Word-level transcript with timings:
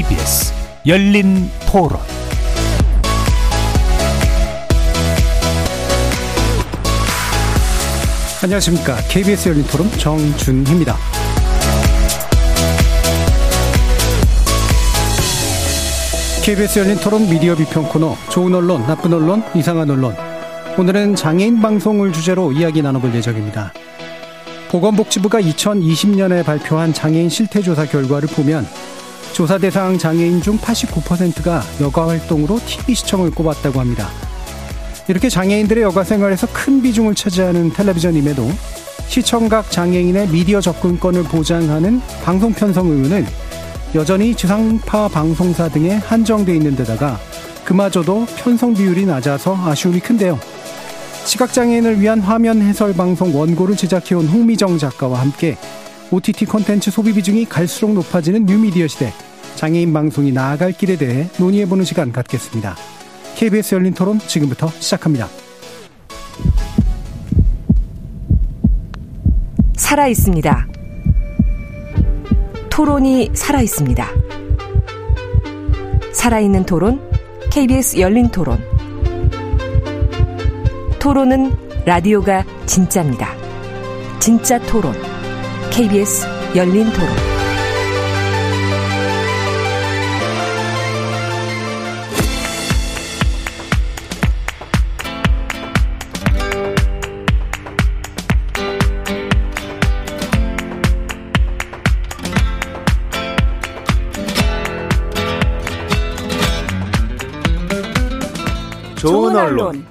KBS 0.00 0.54
열린 0.86 1.50
토론 1.70 2.00
안녕하십니까. 8.42 8.96
KBS 9.10 9.50
열린 9.50 9.64
토론 9.64 9.90
정준희입니다. 9.98 10.96
KBS 16.46 16.78
열린 16.78 16.96
토론 16.96 17.28
미디어 17.28 17.54
비평 17.54 17.86
코너 17.90 18.16
좋은 18.30 18.54
언론, 18.54 18.86
나쁜 18.86 19.12
언론, 19.12 19.42
이상한 19.54 19.90
언론. 19.90 20.16
오늘은 20.78 21.14
장애인 21.14 21.60
방송을 21.60 22.14
주제로 22.14 22.52
이야기 22.52 22.80
나눠볼 22.80 23.14
예정입니다. 23.14 23.74
보건복지부가 24.70 25.42
2020년에 25.42 26.42
발표한 26.42 26.94
장애인 26.94 27.28
실태조사 27.28 27.84
결과를 27.84 28.28
보면 28.28 28.66
조사 29.32 29.58
대상 29.58 29.96
장애인 29.96 30.42
중 30.42 30.58
89%가 30.58 31.62
여가 31.80 32.08
활동으로 32.08 32.58
TV 32.66 32.94
시청을 32.94 33.30
꼽았다고 33.30 33.80
합니다. 33.80 34.08
이렇게 35.08 35.28
장애인들의 35.28 35.82
여가 35.82 36.04
생활에서 36.04 36.46
큰 36.52 36.82
비중을 36.82 37.14
차지하는 37.14 37.72
텔레비전임에도 37.72 38.50
시청각 39.08 39.70
장애인의 39.70 40.28
미디어 40.28 40.60
접근권을 40.60 41.24
보장하는 41.24 42.00
방송 42.22 42.52
편성 42.52 42.88
의무는 42.88 43.26
여전히 43.94 44.34
지상파 44.34 45.08
방송사 45.08 45.68
등에 45.68 45.94
한정돼 45.94 46.54
있는 46.54 46.76
데다가 46.76 47.18
그마저도 47.64 48.26
편성 48.36 48.74
비율이 48.74 49.06
낮아서 49.06 49.56
아쉬움이 49.56 50.00
큰데요. 50.00 50.38
시각장애인을 51.24 52.00
위한 52.00 52.20
화면 52.20 52.62
해설 52.62 52.94
방송 52.94 53.36
원고를 53.36 53.76
제작해온 53.76 54.26
홍미정 54.28 54.78
작가와 54.78 55.20
함께 55.20 55.56
OTT 56.12 56.46
콘텐츠 56.46 56.90
소비 56.90 57.12
비중이 57.12 57.44
갈수록 57.44 57.92
높아지는 57.92 58.44
뉴미디어 58.44 58.88
시대 58.88 59.12
장애인 59.54 59.92
방송이 59.92 60.32
나아갈 60.32 60.72
길에 60.72 60.96
대해 60.96 61.28
논의해보는 61.38 61.84
시간 61.84 62.10
갖겠습니다. 62.10 62.74
KBS 63.36 63.76
열린 63.76 63.94
토론 63.94 64.18
지금부터 64.18 64.68
시작합니다. 64.80 65.28
살아 69.76 70.08
있습니다. 70.08 70.66
토론이 72.70 73.30
살아 73.34 73.60
있습니다. 73.60 74.06
살아있는 76.12 76.64
토론, 76.64 77.00
KBS 77.50 77.98
열린 78.00 78.28
토론. 78.28 78.58
토론은 80.98 81.52
라디오가 81.84 82.44
진짜입니다. 82.66 83.34
진짜 84.18 84.58
토론, 84.58 84.94
KBS 85.70 86.26
열린 86.56 86.92
토론. 86.92 87.08
좋은 108.96 109.34
언론, 109.34 109.86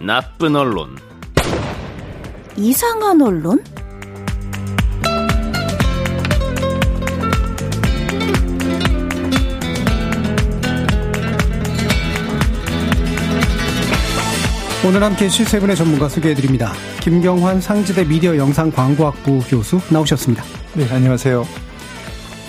나쁜 0.00 0.56
언론, 0.56 0.98
이상한 2.56 3.22
언론? 3.22 3.64
오늘 14.82 15.02
함께 15.02 15.26
해주실 15.26 15.44
세 15.46 15.60
분의 15.60 15.76
전문가 15.76 16.08
소개해드립니다. 16.08 16.72
김경환 17.02 17.60
상지대 17.60 18.04
미디어 18.04 18.34
영상 18.38 18.70
광고학부 18.70 19.40
교수 19.46 19.78
나오셨습니다. 19.92 20.42
네, 20.74 20.88
안녕하세요. 20.90 21.44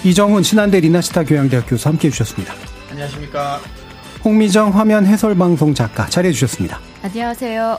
이정훈 0.05 0.41
신한대 0.41 0.79
리나시타 0.79 1.25
교양대학 1.25 1.65
교수 1.67 1.89
함께 1.89 2.07
해주셨습니다. 2.07 2.53
안녕하십니까. 2.89 3.59
홍미정 4.23 4.69
화면 4.69 5.05
해설 5.05 5.35
방송 5.35 5.73
작가 5.73 6.05
자리해주셨습니다. 6.05 6.79
안녕하세요. 7.03 7.77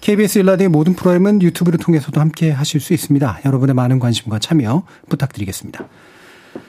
KBS 0.00 0.40
일라디의 0.40 0.68
모든 0.68 0.94
프로그램은 0.94 1.40
유튜브를 1.40 1.78
통해서도 1.78 2.20
함께 2.20 2.50
하실 2.50 2.80
수 2.80 2.92
있습니다. 2.94 3.40
여러분의 3.44 3.74
많은 3.76 4.00
관심과 4.00 4.40
참여 4.40 4.82
부탁드리겠습니다. 5.10 5.86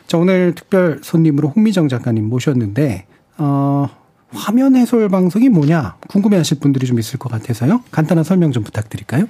자, 0.05 0.17
오늘 0.19 0.53
특별 0.53 1.00
손님으로 1.01 1.50
홍미정 1.50 1.88
작가님 1.88 2.29
모셨는데, 2.29 3.07
어, 3.39 3.89
화면 4.33 4.75
해설 4.75 5.09
방송이 5.09 5.49
뭐냐 5.49 5.95
궁금해 6.07 6.38
하실 6.38 6.59
분들이 6.59 6.85
좀 6.88 6.99
있을 6.99 7.19
것 7.19 7.31
같아서요. 7.31 7.83
간단한 7.91 8.23
설명 8.23 8.51
좀 8.51 8.63
부탁드릴까요? 8.63 9.25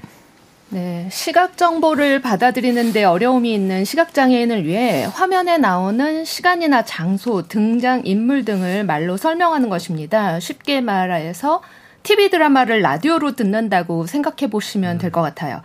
네, 0.69 1.08
시각 1.12 1.56
정보를 1.56 2.22
받아들이는데 2.22 3.03
어려움이 3.03 3.53
있는 3.53 3.86
시각장애인을 3.86 4.66
위해 4.66 5.03
화면에 5.14 5.59
나오는 5.59 6.25
시간이나 6.25 6.84
장소, 6.84 7.47
등장 7.47 8.02
인물 8.06 8.44
등을 8.44 8.84
말로 8.84 9.16
설명하는 9.16 9.69
것입니다. 9.69 10.40
쉽게 10.40 10.81
말해서 10.81 11.62
TV 12.02 12.31
드라마를 12.31 12.81
라디오로 12.81 13.35
듣는다고 13.35 14.08
생각해 14.08 14.50
보시면 14.50 14.97
될 14.97 15.12
것 15.12 15.22
같아요. 15.22 15.62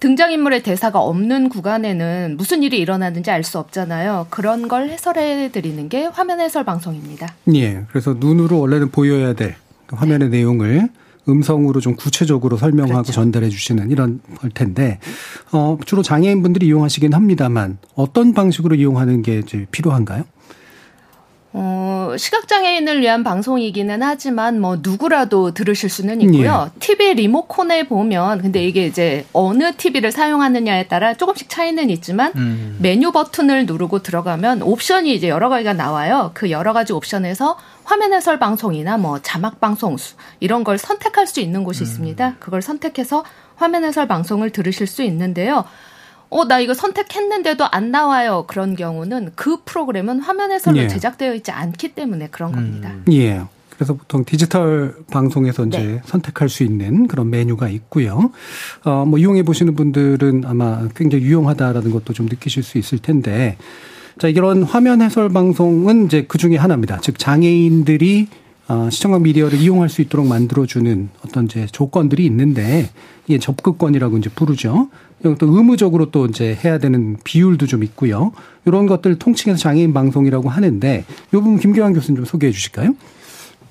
등장인물의 0.00 0.62
대사가 0.62 1.00
없는 1.00 1.48
구간에는 1.50 2.36
무슨 2.38 2.62
일이 2.62 2.78
일어나는지 2.78 3.30
알 3.30 3.44
수 3.44 3.58
없잖아요. 3.58 4.26
그런 4.30 4.68
걸 4.68 4.88
해설해 4.90 5.50
드리는 5.50 5.88
게 5.88 6.04
화면 6.04 6.40
해설 6.40 6.64
방송입니다. 6.64 7.34
예. 7.54 7.82
그래서 7.88 8.14
눈으로 8.18 8.60
원래는 8.60 8.90
보여야 8.90 9.32
될 9.32 9.56
화면의 9.88 10.28
내용을 10.28 10.88
음성으로 11.28 11.80
좀 11.80 11.96
구체적으로 11.96 12.56
설명하고 12.56 12.92
그렇죠. 13.02 13.12
전달해 13.12 13.48
주시는 13.48 13.90
이런 13.90 14.20
걸 14.38 14.50
텐데 14.50 14.98
어 15.52 15.78
주로 15.84 16.02
장애인분들이 16.02 16.66
이용하시긴 16.66 17.12
합니다만 17.12 17.78
어떤 17.94 18.32
방식으로 18.34 18.74
이용하는 18.76 19.22
게 19.22 19.38
이제 19.40 19.66
필요한가요? 19.70 20.24
어, 21.52 22.14
시각장애인을 22.16 23.00
위한 23.00 23.24
방송이기는 23.24 24.02
하지만 24.02 24.60
뭐 24.60 24.78
누구라도 24.80 25.52
들으실 25.52 25.90
수는 25.90 26.20
있고요. 26.22 26.70
예. 26.72 26.78
TV 26.78 27.14
리모컨에 27.14 27.88
보면 27.88 28.40
근데 28.40 28.64
이게 28.64 28.86
이제 28.86 29.26
어느 29.32 29.72
TV를 29.74 30.12
사용하느냐에 30.12 30.86
따라 30.86 31.14
조금씩 31.14 31.48
차이는 31.48 31.90
있지만 31.90 32.32
음. 32.36 32.78
메뉴 32.80 33.10
버튼을 33.10 33.66
누르고 33.66 34.02
들어가면 34.02 34.62
옵션이 34.62 35.12
이제 35.12 35.28
여러 35.28 35.48
가지가 35.48 35.72
나와요. 35.72 36.30
그 36.34 36.50
여러 36.52 36.72
가지 36.72 36.92
옵션에서 36.92 37.58
화면 37.82 38.12
해설 38.12 38.38
방송이나 38.38 38.96
뭐 38.96 39.18
자막 39.20 39.60
방송 39.60 39.96
이런 40.38 40.62
걸 40.62 40.78
선택할 40.78 41.26
수 41.26 41.40
있는 41.40 41.64
곳이 41.64 41.82
음. 41.82 41.84
있습니다. 41.84 42.36
그걸 42.38 42.62
선택해서 42.62 43.24
화면 43.56 43.84
해설 43.84 44.06
방송을 44.06 44.50
들으실 44.50 44.86
수 44.86 45.02
있는데요. 45.02 45.64
어, 46.30 46.44
나 46.46 46.60
이거 46.60 46.74
선택했는데도 46.74 47.66
안 47.70 47.90
나와요. 47.90 48.44
그런 48.46 48.76
경우는 48.76 49.32
그 49.34 49.58
프로그램은 49.64 50.20
화면에서로 50.20 50.76
예. 50.78 50.88
제작되어 50.88 51.34
있지 51.34 51.50
않기 51.50 51.94
때문에 51.94 52.28
그런 52.30 52.52
겁니다. 52.52 52.90
음. 52.90 53.04
예. 53.12 53.42
그래서 53.70 53.94
보통 53.94 54.24
디지털 54.24 54.94
방송에서 55.10 55.64
이제 55.64 55.78
네. 55.78 56.00
선택할 56.04 56.50
수 56.50 56.62
있는 56.62 57.08
그런 57.08 57.30
메뉴가 57.30 57.68
있고요. 57.70 58.30
어, 58.84 59.04
뭐 59.06 59.18
이용해 59.18 59.42
보시는 59.42 59.74
분들은 59.74 60.44
아마 60.46 60.86
굉장히 60.94 61.24
유용하다라는 61.24 61.90
것도 61.90 62.12
좀 62.12 62.26
느끼실 62.26 62.62
수 62.62 62.76
있을 62.76 62.98
텐데 62.98 63.56
자, 64.18 64.28
이런 64.28 64.64
화면 64.64 65.00
해설 65.00 65.30
방송은 65.30 66.04
이제 66.04 66.26
그 66.28 66.36
중에 66.36 66.56
하나입니다. 66.56 66.98
즉 67.00 67.18
장애인들이 67.18 68.28
어, 68.68 68.88
시청각 68.90 69.22
미디어를 69.22 69.58
이용할 69.58 69.88
수 69.88 70.02
있도록 70.02 70.26
만들어주는 70.26 71.08
어떤 71.24 71.46
이제 71.46 71.66
조건들이 71.66 72.26
있는데 72.26 72.90
이게 73.26 73.38
접근권이라고 73.38 74.18
이제 74.18 74.28
부르죠. 74.28 74.90
또 75.22 75.36
의무적으로 75.40 76.10
또 76.10 76.26
이제 76.26 76.56
해야 76.64 76.78
되는 76.78 77.16
비율도 77.24 77.66
좀 77.66 77.84
있고요. 77.84 78.32
이런 78.64 78.86
것들 78.86 79.18
통칭해서 79.18 79.60
장애인 79.60 79.92
방송이라고 79.92 80.48
하는데 80.48 81.04
이 81.08 81.30
부분 81.30 81.58
김경환 81.58 81.92
교수님 81.92 82.16
좀 82.16 82.24
소개해 82.24 82.52
주실까요? 82.52 82.94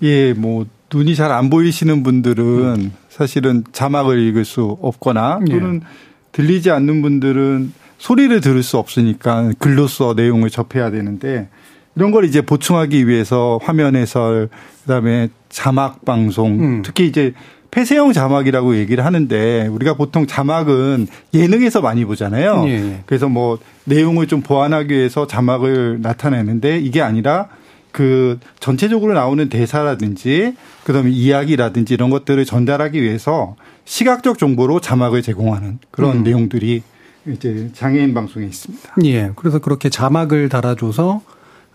예, 0.04 0.34
뭐 0.34 0.66
눈이 0.94 1.16
잘 1.16 1.32
안 1.32 1.50
보이시는 1.50 2.04
분들은 2.04 2.92
사실은 3.10 3.64
자막을 3.72 4.20
읽을 4.20 4.46
수 4.46 4.78
없거나 4.82 5.40
예. 5.48 5.52
또는 5.52 5.82
예. 5.84 5.88
들리지 6.32 6.72
않는 6.72 7.02
분들은 7.02 7.74
소리를 7.98 8.40
들을 8.42 8.64
수 8.64 8.78
없으니까 8.78 9.52
글로써 9.60 10.14
내용을 10.16 10.50
접해야 10.50 10.90
되는데 10.90 11.50
이런 11.96 12.12
걸 12.12 12.24
이제 12.26 12.42
보충하기 12.42 13.08
위해서 13.08 13.60
화면 13.62 13.96
해설 13.96 14.50
그다음에 14.84 15.30
자막 15.50 16.06
방송 16.06 16.60
음. 16.60 16.82
특히 16.84 17.08
이제 17.08 17.34
폐쇄형 17.72 18.14
자막이라고 18.14 18.78
얘기를 18.78 19.06
하는데 19.06 19.68
우리가 19.68 19.94
보통 19.94 20.26
자막은 20.26 21.08
예능에서 21.34 21.82
많이 21.82 22.06
보잖아요. 22.06 22.64
예. 22.68 22.72
예. 22.72 23.00
그래서 23.06 23.30
뭐 23.30 23.60
내용을 23.86 24.28
좀 24.28 24.42
보완하기 24.42 24.94
위해서 24.94 25.28
자막을 25.28 26.00
나타내는데 26.02 26.80
이게 26.80 27.02
아니라 27.02 27.48
그 27.92 28.40
전체적으로 28.60 29.14
나오는 29.14 29.50
대사라든지 29.50 30.56
그다음에 30.84 31.10
이야기라든지 31.10 31.94
이런 31.94 32.10
것들을 32.10 32.44
전달하기 32.46 33.02
위해서 33.02 33.56
시각적 33.86 34.38
정보로 34.38 34.80
자막을 34.80 35.22
제공하는 35.22 35.80
그런 35.92 36.18
음. 36.18 36.24
내용들이 36.24 36.84
이제 37.28 37.70
장애인 37.74 38.14
방송에 38.14 38.46
있습니다. 38.46 38.96
예. 39.06 39.32
그래서 39.36 39.60
그렇게 39.60 39.90
자막을 39.90 40.50
달아줘서 40.50 41.22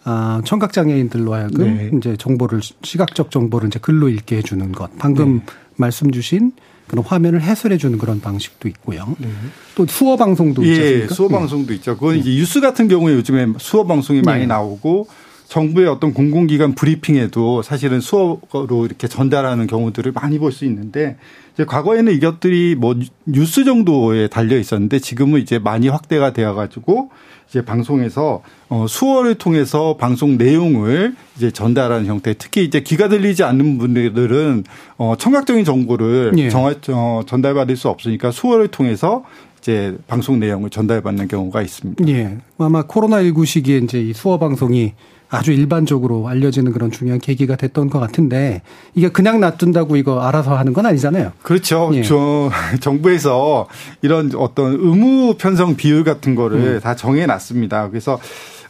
아, 0.04 0.42
청각 0.44 0.72
장애인들로 0.72 1.32
하여금 1.32 1.76
네. 1.76 1.90
이제 1.96 2.16
정보를 2.16 2.60
시각적 2.82 3.30
정보를 3.30 3.68
이제 3.68 3.78
글로 3.80 4.08
읽게 4.08 4.36
해주는 4.36 4.72
것. 4.72 4.90
방금 4.98 5.38
네. 5.38 5.52
말씀 5.76 6.10
주신 6.10 6.52
그런 6.86 7.04
화면을 7.04 7.40
해설해 7.40 7.78
주는 7.78 7.98
그런 7.98 8.20
방식도 8.20 8.68
있고요. 8.68 9.16
네. 9.18 9.28
또 9.74 9.86
수어 9.86 10.16
방송도 10.16 10.62
있죠. 10.64 10.82
예, 10.82 11.06
수어 11.08 11.28
방송도 11.28 11.72
있죠. 11.74 11.96
그건 11.96 12.16
이제 12.16 12.30
뉴스 12.30 12.60
같은 12.60 12.88
경우에 12.88 13.14
요즘에 13.14 13.46
수어 13.58 13.84
방송이 13.84 14.20
많이 14.20 14.40
네. 14.40 14.46
나오고 14.46 15.08
정부의 15.54 15.86
어떤 15.86 16.12
공공기관 16.12 16.74
브리핑에도 16.74 17.62
사실은 17.62 18.00
수어로 18.00 18.86
이렇게 18.86 19.06
전달하는 19.06 19.68
경우들을 19.68 20.10
많이 20.10 20.40
볼 20.40 20.50
수 20.50 20.64
있는데 20.64 21.16
이제 21.54 21.64
과거에는 21.64 22.12
이것들이 22.12 22.74
뭐 22.74 22.96
뉴스 23.24 23.64
정도에 23.64 24.26
달려 24.26 24.58
있었는데 24.58 24.98
지금은 24.98 25.40
이제 25.40 25.60
많이 25.60 25.88
확대가 25.88 26.32
되어 26.32 26.54
가지고 26.54 27.10
이제 27.48 27.64
방송에서 27.64 28.42
어 28.68 28.86
수어를 28.88 29.36
통해서 29.36 29.96
방송 29.96 30.36
내용을 30.38 31.14
이제 31.36 31.52
전달하는 31.52 32.06
형태. 32.06 32.34
특히 32.34 32.64
이제 32.64 32.80
귀가 32.80 33.08
들리지 33.08 33.44
않는 33.44 33.78
분들은 33.78 34.64
어 34.96 35.14
청각적인 35.16 35.64
정보를 35.64 36.32
예. 36.36 36.48
정할 36.48 36.76
어, 36.88 37.22
전달받을 37.26 37.76
수 37.76 37.88
없으니까 37.88 38.32
수어를 38.32 38.68
통해서 38.68 39.24
이제 39.58 39.96
방송 40.08 40.40
내용을 40.40 40.70
전달받는 40.70 41.28
경우가 41.28 41.62
있습니다. 41.62 42.08
예. 42.08 42.38
아마 42.58 42.82
코로나 42.82 43.22
19 43.22 43.44
시기에 43.46 43.78
이제 43.78 44.00
이 44.00 44.12
수어 44.12 44.38
방송이 44.38 44.94
아주 45.34 45.52
일반적으로 45.52 46.28
알려지는 46.28 46.72
그런 46.72 46.90
중요한 46.90 47.20
계기가 47.20 47.56
됐던 47.56 47.90
것 47.90 47.98
같은데 47.98 48.62
이게 48.94 49.08
그냥 49.08 49.40
놔둔다고 49.40 49.96
이거 49.96 50.20
알아서 50.20 50.56
하는 50.56 50.72
건 50.72 50.86
아니잖아요. 50.86 51.32
그렇죠. 51.42 51.90
예. 51.94 52.02
저 52.02 52.50
정부에서 52.80 53.66
이런 54.02 54.30
어떤 54.36 54.72
의무 54.72 55.36
편성 55.38 55.76
비율 55.76 56.04
같은 56.04 56.34
거를 56.34 56.58
음. 56.58 56.80
다 56.80 56.94
정해 56.94 57.26
놨습니다. 57.26 57.88
그래서 57.90 58.18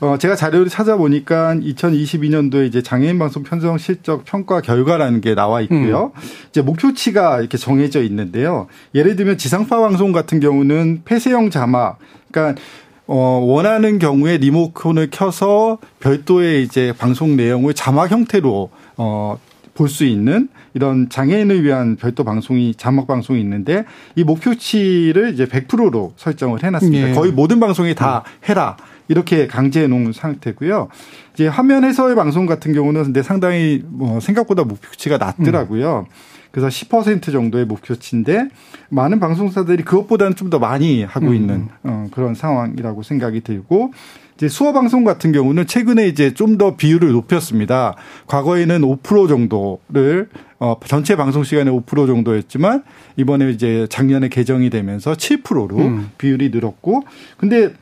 어 0.00 0.16
제가 0.18 0.34
자료를 0.34 0.68
찾아보니까 0.68 1.54
2022년도에 1.54 2.66
이제 2.66 2.82
장애인 2.82 3.18
방송 3.18 3.42
편성 3.42 3.78
실적 3.78 4.24
평가 4.24 4.60
결과라는 4.60 5.20
게 5.20 5.34
나와 5.34 5.60
있고요. 5.62 6.12
음. 6.14 6.20
이제 6.50 6.62
목표치가 6.62 7.40
이렇게 7.40 7.56
정해져 7.56 8.02
있는데요. 8.02 8.66
예를 8.94 9.16
들면 9.16 9.38
지상파 9.38 9.78
방송 9.78 10.12
같은 10.12 10.40
경우는 10.40 11.02
폐쇄형 11.04 11.50
자막 11.50 11.98
그러니까 12.34 12.60
어, 13.06 13.16
원하는 13.44 13.98
경우에 13.98 14.38
리모컨을 14.38 15.08
켜서 15.10 15.78
별도의 16.00 16.62
이제 16.62 16.92
방송 16.96 17.36
내용을 17.36 17.74
자막 17.74 18.10
형태로 18.10 18.70
어, 18.96 19.38
볼 19.74 19.88
수 19.88 20.04
있는 20.04 20.48
이런 20.72 21.08
장애인을 21.08 21.64
위한 21.64 21.96
별도 21.96 22.24
방송이 22.24 22.74
자막 22.76 23.06
방송이 23.06 23.40
있는데 23.40 23.84
이 24.14 24.24
목표치를 24.24 25.32
이제 25.34 25.46
100%로 25.46 26.14
설정을 26.16 26.62
해놨습니다. 26.62 27.10
예. 27.10 27.12
거의 27.12 27.32
모든 27.32 27.60
방송이 27.60 27.94
다 27.94 28.22
해라 28.48 28.76
이렇게 29.08 29.46
강제해 29.46 29.86
놓은 29.86 30.12
상태고요. 30.12 30.88
이제 31.34 31.46
화면 31.48 31.84
해설 31.84 32.14
방송 32.14 32.46
같은 32.46 32.72
경우는 32.72 33.02
근데 33.04 33.22
상당히 33.22 33.82
뭐 33.86 34.20
생각보다 34.20 34.64
목표치가 34.64 35.18
낮더라고요. 35.18 36.06
음. 36.08 36.14
그래서 36.54 36.68
10% 36.68 37.32
정도의 37.32 37.64
목표치인데 37.64 38.48
많은 38.88 39.18
방송사들이 39.18 39.82
그것보다는 39.82 40.36
좀 40.36 40.44
더 40.50 40.58
많이 40.60 41.02
하고 41.02 41.28
음. 41.28 41.34
있는 41.34 41.68
어, 41.82 42.06
그런 42.12 42.34
상황이라고 42.34 43.02
생각이 43.02 43.40
들고 43.40 43.92
이제 44.36 44.46
수어 44.46 44.72
방송 44.72 45.02
같은 45.04 45.32
경우는 45.32 45.66
최근에 45.66 46.06
이제 46.06 46.32
좀 46.32 46.58
더 46.58 46.76
비율을 46.76 47.10
높였습니다. 47.10 47.96
과거에는 48.28 48.82
5% 48.82 49.26
정도를 49.28 50.28
어 50.60 50.76
전체 50.86 51.16
방송 51.16 51.42
시간의 51.42 51.74
5% 51.74 52.06
정도였지만 52.06 52.84
이번에 53.16 53.50
이제 53.50 53.88
작년에 53.90 54.28
개정이 54.28 54.70
되면서 54.70 55.14
7%로 55.14 55.76
음. 55.78 56.10
비율이 56.18 56.50
늘었고 56.50 57.02
근데 57.36 57.72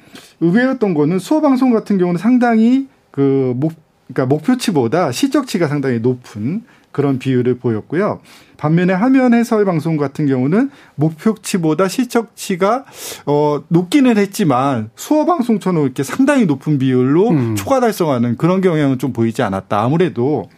의외였던 0.41 0.95
거는 0.95 1.19
수어 1.19 1.43
방송 1.43 1.73
같은 1.73 1.99
경우는 1.99 2.17
상당히 2.19 2.89
그목 3.11 3.75
그러니까 4.07 4.27
목표치보다 4.35 5.13
시적치가 5.13 5.69
상당히 5.69 5.99
높은 6.01 6.63
그런 6.93 7.19
비율을 7.19 7.56
보였고요. 7.59 8.21
반면에 8.56 8.93
화면 8.93 9.35
해설 9.35 9.65
방송 9.65 9.97
같은 9.97 10.27
경우는 10.27 10.71
목표치보다 10.94 11.89
시청치가 11.89 12.85
어 13.27 13.62
높기는 13.69 14.17
했지만 14.17 14.91
수어 14.94 15.25
방송처럼 15.25 15.83
이렇게 15.85 16.05
상당히 16.05 16.47
높은 16.47 16.79
비율로 16.79 17.31
음. 17.31 17.56
초과 17.56 17.81
달성하는 17.81 18.37
그런 18.37 18.61
경향은 18.61 18.99
좀 18.99 19.12
보이지 19.12 19.43
않았다. 19.43 19.83
아무래도 19.83 20.49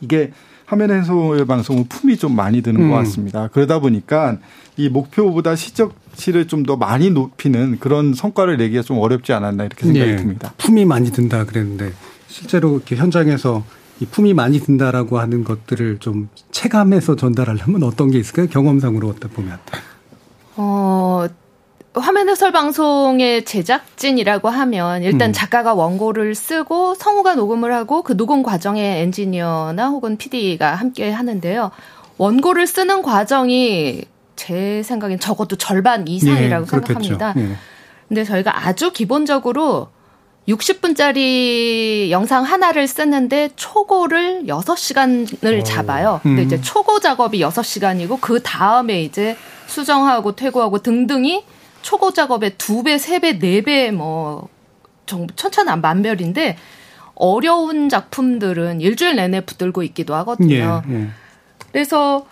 이게 0.00 0.30
화면 0.66 0.90
해설 0.92 1.44
방송은 1.46 1.88
품이 1.88 2.16
좀 2.18 2.36
많이 2.36 2.62
드는 2.62 2.80
음. 2.82 2.90
것 2.90 2.96
같습니다. 2.98 3.48
그러다 3.52 3.80
보니까 3.80 4.38
이 4.76 4.88
목표보다 4.88 5.56
시적치를 5.56 6.46
좀 6.46 6.64
더 6.64 6.76
많이 6.76 7.10
높이는 7.10 7.78
그런 7.78 8.14
성과를 8.14 8.56
내기가 8.56 8.82
좀 8.82 8.98
어렵지 8.98 9.32
않았나 9.32 9.64
이렇게 9.64 9.84
생각이 9.86 10.10
네. 10.12 10.16
듭니다. 10.16 10.54
품이 10.56 10.84
많이 10.84 11.10
든다 11.10 11.44
그랬는데 11.44 11.92
실제로 12.28 12.76
이렇게 12.76 12.96
현장에서 12.96 13.64
이 14.04 14.06
품이 14.06 14.34
많이 14.34 14.60
든다라고 14.60 15.18
하는 15.18 15.44
것들을 15.44 15.98
좀 15.98 16.28
체감해서 16.50 17.16
전달하려면 17.16 17.82
어떤 17.84 18.10
게 18.10 18.18
있을까요? 18.18 18.48
경험상으로 18.48 19.08
어떻게 19.08 19.28
보면. 19.28 19.58
어, 20.56 21.26
화면 21.94 22.28
해설 22.28 22.52
방송의 22.52 23.46
제작진이라고 23.46 24.50
하면 24.50 25.02
일단 25.02 25.30
음. 25.30 25.32
작가가 25.32 25.72
원고를 25.72 26.34
쓰고 26.34 26.94
성우가 26.96 27.34
녹음을 27.36 27.72
하고 27.72 28.02
그 28.02 28.14
녹음 28.14 28.42
과정에 28.42 29.00
엔지니어나 29.00 29.88
혹은 29.88 30.18
PD가 30.18 30.74
함께 30.74 31.10
하는데요. 31.10 31.70
원고를 32.18 32.66
쓰는 32.66 33.00
과정이 33.00 34.02
제 34.36 34.82
생각엔 34.82 35.18
적어도 35.18 35.56
절반 35.56 36.06
이상이라고 36.06 36.66
예, 36.66 36.70
생각합니다. 36.70 37.34
예. 37.38 37.56
근데 38.08 38.24
저희가 38.24 38.66
아주 38.66 38.92
기본적으로 38.92 39.88
60분짜리 40.48 42.10
영상 42.10 42.44
하나를 42.44 42.86
쓰는데 42.86 43.50
초고를 43.56 44.44
6시간을 44.46 45.60
오. 45.60 45.64
잡아요. 45.64 46.20
근데 46.22 46.42
음. 46.42 46.46
이제 46.46 46.60
초고 46.60 47.00
작업이 47.00 47.40
6시간이고 47.40 48.20
그 48.20 48.42
다음에 48.42 49.02
이제 49.02 49.36
수정하고 49.66 50.36
퇴고하고 50.36 50.80
등등이 50.80 51.44
초고 51.82 52.12
작업의 52.12 52.52
2배, 52.52 52.96
3배, 52.96 53.40
4배 53.40 53.90
뭐 53.90 54.48
천차만별인데 55.06 56.56
어려운 57.14 57.88
작품들은 57.88 58.80
일주일 58.80 59.16
내내 59.16 59.42
붙들고 59.42 59.82
있기도 59.84 60.14
하거든요. 60.16 60.82
예, 60.88 60.94
예. 60.94 61.08
그래서 61.72 62.26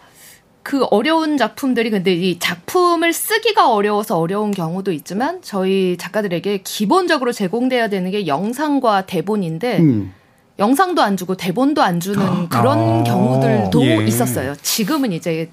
그 0.63 0.85
어려운 0.91 1.37
작품들이 1.37 1.91
근데 1.91 2.15
이 2.15 2.39
작품을 2.39 3.13
쓰기가 3.13 3.73
어려워서 3.73 4.19
어려운 4.19 4.53
경우도 4.53 4.93
있지만 4.93 5.41
저희 5.43 5.97
작가들에게 5.99 6.59
기본적으로 6.59 7.33
제공돼야 7.33 7.89
되는 7.89 8.11
게 8.11 8.27
영상과 8.27 9.07
대본인데 9.07 9.79
음. 9.81 10.15
영상도 10.59 11.03
안 11.03 11.17
주고 11.17 11.37
대본도 11.37 11.83
안 11.83 11.99
주는 11.99 12.21
아. 12.25 12.49
그런 12.49 13.01
아. 13.01 13.05
경우들도 13.05 13.85
예. 13.87 14.05
있었어요. 14.07 14.55
지금은 14.63 15.13
이제 15.13 15.51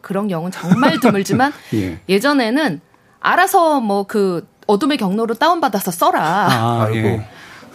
그런 0.00 0.28
경우는 0.28 0.52
정말 0.52 1.00
드물지만 1.00 1.52
예. 2.08 2.20
전에는 2.20 2.80
알아서 3.20 3.80
뭐 3.80 4.04
그 4.04 4.46
어둠의 4.66 4.96
경로로 4.98 5.34
다운받아서 5.34 5.90
써라. 5.90 6.48
아, 6.50 6.88
예. 6.94 7.26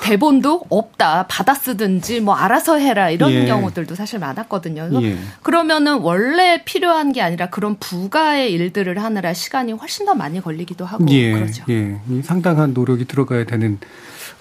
대본도 0.01 0.65
없다. 0.69 1.27
받아 1.27 1.53
쓰든지 1.53 2.21
뭐 2.21 2.35
알아서 2.35 2.77
해라. 2.77 3.09
이런 3.09 3.31
예. 3.31 3.45
경우들도 3.45 3.95
사실 3.95 4.19
많았거든요. 4.19 4.89
예. 5.03 5.17
그러면은 5.43 5.99
원래 5.99 6.63
필요한 6.63 7.11
게 7.11 7.21
아니라 7.21 7.49
그런 7.49 7.77
부가의 7.79 8.51
일들을 8.53 9.01
하느라 9.01 9.33
시간이 9.33 9.73
훨씬 9.73 10.05
더 10.05 10.15
많이 10.15 10.41
걸리기도 10.41 10.85
하고 10.85 11.05
예. 11.09 11.33
그렇죠. 11.33 11.63
예. 11.69 11.97
상당한 12.23 12.73
노력이 12.73 13.05
들어가야 13.05 13.45
되는 13.45 13.77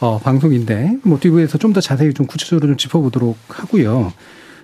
어, 0.00 0.18
방송인데 0.18 0.98
모티브에서 1.02 1.58
좀 1.58 1.72
더 1.72 1.80
자세히 1.80 2.14
좀 2.14 2.26
구체적으로 2.26 2.68
좀 2.68 2.76
짚어보도록 2.76 3.36
하고요. 3.48 4.12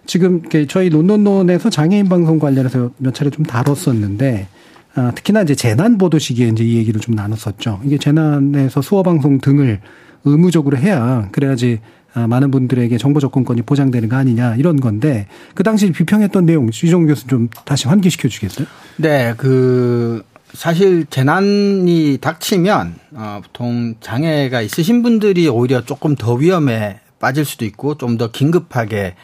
지금 0.07 0.43
저희 0.69 0.89
논논논에서 0.91 1.71
장애인 1.71 2.09
방송 2.09 2.39
관련해서 2.39 2.91
몇 2.99 3.15
차례 3.15 3.31
좀 3.31 3.45
다뤘었는데 3.45 4.49
아, 4.95 5.13
특히나 5.15 5.43
이제 5.43 5.55
재난 5.55 5.99
보도 5.99 6.19
시기에 6.19 6.49
이제 6.49 6.63
이 6.65 6.77
얘기를 6.77 7.01
좀 7.01 7.15
나눴었죠. 7.15 7.81
이게 7.85 7.99
재난에서 7.99 8.81
수어 8.81 9.03
방송 9.03 9.39
등을 9.39 9.81
의무적으로 10.25 10.77
해야 10.77 11.29
그래야지 11.33 11.81
아, 12.15 12.29
많은 12.29 12.51
분들에게 12.53 12.97
정보 12.97 13.19
접근권이 13.19 13.63
보장되는 13.63 14.09
거 14.09 14.17
아니냐 14.17 14.55
이런 14.57 14.79
건데 14.79 15.27
그 15.55 15.65
당시 15.65 15.91
비평했던 15.91 16.47
내용 16.47 16.69
유정 16.69 17.07
교수 17.07 17.27
좀 17.27 17.49
다시 17.65 17.89
환기시켜 17.89 18.29
주겠어요? 18.29 18.67
네, 18.99 19.35
그 19.37 20.23
사실 20.53 21.07
재난이 21.11 22.19
닥치면 22.21 22.95
어, 23.15 23.41
보통 23.43 23.97
장애가 24.01 24.61
있으신 24.63 25.03
분들이 25.03 25.49
오히려 25.49 25.85
조금 25.85 26.15
더 26.15 26.35
위험에 26.35 27.01
빠질 27.19 27.45
수도 27.45 27.65
있고 27.65 27.97
좀 27.97 28.17
더 28.17 28.31
긴급하게 28.31 29.17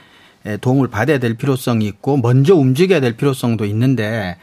도움을 0.61 0.88
받아야 0.88 1.19
될 1.19 1.35
필요성이 1.35 1.87
있고 1.87 2.16
먼저 2.16 2.54
움직여야 2.57 3.00
될 3.00 3.16
필요성도 3.16 3.66
있는데 3.66 4.37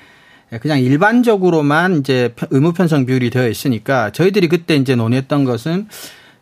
그냥 0.61 0.79
일반적으로만 0.79 1.99
이제 1.99 2.33
의무 2.51 2.71
편성 2.73 3.05
비율이 3.05 3.29
되어 3.31 3.49
있으니까 3.49 4.11
저희들이 4.11 4.47
그때 4.47 4.75
이제 4.75 4.95
논의했던 4.95 5.43
것은 5.43 5.87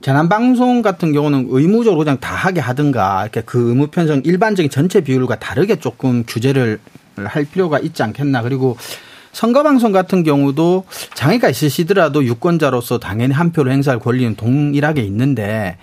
재난방송 0.02 0.82
같은 0.82 1.14
경우는 1.14 1.48
의무적으로 1.50 2.04
그냥 2.04 2.20
다 2.20 2.36
하게 2.36 2.60
하든가 2.60 3.24
이렇게 3.24 3.42
그 3.42 3.70
의무 3.70 3.88
편성 3.88 4.22
일반적인 4.24 4.70
전체 4.70 5.02
비율과 5.02 5.40
다르게 5.40 5.78
조금 5.78 6.24
규제를 6.28 6.80
할 7.16 7.46
필요가 7.46 7.80
있지 7.80 8.04
않겠나. 8.04 8.42
그리고 8.42 8.78
선거방송 9.32 9.92
같은 9.92 10.24
경우도 10.24 10.86
장애가 11.14 11.50
있으시더라도 11.50 12.24
유권자로서 12.24 13.00
당연히 13.00 13.34
한 13.34 13.52
표를 13.52 13.72
행사할 13.72 14.00
권리는 14.00 14.36
동일하게 14.36 15.02
있는데 15.04 15.78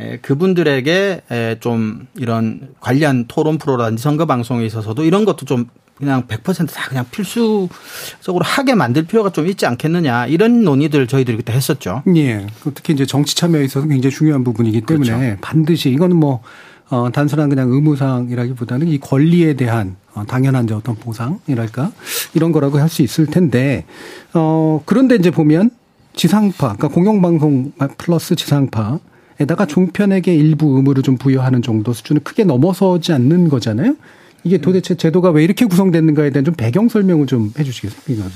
에, 0.00 0.18
그분들에게 0.18 1.22
에, 1.30 1.56
좀 1.60 2.06
이런 2.16 2.68
관련 2.80 3.26
토론 3.28 3.58
프로라든지 3.58 4.02
선거 4.02 4.26
방송에 4.26 4.64
있어서도 4.64 5.04
이런 5.04 5.24
것도 5.24 5.46
좀 5.46 5.66
그냥 6.04 6.26
100%다 6.26 6.88
그냥 6.88 7.04
필수적으로 7.10 8.44
하게 8.44 8.74
만들 8.74 9.04
필요가 9.04 9.30
좀 9.30 9.46
있지 9.48 9.66
않겠느냐 9.66 10.26
이런 10.26 10.62
논의들 10.62 11.06
저희들이 11.06 11.38
그때 11.38 11.52
했었죠. 11.52 12.02
예. 12.16 12.46
그 12.62 12.72
특히 12.74 12.92
이제 12.94 13.06
정치 13.06 13.34
참여에 13.34 13.64
있어서 13.64 13.86
굉장히 13.86 14.14
중요한 14.14 14.44
부분이기 14.44 14.82
때문에 14.82 15.16
그렇죠. 15.16 15.38
반드시 15.40 15.90
이거는 15.90 16.16
뭐 16.16 16.42
어, 16.90 17.10
단순한 17.10 17.48
그냥 17.48 17.70
의무사항이라기보다는 17.70 18.88
이 18.88 18.98
권리에 18.98 19.54
대한 19.54 19.96
어, 20.14 20.24
당연한 20.26 20.64
이제 20.64 20.74
어떤 20.74 20.94
보상이랄까 20.94 21.90
이런 22.34 22.52
거라고 22.52 22.78
할 22.78 22.88
수 22.88 23.02
있을 23.02 23.26
텐데 23.26 23.84
어, 24.34 24.82
그런데 24.84 25.16
이제 25.16 25.30
보면 25.30 25.70
지상파, 26.14 26.76
그러니까 26.76 26.88
공영방송 26.88 27.72
플러스 27.98 28.36
지상파 28.36 29.00
에다가 29.40 29.66
종편에게 29.66 30.32
일부 30.32 30.76
의무를 30.76 31.02
좀 31.02 31.16
부여하는 31.16 31.60
정도 31.62 31.92
수준을 31.92 32.22
크게 32.22 32.44
넘어서지 32.44 33.12
않는 33.12 33.48
거잖아요. 33.48 33.96
이게 34.44 34.58
도대체 34.58 34.94
제도가 34.94 35.30
왜 35.30 35.42
이렇게 35.42 35.64
구성됐는가에 35.64 36.30
대한 36.30 36.44
좀 36.44 36.54
배경 36.54 36.88
설명을 36.88 37.26
좀 37.26 37.52
해주시겠습니까? 37.58 38.28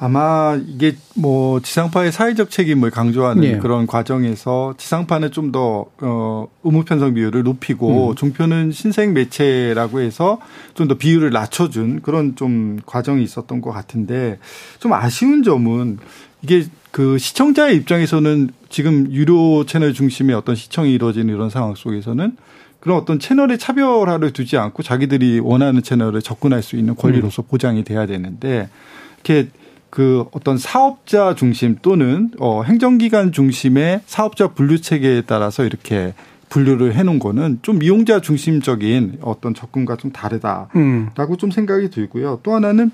아마 0.00 0.58
이게 0.66 0.96
뭐 1.14 1.60
지상파의 1.60 2.10
사회적 2.10 2.50
책임을 2.50 2.90
강조하는 2.90 3.42
네. 3.42 3.58
그런 3.58 3.86
과정에서 3.86 4.74
지상파는 4.76 5.30
좀 5.30 5.52
더 5.52 5.86
어, 6.00 6.48
의무 6.64 6.84
편성 6.84 7.14
비율을 7.14 7.44
높이고 7.44 8.10
음. 8.10 8.14
종편은 8.16 8.72
신생 8.72 9.12
매체라고 9.14 10.00
해서 10.00 10.40
좀 10.74 10.88
더 10.88 10.96
비율을 10.96 11.30
낮춰준 11.30 12.00
그런 12.02 12.34
좀 12.34 12.80
과정이 12.84 13.22
있었던 13.22 13.60
것 13.60 13.70
같은데 13.70 14.38
좀 14.80 14.92
아쉬운 14.92 15.44
점은 15.44 15.98
이게 16.42 16.64
그 16.90 17.18
시청자의 17.18 17.76
입장에서는 17.76 18.50
지금 18.68 19.12
유료 19.12 19.64
채널 19.64 19.94
중심의 19.94 20.34
어떤 20.34 20.56
시청이 20.56 20.92
이루어지는 20.92 21.32
이런 21.32 21.50
상황 21.50 21.74
속에서는 21.76 22.36
그런 22.84 22.98
어떤 22.98 23.18
채널의 23.18 23.58
차별화를 23.58 24.32
두지 24.32 24.58
않고 24.58 24.82
자기들이 24.82 25.40
원하는 25.40 25.82
채널에 25.82 26.20
접근할 26.20 26.62
수 26.62 26.76
있는 26.76 26.94
권리로서 26.94 27.40
음. 27.40 27.44
보장이 27.48 27.82
돼야 27.82 28.04
되는데 28.04 28.68
이렇게 29.14 29.48
그 29.88 30.26
어떤 30.32 30.58
사업자 30.58 31.34
중심 31.34 31.78
또는 31.80 32.30
어 32.38 32.62
행정기관 32.62 33.32
중심의 33.32 34.02
사업자 34.04 34.48
분류 34.48 34.82
체계에 34.82 35.22
따라서 35.22 35.64
이렇게 35.64 36.12
분류를 36.50 36.94
해놓은 36.94 37.20
거는 37.20 37.60
좀 37.62 37.82
이용자 37.82 38.20
중심적인 38.20 39.20
어떤 39.22 39.54
접근과 39.54 39.96
좀 39.96 40.12
다르다라고 40.12 40.70
음. 40.76 41.08
좀 41.38 41.50
생각이 41.50 41.88
들고요. 41.88 42.40
또 42.42 42.52
하나는 42.52 42.90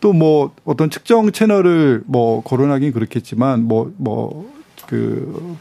또 0.00 0.12
뭐 0.12 0.54
어떤 0.64 0.90
특정 0.90 1.32
채널을 1.32 2.02
뭐 2.04 2.42
거론하긴 2.42 2.92
그렇겠지만 2.92 3.62
뭐 3.62 3.90
뭐그 3.96 5.56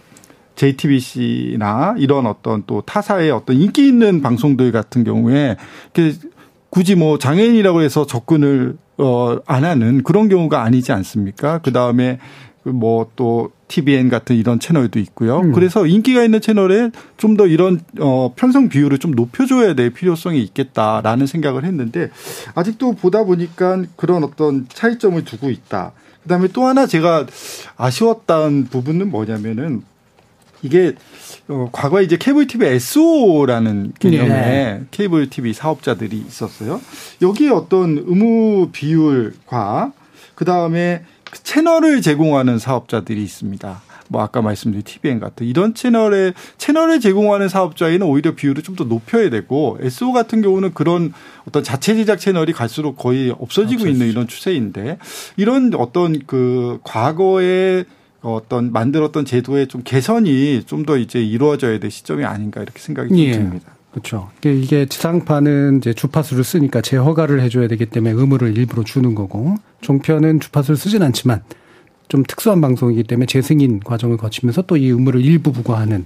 JTBC나 0.59 1.95
이런 1.97 2.25
어떤 2.25 2.63
또 2.67 2.81
타사의 2.81 3.31
어떤 3.31 3.55
인기 3.55 3.87
있는 3.87 4.21
방송들 4.21 4.71
같은 4.73 5.05
경우에 5.05 5.55
굳이 6.69 6.95
뭐 6.95 7.17
장애인이라고 7.17 7.81
해서 7.81 8.05
접근을 8.05 8.77
어, 8.97 9.37
안 9.45 9.63
하는 9.63 10.03
그런 10.03 10.27
경우가 10.27 10.61
아니지 10.61 10.91
않습니까? 10.91 11.59
그 11.59 11.71
다음에 11.71 12.19
뭐 12.63 13.09
또 13.15 13.51
TVN 13.69 14.09
같은 14.09 14.35
이런 14.35 14.59
채널도 14.59 14.99
있고요. 14.99 15.39
음. 15.39 15.53
그래서 15.53 15.85
인기가 15.85 16.23
있는 16.23 16.41
채널에 16.41 16.91
좀 17.17 17.37
더 17.37 17.47
이런 17.47 17.79
어 18.01 18.33
편성 18.35 18.67
비율을 18.67 18.97
좀 18.97 19.11
높여줘야 19.11 19.75
될 19.75 19.91
필요성이 19.91 20.41
있겠다라는 20.43 21.25
생각을 21.25 21.63
했는데 21.63 22.09
아직도 22.55 22.93
보다 22.93 23.23
보니까 23.23 23.83
그런 23.95 24.25
어떤 24.25 24.67
차이점을 24.67 25.23
두고 25.23 25.49
있다. 25.51 25.93
그다음에 26.23 26.49
또 26.51 26.65
하나 26.65 26.85
제가 26.85 27.27
아쉬웠던 27.77 28.65
부분은 28.65 29.09
뭐냐면은 29.09 29.83
이게 30.61 30.93
어, 31.47 31.69
과거에 31.71 32.03
이제 32.03 32.17
케이블 32.17 32.47
TV 32.47 32.67
SO라는 32.67 33.93
개념의 33.99 34.29
네. 34.29 34.81
케이블 34.91 35.29
TV 35.29 35.53
사업자들이 35.53 36.17
있었어요. 36.27 36.81
여기에 37.21 37.49
어떤 37.49 37.97
의무 37.97 38.69
비율과 38.71 39.93
그 40.35 40.45
다음에 40.45 41.03
그 41.29 41.43
채널을 41.43 42.01
제공하는 42.01 42.59
사업자들이 42.59 43.23
있습니다. 43.23 43.81
뭐 44.11 44.23
아까 44.23 44.41
말씀드린 44.41 44.83
TVN 44.83 45.19
같은 45.19 45.45
이런 45.45 45.75
채널에 45.75 46.33
채널을 46.57 46.99
제공하는 46.99 47.47
사업자에는 47.47 48.05
오히려 48.05 48.33
비율을 48.35 48.63
좀 48.63 48.75
더 48.75 48.85
높여야 48.85 49.29
되고 49.29 49.77
SO 49.81 50.13
같은 50.13 50.41
경우는 50.41 50.73
그런 50.73 51.13
어떤 51.45 51.63
자체 51.63 51.95
제작 51.95 52.17
채널이 52.17 52.53
갈수록 52.53 52.95
거의 52.95 53.29
없어지고 53.29 53.81
없어지죠. 53.81 53.87
있는 53.89 54.07
이런 54.07 54.27
추세인데 54.27 54.97
이런 55.35 55.73
어떤 55.75 56.19
그 56.25 56.79
과거에 56.83 57.83
어떤 58.21 58.71
만들었던 58.71 59.25
제도의 59.25 59.67
좀 59.67 59.81
개선이 59.83 60.63
좀 60.65 60.85
더 60.85 60.97
이제 60.97 61.21
이루어져야 61.21 61.79
될 61.79 61.91
시점이 61.91 62.23
아닌가 62.25 62.61
이렇게 62.61 62.79
생각이 62.79 63.17
예. 63.25 63.33
듭니다. 63.33 63.71
그렇죠. 63.91 64.29
이게 64.45 64.85
지상파는 64.85 65.77
이제 65.79 65.93
주파수를 65.93 66.43
쓰니까 66.43 66.81
재허가를 66.81 67.41
해줘야 67.41 67.67
되기 67.67 67.85
때문에 67.85 68.13
의무를 68.13 68.55
일부러 68.57 68.83
주는 68.83 69.15
거고 69.15 69.55
종편은 69.81 70.39
주파수를 70.39 70.77
쓰진 70.77 71.01
않지만 71.01 71.41
좀 72.07 72.23
특수한 72.27 72.59
방송이기 72.61 73.03
때문에 73.03 73.25
재승인 73.25 73.79
과정을 73.81 74.17
거치면서 74.17 74.63
또 74.63 74.77
이 74.77 74.87
의무를 74.87 75.21
일부 75.21 75.51
부과하는 75.51 76.05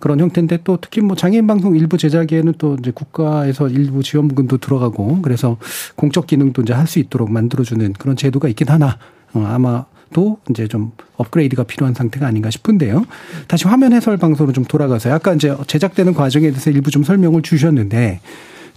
그런 0.00 0.20
형태인데 0.20 0.60
또 0.64 0.78
특히 0.80 1.00
뭐 1.00 1.16
장애인 1.16 1.46
방송 1.46 1.76
일부 1.76 1.96
제작에는 1.98 2.54
또 2.58 2.76
이제 2.80 2.90
국가에서 2.92 3.68
일부 3.68 4.02
지원금도 4.02 4.58
들어가고 4.58 5.22
그래서 5.22 5.56
공적 5.96 6.26
기능도 6.26 6.62
이제 6.62 6.72
할 6.72 6.86
수 6.86 6.98
있도록 6.98 7.30
만들어주는 7.30 7.92
그런 7.94 8.16
제도가 8.16 8.48
있긴 8.48 8.68
하나 8.68 8.98
어, 9.32 9.44
아마 9.46 9.84
도 10.14 10.38
이제 10.48 10.68
좀 10.68 10.92
업그레이드가 11.16 11.64
필요한 11.64 11.92
상태가 11.92 12.26
아닌가 12.26 12.48
싶은데요. 12.48 13.04
다시 13.48 13.66
화면 13.66 13.92
해설 13.92 14.16
방송으로 14.16 14.52
좀 14.54 14.64
돌아가서 14.64 15.10
약간 15.10 15.36
이제 15.36 15.54
제작되는 15.66 16.14
과정에 16.14 16.48
대해서 16.48 16.70
일부 16.70 16.90
좀 16.90 17.02
설명을 17.02 17.42
주셨는데 17.42 18.20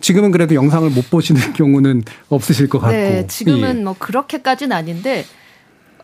지금은 0.01 0.31
그래도 0.31 0.55
영상을 0.55 0.89
못 0.89 1.09
보시는 1.09 1.39
경우는 1.53 2.03
없으실 2.29 2.67
것 2.67 2.79
같고. 2.79 2.95
네, 2.95 3.27
지금은 3.27 3.79
예. 3.79 3.83
뭐 3.83 3.95
그렇게까지는 3.97 4.75
아닌데 4.75 5.25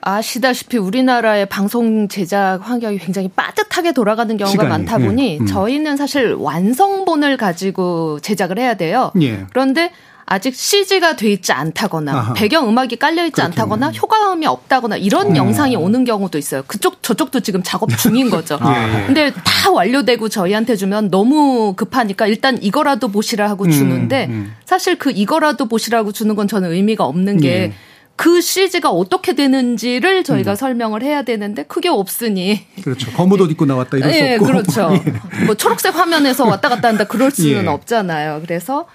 아시다시피 0.01 0.77
우리나라의 0.77 1.47
방송 1.47 2.07
제작 2.07 2.59
환경이 2.61 2.99
굉장히 2.99 3.29
빠듯하게 3.29 3.93
돌아가는 3.93 4.37
경우가 4.37 4.51
시간이, 4.51 4.69
많다 4.69 4.99
보니 4.99 5.33
예. 5.33 5.37
음. 5.39 5.45
저희는 5.47 5.97
사실 5.97 6.35
완성본을 6.37 7.37
가지고 7.37 8.19
제작을 8.19 8.59
해야 8.59 8.75
돼요. 8.75 9.11
예. 9.21 9.45
그런데 9.49 9.91
아직 10.25 10.55
CG가 10.55 11.15
돼 11.15 11.29
있지 11.31 11.51
않다거나 11.51 12.13
아하. 12.13 12.33
배경 12.33 12.67
음악이 12.69 12.95
깔려 12.95 13.25
있지 13.25 13.41
않다거나 13.41 13.91
효과음이 13.91 14.45
없다거나 14.45 14.97
이런 14.97 15.31
음. 15.31 15.35
영상이 15.35 15.75
오는 15.75 16.05
경우도 16.05 16.37
있어요. 16.37 16.63
그쪽 16.65 17.03
저쪽도 17.03 17.41
지금 17.41 17.61
작업 17.63 17.89
중인 17.97 18.29
거죠. 18.29 18.57
예, 18.63 19.01
예. 19.01 19.05
근데 19.05 19.31
다 19.43 19.71
완료되고 19.71 20.29
저희한테 20.29 20.75
주면 20.75 21.09
너무 21.09 21.73
급하니까 21.75 22.27
일단 22.27 22.57
이거라도 22.61 23.09
보시라 23.09 23.49
하고 23.49 23.65
음, 23.65 23.71
주는데 23.71 24.25
음, 24.27 24.31
음. 24.31 24.55
사실 24.65 24.97
그 24.97 25.11
이거라도 25.11 25.67
보시라고 25.67 26.11
주는 26.11 26.35
건 26.35 26.47
저는 26.47 26.71
의미가 26.71 27.03
없는 27.05 27.37
게 27.37 27.49
예. 27.49 27.73
그 28.15 28.41
CG가 28.41 28.91
어떻게 28.91 29.33
되는지를 29.33 30.23
저희가 30.23 30.51
음. 30.51 30.55
설명을 30.55 31.01
해야 31.01 31.23
되는데 31.23 31.63
그게 31.63 31.89
없으니 31.89 32.61
그렇죠 32.83 33.11
검은 33.11 33.41
옷 33.41 33.49
입고 33.51 33.65
나왔다 33.65 33.97
이럴 33.97 34.13
수 34.13 34.19
예, 34.19 34.33
없고 34.35 34.45
그렇죠 34.45 34.89
예. 35.41 35.45
뭐 35.45 35.55
초록색 35.55 35.95
화면에서 35.95 36.45
왔다 36.45 36.69
갔다 36.69 36.89
한다 36.89 37.05
그럴 37.05 37.31
수는 37.31 37.63
예. 37.63 37.67
없잖아요 37.67 38.41
그래서 38.45 38.85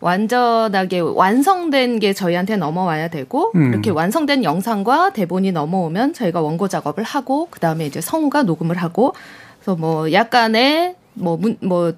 완전하게 0.00 1.00
완성된 1.00 1.98
게 1.98 2.12
저희한테 2.12 2.56
넘어와야 2.56 3.08
되고 3.08 3.52
음. 3.54 3.72
이렇게 3.72 3.90
완성된 3.90 4.44
영상과 4.44 5.12
대본이 5.12 5.52
넘어오면 5.52 6.14
저희가 6.14 6.40
원고 6.40 6.68
작업을 6.68 7.02
하고 7.04 7.48
그다음에 7.50 7.86
이제 7.86 8.00
성우가 8.00 8.44
녹음을 8.44 8.76
하고 8.76 9.14
그래서 9.58 9.76
뭐 9.76 10.12
약간의 10.12 10.94
뭐문뭐 11.14 11.56
뭐, 11.60 11.92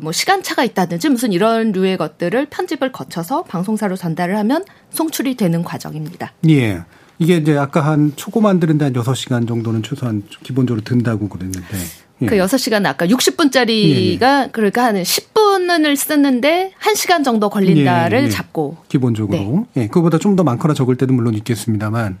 뭐 0.00 0.12
시간차가 0.12 0.64
있다든지 0.64 1.08
무슨 1.10 1.32
이런 1.32 1.72
류의 1.72 1.96
것들을 1.96 2.46
편집을 2.46 2.90
거쳐서 2.90 3.44
방송사로 3.44 3.96
전달을 3.96 4.36
하면 4.38 4.64
송출이 4.90 5.36
되는 5.36 5.62
과정입니다. 5.62 6.32
예. 6.48 6.82
이게 7.20 7.36
이제 7.36 7.56
아까 7.56 7.80
한 7.80 8.12
초고 8.16 8.40
만드는데 8.40 8.86
한 8.86 8.92
6시간 8.92 9.46
정도는 9.46 9.84
최소한 9.84 10.24
기본적으로 10.42 10.82
든다고 10.82 11.28
그랬는데 11.28 11.76
예. 12.22 12.26
그 12.26 12.36
6시간 12.36 12.86
아까 12.86 13.06
60분짜리가 13.06 13.68
예, 13.68 14.44
예. 14.44 14.48
그러니까 14.52 14.84
한 14.84 14.94
10분을 14.96 15.96
쓰는데 15.96 16.72
1시간 16.80 17.24
정도 17.24 17.50
걸린다를 17.50 18.20
예, 18.20 18.24
예. 18.24 18.28
잡고 18.28 18.76
기본적으로 18.88 19.66
네. 19.74 19.82
예, 19.82 19.88
그보다 19.88 20.18
좀 20.18 20.34
더 20.36 20.42
많거나 20.42 20.74
적을 20.74 20.96
때도 20.96 21.12
물론 21.12 21.34
있겠습니다만 21.34 22.18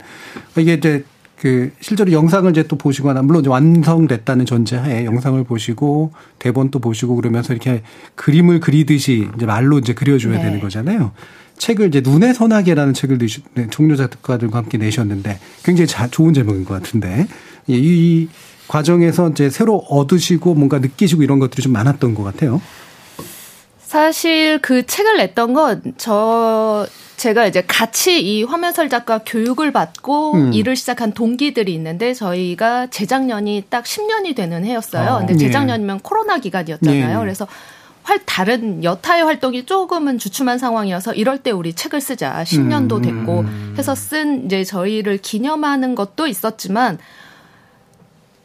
이게 0.56 0.74
이제 0.74 1.04
그 1.36 1.72
실제로 1.80 2.12
영상을 2.12 2.48
이제 2.52 2.62
또 2.62 2.76
보시거나 2.76 3.22
물론 3.22 3.40
이제 3.40 3.50
완성됐다는 3.50 4.46
전제하에 4.46 5.04
영상을 5.04 5.42
보시고 5.44 6.12
대본도 6.38 6.78
보시고 6.78 7.16
그러면서 7.16 7.52
이렇게 7.52 7.82
그림을 8.14 8.60
그리듯이 8.60 9.28
이제 9.36 9.46
말로 9.46 9.78
이제 9.78 9.94
그려줘야 9.94 10.38
네. 10.38 10.44
되는 10.44 10.60
거잖아요. 10.60 11.12
책을 11.58 11.88
이제 11.88 12.00
눈의 12.04 12.34
선하게라는 12.34 12.94
책을 12.94 13.18
내시, 13.18 13.42
네, 13.54 13.68
종료 13.68 13.96
작가들과 13.96 14.58
함께 14.58 14.78
내셨는데 14.78 15.38
굉장히 15.64 15.86
자, 15.86 16.08
좋은 16.08 16.34
제목인 16.34 16.64
것 16.64 16.74
같은데 16.74 17.26
이 17.66 18.28
과정에서 18.68 19.30
이제 19.30 19.50
새로 19.50 19.76
얻으시고 19.88 20.54
뭔가 20.54 20.78
느끼시고 20.78 21.22
이런 21.22 21.38
것들이 21.38 21.62
좀 21.62 21.72
많았던 21.72 22.14
것 22.14 22.22
같아요. 22.22 22.60
사실 23.78 24.58
그 24.60 24.84
책을 24.86 25.18
냈던 25.18 25.52
건 25.52 25.82
저 25.96 26.86
제가 27.16 27.46
이제 27.46 27.62
같이 27.66 28.20
이 28.20 28.42
화면설 28.42 28.88
작가 28.88 29.20
교육을 29.24 29.72
받고 29.72 30.34
음. 30.34 30.52
일을 30.52 30.76
시작한 30.76 31.12
동기들이 31.12 31.72
있는데 31.74 32.12
저희가 32.12 32.88
재작년이 32.88 33.64
딱 33.70 33.84
10년이 33.84 34.34
되는 34.34 34.64
해였어요. 34.64 35.10
어. 35.10 35.18
근데 35.18 35.34
네. 35.34 35.38
재작년이면 35.38 35.98
네. 35.98 36.00
코로나 36.02 36.38
기간이었잖아요. 36.38 37.08
네. 37.08 37.20
그래서 37.20 37.46
활 38.02 38.20
다른 38.26 38.84
여타의 38.84 39.22
활동이 39.22 39.64
조금은 39.64 40.18
주춤한 40.18 40.58
상황이어서 40.58 41.14
이럴 41.14 41.38
때 41.38 41.50
우리 41.50 41.72
책을 41.72 42.00
쓰자. 42.00 42.42
10년도 42.44 42.96
음. 42.96 43.02
됐고 43.02 43.44
해서 43.78 43.94
쓴 43.94 44.44
이제 44.46 44.64
저희를 44.64 45.18
기념하는 45.18 45.94
것도 45.94 46.26
있었지만 46.26 46.98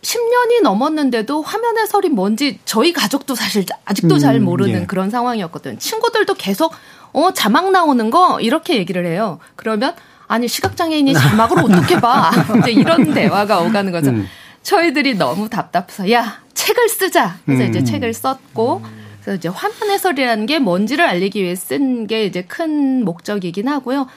10년이 0.02 0.62
넘었는데도 0.64 1.42
화면 1.42 1.78
해설이 1.78 2.10
뭔지 2.10 2.60
저희 2.66 2.94
가족도 2.94 3.36
사실 3.36 3.66
아직도 3.86 4.16
음, 4.16 4.20
잘 4.20 4.40
모르는 4.40 4.82
예. 4.82 4.86
그런 4.86 5.10
상황이었거든. 5.10 5.80
친구들도 5.80 6.34
계속 6.36 6.74
어 7.12 7.32
자막 7.34 7.72
나오는 7.72 8.10
거 8.10 8.40
이렇게 8.40 8.78
얘기를 8.78 9.06
해요. 9.06 9.40
그러면 9.56 9.94
아니 10.28 10.48
시각장애인이 10.48 11.14
자막을 11.14 11.60
어떻게 11.64 12.00
봐? 12.00 12.32
이제 12.60 12.72
이런 12.72 13.14
대화가 13.14 13.60
오가는 13.62 13.92
거죠. 13.92 14.12
음. 14.12 14.28
저희들이 14.64 15.16
너무 15.16 15.50
답답해서 15.50 16.12
야 16.12 16.42
책을 16.54 16.88
쓰자. 16.90 17.38
그래서 17.46 17.64
음. 17.64 17.70
이제 17.70 17.84
책을 17.84 18.14
썼고 18.14 18.82
그래서 19.22 19.38
이제 19.38 19.50
화면 19.50 19.90
해설이라는 19.90 20.46
게 20.46 20.60
뭔지를 20.60 21.06
알리기 21.06 21.42
위해 21.44 21.56
쓴 21.56 22.08
게 22.08 22.26
이제 22.26 22.44
큰 22.44 23.04
목적이긴 23.04 23.68
하고요. 23.68 24.08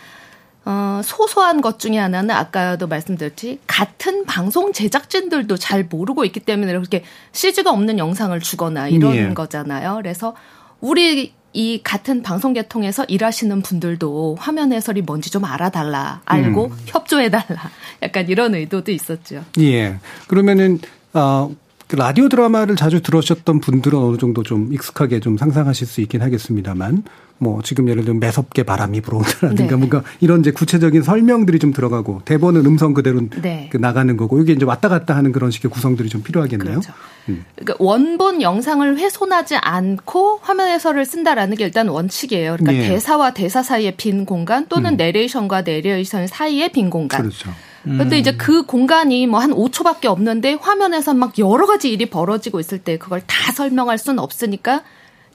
어, 0.64 1.00
소소한 1.02 1.61
것 1.61 1.78
중에 1.78 1.99
하나는 1.99 2.31
아까도 2.31 2.87
말씀드렸지 2.87 3.59
같은 3.66 4.25
방송 4.25 4.73
제작진들도 4.73 5.57
잘 5.57 5.85
모르고 5.85 6.25
있기 6.25 6.40
때문에 6.40 6.71
이렇게 6.71 7.04
CG가 7.33 7.71
없는 7.73 7.99
영상을 7.99 8.38
주거나 8.40 8.88
이런 8.88 9.14
예. 9.16 9.35
거잖아요. 9.35 9.97
그래서 9.97 10.37
우리 10.81 11.33
이 11.54 11.81
같은 11.83 12.23
방송 12.23 12.54
계통에서 12.54 13.04
일하시는 13.04 13.61
분들도 13.61 14.37
화면 14.38 14.73
해설이 14.73 15.02
뭔지 15.02 15.31
좀 15.31 15.45
알아달라, 15.45 16.23
알고 16.25 16.66
음. 16.66 16.76
협조해달라, 16.87 17.71
약간 18.02 18.28
이런 18.28 18.54
의도도 18.54 18.90
있었죠. 18.90 19.45
예. 19.59 19.99
그러면은 20.28 20.78
어, 21.12 21.50
그 21.50 21.57
라디오 21.97 22.29
드라마를 22.29 22.77
자주 22.77 23.03
들으셨던 23.03 23.61
분들은 23.61 23.99
어느 23.99 24.17
정도 24.17 24.43
좀 24.43 24.73
익숙하게 24.73 25.21
좀 25.21 25.37
상상하실 25.37 25.87
수 25.87 26.01
있긴 26.01 26.23
하겠습니다만 26.23 27.05
뭐 27.39 27.61
지금 27.63 27.89
예를 27.89 28.05
들면 28.05 28.21
매섭게 28.21 28.63
바람이 28.63 29.01
불어온다라든가 29.01 29.71
네. 29.71 29.77
뭔가 29.77 30.03
이런 30.21 30.41
이제 30.41 30.53
구체적인 30.53 31.03
설명들이 31.03 31.59
좀 31.59 31.73
들어가고 31.73 32.23
대본은 32.25 32.65
음성 32.67 32.95
그대로 32.95 33.21
네. 33.43 33.69
그 33.73 33.79
나가는 33.79 34.17
거고 34.17 34.41
이게 34.41 34.53
이제 34.53 34.65
왔다 34.65 34.89
갔다 34.89 35.17
하는 35.17 35.33
그런 35.33 35.51
식의 35.51 35.71
구성들이 35.71 36.09
좀 36.09 36.23
필요하겠네요. 36.23 36.81
그렇죠. 36.81 36.93
음. 37.29 37.45
그러니까 37.57 37.85
원본 37.85 38.43
영상을 38.43 38.97
훼손하지 38.97 39.57
않고 39.57 40.39
화면 40.43 40.69
해설을 40.69 41.05
쓴다라는 41.05 41.57
게 41.57 41.65
일단 41.65 41.89
원칙이에요. 41.89 42.57
그러니까 42.59 42.73
네. 42.73 42.89
대사와 42.89 43.35
대사 43.35 43.63
사이의 43.63 43.97
빈 43.97 44.25
공간 44.25 44.67
또는 44.69 44.93
음. 44.93 44.97
내레이션과 44.97 45.63
내레이션 45.63 46.29
사이의 46.29 46.71
빈 46.71 46.91
공간. 46.91 47.23
그렇죠. 47.23 47.51
근데 47.85 48.19
이제 48.19 48.37
그 48.37 48.65
공간이 48.65 49.27
뭐 49.27 49.41
한 49.41 49.51
5초밖에 49.51 50.07
없는데 50.07 50.55
화면에서 50.55 51.15
막 51.15 51.37
여러 51.39 51.67
가지 51.67 51.91
일이 51.91 52.07
벌어지고 52.07 52.61
있을 52.61 52.79
때 52.79 52.97
그걸 52.97 53.23
다 53.27 53.53
설명할 53.53 53.99
수는 53.99 54.21
없으니까 54.21 54.83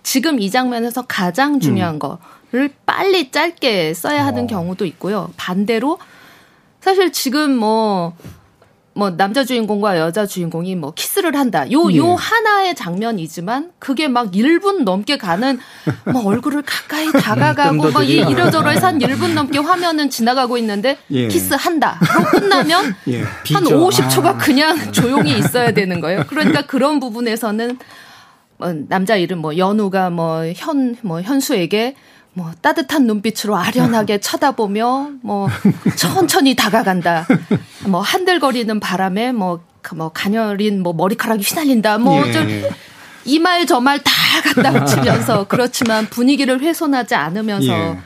지금 0.02 0.40
이 0.40 0.50
장면에서 0.50 1.06
가장 1.08 1.60
중요한 1.60 1.96
음. 1.96 2.00
거를 2.00 2.74
빨리 2.86 3.32
짧게 3.32 3.94
써야 3.94 4.26
하는 4.26 4.46
어. 4.46 4.48
경우도 4.48 4.86
있고요. 4.86 5.30
반대로 5.36 6.00
사실 6.80 7.12
지금 7.12 7.58
뭐 7.58 8.16
뭐 8.98 9.12
남자 9.12 9.44
주인공과 9.44 10.00
여자 10.00 10.26
주인공이 10.26 10.76
뭐 10.76 10.92
키스를 10.92 11.36
한다. 11.36 11.72
요요 11.72 12.14
예. 12.14 12.16
하나의 12.18 12.74
장면이지만 12.74 13.72
그게 13.78 14.08
막 14.08 14.32
1분 14.32 14.84
넘게 14.84 15.20
가는 15.20 15.60
뭐 16.12 16.26
얼굴을 16.26 16.64
가까이 16.64 17.12
다가가고 17.12 17.92
막 17.92 18.10
이러저러해서 18.10 18.88
한 18.88 18.98
1분 18.98 19.34
넘게 19.34 19.60
화면은 19.60 20.10
지나가고 20.10 20.58
있는데 20.58 20.98
예. 21.12 21.28
키스한다. 21.28 22.00
끝나면 22.32 22.96
예. 23.10 23.22
한 23.22 23.64
50초가 23.64 24.26
아. 24.26 24.38
그냥 24.38 24.76
조용히 24.92 25.38
있어야 25.38 25.72
되는 25.72 26.02
거예요. 26.02 26.24
그러니까 26.28 26.64
그런 26.64 27.00
부분에서는 27.00 27.78
뭐 28.58 28.74
남자 28.90 29.16
이름 29.16 29.40
뭐 29.40 29.56
연우가 29.58 30.10
뭐 30.10 30.44
현뭐 30.56 30.96
뭐 31.04 31.22
현수에게 31.22 31.94
뭐 32.38 32.52
따뜻한 32.62 33.08
눈빛으로 33.08 33.58
아련하게 33.58 34.20
쳐다보며 34.22 35.10
뭐 35.24 35.50
천천히 35.96 36.56
다가간다. 36.56 37.26
뭐 37.88 38.00
한들거리는 38.02 38.80
바람에 38.80 39.32
뭐, 39.32 39.64
그뭐 39.82 40.10
가녀린 40.14 40.84
뭐 40.84 40.94
머리카락이 40.94 41.42
휘날린다. 41.44 41.98
뭐 41.98 42.22
예. 42.28 42.70
이말 43.26 43.66
저 43.66 43.80
말 43.80 44.00
다 44.04 44.12
갖다 44.44 44.72
붙이면서 44.72 45.48
그렇지만 45.50 46.06
분위기를 46.06 46.62
훼손하지 46.62 47.16
않으면서 47.16 47.74
예. 47.74 47.98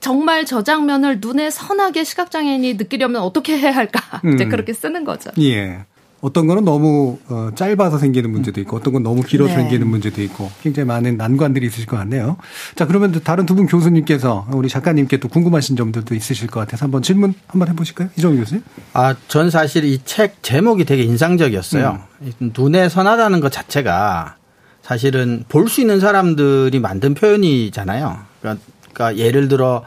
정말 0.00 0.44
저 0.44 0.64
장면을 0.64 1.18
눈에 1.20 1.48
선하게 1.50 2.02
시각장애인이 2.02 2.74
느끼려면 2.74 3.22
어떻게 3.22 3.56
해야 3.58 3.74
할까? 3.76 4.20
음. 4.24 4.34
이제 4.34 4.46
그렇게 4.46 4.72
쓰는 4.72 5.04
거죠. 5.04 5.30
예. 5.40 5.84
어떤 6.20 6.46
거는 6.48 6.64
너무 6.64 7.18
어, 7.28 7.50
짧아서 7.54 7.98
생기는 7.98 8.30
문제도 8.30 8.60
있고 8.60 8.76
어떤 8.76 8.92
건 8.92 9.02
너무 9.04 9.22
길어서 9.22 9.54
네. 9.54 9.60
생기는 9.60 9.86
문제도 9.86 10.20
있고 10.22 10.50
굉장히 10.62 10.86
많은 10.88 11.16
난관들이 11.16 11.66
있으실 11.66 11.86
것 11.86 11.96
같네요. 11.96 12.36
자 12.74 12.86
그러면 12.86 13.12
다른 13.22 13.46
두 13.46 13.54
분 13.54 13.66
교수님께서 13.66 14.46
우리 14.52 14.68
작가님께 14.68 15.18
또 15.18 15.28
궁금하신 15.28 15.76
점들도 15.76 16.14
있으실 16.14 16.48
것 16.48 16.60
같아서 16.60 16.86
한번 16.86 17.02
질문 17.02 17.34
한번 17.46 17.68
해보실까요? 17.68 18.08
이정희 18.16 18.38
교수님. 18.38 18.64
아, 18.94 19.14
전 19.28 19.50
사실 19.50 19.84
이 19.84 19.98
책 20.04 20.42
제목이 20.42 20.84
되게 20.84 21.02
인상적이었어요. 21.04 22.00
음. 22.22 22.52
눈에 22.56 22.88
선하다는 22.88 23.40
것 23.40 23.52
자체가 23.52 24.36
사실은 24.82 25.44
볼 25.48 25.68
수 25.68 25.80
있는 25.80 26.00
사람들이 26.00 26.80
만든 26.80 27.14
표현이잖아요. 27.14 28.18
그러니까, 28.40 28.64
그러니까 28.92 29.22
예를 29.22 29.48
들어 29.48 29.84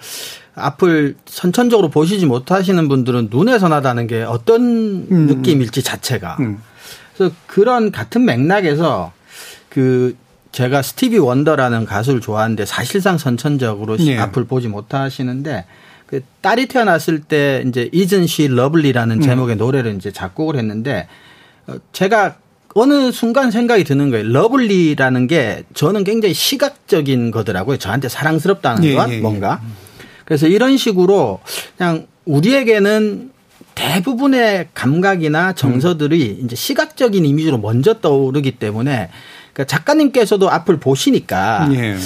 앞을 0.61 1.15
선천적으로 1.25 1.89
보시지 1.89 2.25
못하시는 2.25 2.87
분들은 2.87 3.29
눈에 3.31 3.59
선하다는 3.59 4.07
게 4.07 4.23
어떤 4.23 4.61
음. 4.61 5.27
느낌일지 5.27 5.83
자체가. 5.83 6.37
음. 6.39 6.61
그래서 7.15 7.33
그런 7.47 7.91
같은 7.91 8.25
맥락에서 8.25 9.11
그 9.69 10.15
제가 10.51 10.81
스티비 10.81 11.17
원더라는 11.17 11.85
가수를 11.85 12.19
좋아하는데 12.19 12.65
사실상 12.65 13.17
선천적으로 13.17 13.97
네. 13.97 14.17
앞을 14.17 14.45
보지 14.45 14.67
못하시는데 14.67 15.65
그 16.07 16.21
딸이 16.41 16.67
태어났을 16.67 17.21
때 17.21 17.63
이제 17.65 17.89
Isn't 17.93 18.27
She 18.27 18.47
Lovely라는 18.47 19.17
음. 19.17 19.21
제목의 19.21 19.55
노래를 19.55 19.95
이제 19.95 20.11
작곡을 20.11 20.57
했는데 20.57 21.07
어, 21.67 21.75
제가 21.93 22.35
어느 22.73 23.11
순간 23.11 23.51
생각이 23.51 23.83
드는 23.83 24.11
거예요. 24.11 24.27
lovely라는 24.27 25.27
게 25.27 25.63
저는 25.73 26.03
굉장히 26.03 26.33
시각적인 26.33 27.31
거더라고요. 27.31 27.77
저한테 27.77 28.09
사랑스럽다는 28.09 28.83
예, 28.83 28.95
것, 28.95 29.09
예, 29.09 29.15
예. 29.15 29.19
뭔가. 29.19 29.61
그래서 30.25 30.47
이런 30.47 30.77
식으로 30.77 31.39
그냥 31.77 32.07
우리에게는 32.25 33.31
대부분의 33.75 34.69
감각이나 34.73 35.53
정서들이 35.53 36.37
음. 36.39 36.45
이제 36.45 36.55
시각적인 36.55 37.25
이미지로 37.25 37.57
먼저 37.57 37.95
떠오르기 37.95 38.51
때문에 38.53 39.09
그러니까 39.53 39.65
작가님께서도 39.65 40.49
앞을 40.49 40.77
보시니까 40.77 41.69
예. 41.73 41.97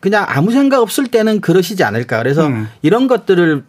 그냥 0.00 0.24
아무 0.28 0.50
생각 0.50 0.80
없을 0.80 1.06
때는 1.06 1.40
그러시지 1.40 1.84
않을까. 1.84 2.18
그래서 2.18 2.46
음. 2.46 2.68
이런 2.82 3.06
것들을 3.06 3.64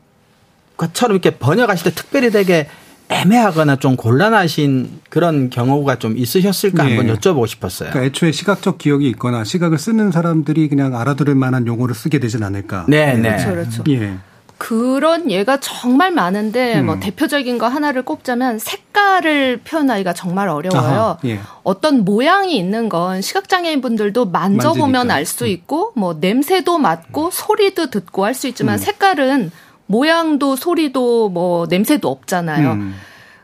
처럼 0.94 1.16
이렇게 1.16 1.32
번역하실 1.38 1.92
때 1.92 1.96
특별히 1.96 2.32
되게 2.32 2.68
애매하거나 3.12 3.76
좀 3.78 3.96
곤란하신 3.96 5.02
그런 5.10 5.50
경우가 5.50 6.00
좀 6.00 6.18
있으셨을까 6.18 6.84
네. 6.84 6.96
한번 6.98 7.16
여쭤보고 7.16 7.48
싶었어요. 7.48 7.90
그러니까 7.90 8.08
애초에 8.08 8.32
시각적 8.32 8.78
기억이 8.78 9.08
있거나 9.10 9.44
시각을 9.44 9.78
쓰는 9.78 10.12
사람들이 10.12 10.70
그냥 10.70 10.96
알아들을 10.96 11.36
만한 11.36 11.68
용어를 11.68 11.94
쓰게 11.94 12.20
되진 12.20 12.44
않을까. 12.44 12.86
네, 12.88 13.14
네. 13.16 13.30
그렇죠, 13.38 13.50
그렇죠. 13.52 13.84
예. 13.90 14.14
그런 14.58 15.32
예가 15.32 15.60
정말 15.60 16.12
많은데 16.12 16.80
음. 16.82 16.86
뭐 16.86 17.00
대표적인 17.00 17.58
거 17.58 17.68
하나를 17.68 18.04
꼽자면 18.04 18.60
색깔을 18.60 19.62
표현하기가 19.64 20.14
정말 20.14 20.50
어려워요. 20.50 20.80
아하, 20.80 21.18
예. 21.26 21.40
어떤 21.64 22.06
모양이 22.06 22.56
있는 22.58 22.88
건 22.88 23.22
시각장애인 23.22 23.82
분들도 23.82 24.26
만져보면 24.26 25.10
알 25.10 25.26
수 25.26 25.48
있고 25.48 25.94
뭐 25.96 26.16
냄새도 26.20 26.78
맡고 26.78 27.26
음. 27.26 27.30
소리도 27.32 27.90
듣고 27.90 28.24
할 28.24 28.36
수 28.36 28.48
있지만 28.48 28.76
음. 28.76 28.78
색깔은 28.78 29.52
모양도 29.92 30.56
소리도 30.56 31.30
뭐 31.30 31.68
냄새도 31.70 32.10
없잖아요. 32.10 32.72
음. 32.72 32.96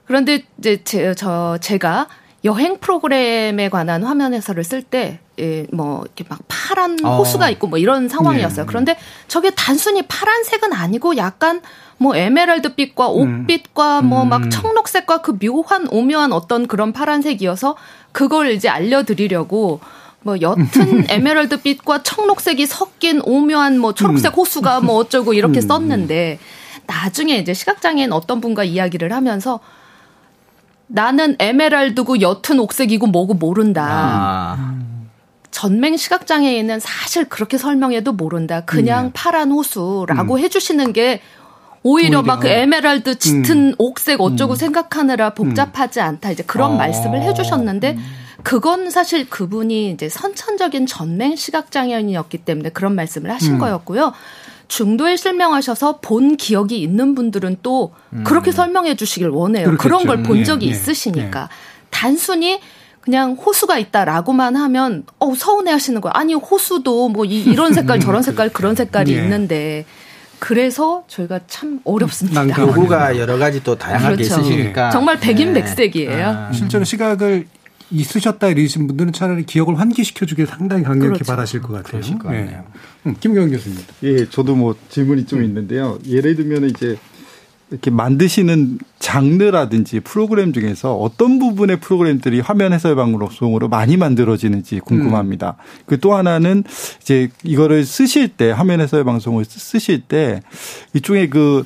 그런데 0.05 0.43
이제 0.57 0.81
제, 0.85 1.13
저 1.13 1.57
제가 1.59 2.07
여행 2.45 2.77
프로그램에 2.77 3.67
관한 3.67 4.03
화면 4.03 4.33
해설을 4.33 4.63
쓸 4.63 4.81
때, 4.81 5.19
예, 5.37 5.67
뭐, 5.73 6.03
이렇게 6.05 6.23
막 6.29 6.39
파란 6.47 6.97
어. 7.03 7.17
호수가 7.17 7.49
있고 7.49 7.67
뭐 7.67 7.77
이런 7.77 8.07
상황이었어요. 8.07 8.65
네. 8.65 8.67
그런데 8.67 8.97
저게 9.27 9.49
단순히 9.49 10.03
파란색은 10.03 10.71
아니고 10.71 11.17
약간 11.17 11.61
뭐 11.97 12.15
에메랄드빛과 12.15 13.11
음. 13.11 13.41
옥빛과 13.41 13.99
음. 13.99 14.05
뭐막 14.05 14.43
음. 14.43 14.49
청록색과 14.49 15.21
그 15.21 15.37
묘한 15.37 15.87
오묘한 15.91 16.31
어떤 16.31 16.67
그런 16.67 16.93
파란색이어서 16.93 17.75
그걸 18.13 18.51
이제 18.51 18.69
알려드리려고 18.69 19.81
뭐 20.21 20.37
옅은 20.39 21.05
에메랄드빛과 21.09 22.03
청록색이 22.03 22.65
섞인 22.65 23.21
오묘한 23.23 23.79
뭐 23.79 23.93
초록색 23.93 24.33
음. 24.33 24.35
호수가 24.35 24.81
뭐 24.81 24.95
어쩌고 24.95 25.33
이렇게 25.33 25.59
음. 25.59 25.67
썼는데 25.67 26.39
나중에 26.85 27.37
이제 27.37 27.53
시각장애인 27.53 28.11
어떤 28.13 28.41
분과 28.41 28.63
이야기를 28.63 29.11
하면서 29.11 29.59
나는 30.87 31.35
에메랄드고 31.39 32.21
옅은 32.21 32.59
옥색이고 32.59 33.07
뭐고 33.07 33.33
모른다. 33.33 33.85
아. 33.89 34.75
전맹 35.51 35.97
시각장애인은 35.97 36.79
사실 36.79 37.25
그렇게 37.25 37.57
설명해도 37.57 38.13
모른다. 38.13 38.61
그냥 38.61 39.05
네. 39.05 39.11
파란 39.13 39.51
호수라고 39.51 40.35
음. 40.35 40.39
해주시는 40.39 40.93
게 40.93 41.21
오히려, 41.83 42.19
오히려 42.19 42.21
막 42.21 42.41
그 42.41 42.47
에메랄드 42.47 43.17
짙은 43.17 43.57
음. 43.69 43.75
옥색 43.77 44.21
어쩌고 44.21 44.53
음. 44.53 44.55
생각하느라 44.55 45.31
복잡하지 45.31 45.99
않다. 45.99 46.31
이제 46.31 46.43
그런 46.43 46.71
어. 46.71 46.75
말씀을 46.75 47.21
해주셨는데 47.23 47.93
음. 47.93 48.05
그건 48.43 48.89
사실 48.89 49.29
그분이 49.29 49.91
이제 49.91 50.09
선천적인 50.09 50.85
전맹 50.85 51.35
시각장애인이었기 51.35 52.39
때문에 52.39 52.69
그런 52.69 52.95
말씀을 52.95 53.31
하신 53.31 53.55
음. 53.55 53.59
거였고요. 53.59 54.13
중도에 54.67 55.15
실명하셔서 55.15 55.99
본 56.01 56.35
기억이 56.37 56.81
있는 56.81 57.15
분들은 57.15 57.57
또 57.63 57.93
음. 58.13 58.23
그렇게 58.25 58.51
설명해 58.51 58.95
주시길 58.95 59.29
원해요. 59.29 59.65
그렇겠죠. 59.65 59.83
그런 59.83 60.05
걸 60.05 60.23
본 60.23 60.43
적이 60.43 60.65
예, 60.67 60.69
예, 60.69 60.73
있으시니까. 60.73 61.41
예. 61.43 61.47
단순히 61.89 62.59
그냥 62.99 63.33
호수가 63.33 63.77
있다라고만 63.77 64.57
하면 64.57 65.05
어 65.19 65.33
서운해 65.33 65.71
하시는 65.71 66.01
거예요. 66.01 66.11
아니 66.13 66.33
호수도 66.33 67.07
뭐 67.07 67.23
이, 67.23 67.55
런 67.55 67.73
색깔 67.73 68.01
저런 68.01 68.21
색깔 68.21 68.49
그런 68.49 68.75
색깔이 68.75 69.11
예. 69.15 69.21
있는데 69.23 69.85
그래서 70.39 71.03
저희가 71.07 71.39
참 71.47 71.79
어렵습니다. 71.85 72.47
요구가 72.59 73.17
여러 73.17 73.37
가지 73.37 73.63
또 73.63 73.75
다양하게 73.77 74.17
그렇죠. 74.17 74.41
있으시니까 74.41 74.89
정말 74.91 75.17
백인백색이에요. 75.19 76.27
아. 76.27 76.51
실제로 76.53 76.83
시각을 76.83 77.47
있으셨다 77.91 78.49
이러신 78.49 78.87
분들은 78.87 79.13
차라리 79.13 79.45
기억을 79.45 79.79
환기시켜주길 79.79 80.45
상당히 80.47 80.83
강력히 80.83 81.07
그렇죠. 81.07 81.25
바라실 81.25 81.61
것 81.61 81.73
같아요. 81.73 82.17
것 82.17 82.31
네. 82.31 82.59
음, 83.05 83.15
김경 83.19 83.49
교수님. 83.49 83.77
예, 84.03 84.29
저도 84.29 84.55
뭐 84.55 84.75
질문이 84.89 85.25
좀 85.25 85.43
있는데요. 85.43 85.97
예를 86.05 86.35
들면 86.35 86.69
이제 86.69 86.97
이렇게 87.69 87.91
만드시는 87.91 88.79
장르라든지 88.99 89.99
프로그램 89.99 90.53
중에서 90.53 90.95
어떤 90.95 91.37
부분의 91.37 91.79
프로그램들이 91.81 92.39
화면 92.39 92.71
해설 92.71 92.95
방송으로 92.95 93.67
많이 93.67 93.97
만들어지는지 93.97 94.79
궁금합니다. 94.79 95.57
음. 95.59 95.83
그또 95.85 96.13
하나는 96.13 96.63
이제 97.01 97.29
이거를 97.43 97.85
쓰실 97.85 98.29
때 98.29 98.51
화면 98.51 98.79
해설 98.79 99.03
방송을 99.03 99.43
쓰실 99.45 100.01
때 100.01 100.41
이쪽에 100.93 101.27
그 101.27 101.65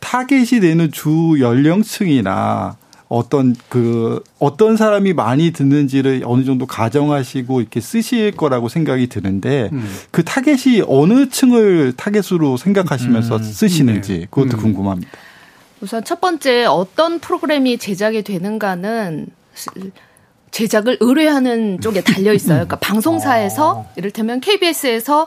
타겟이 0.00 0.60
되는 0.60 0.90
주 0.90 1.36
연령층이나 1.40 2.76
어떤 3.08 3.56
그 3.68 4.22
어떤 4.38 4.76
사람이 4.76 5.14
많이 5.14 5.50
듣는지를 5.52 6.22
어느 6.26 6.44
정도 6.44 6.66
가정하시고 6.66 7.60
이렇게 7.60 7.80
쓰실 7.80 8.32
거라고 8.32 8.68
생각이 8.68 9.08
드는데 9.08 9.70
음. 9.72 9.88
그 10.10 10.24
타겟이 10.24 10.82
어느 10.86 11.28
층을 11.28 11.94
타겟으로 11.96 12.58
생각하시면서 12.58 13.36
음. 13.36 13.42
쓰시는지 13.42 14.12
네. 14.20 14.26
그것도 14.30 14.58
음. 14.58 14.62
궁금합니다. 14.62 15.10
우선 15.80 16.04
첫 16.04 16.20
번째 16.20 16.66
어떤 16.66 17.18
프로그램이 17.18 17.78
제작이 17.78 18.22
되는가는 18.22 19.26
제작을 20.50 20.98
의뢰하는 21.00 21.80
쪽에 21.80 22.02
달려 22.02 22.32
있어요. 22.32 22.56
그러니까 22.56 22.76
방송사에서 22.76 23.70
어. 23.70 23.92
이를테면 23.96 24.40
KBS에서 24.40 25.26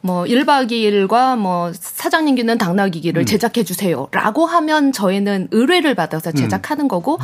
뭐 0.00 0.24
1박 0.24 0.70
2일과 0.70 1.36
뭐 1.36 1.72
사장님 1.74 2.36
기는 2.36 2.58
당나귀기를 2.58 3.22
음. 3.22 3.26
제작해 3.26 3.64
주세요라고 3.64 4.46
하면 4.46 4.92
저희는 4.92 5.48
의뢰를 5.50 5.94
받아서 5.94 6.30
음. 6.30 6.34
제작하는 6.34 6.84
음. 6.84 6.88
거고 6.88 7.18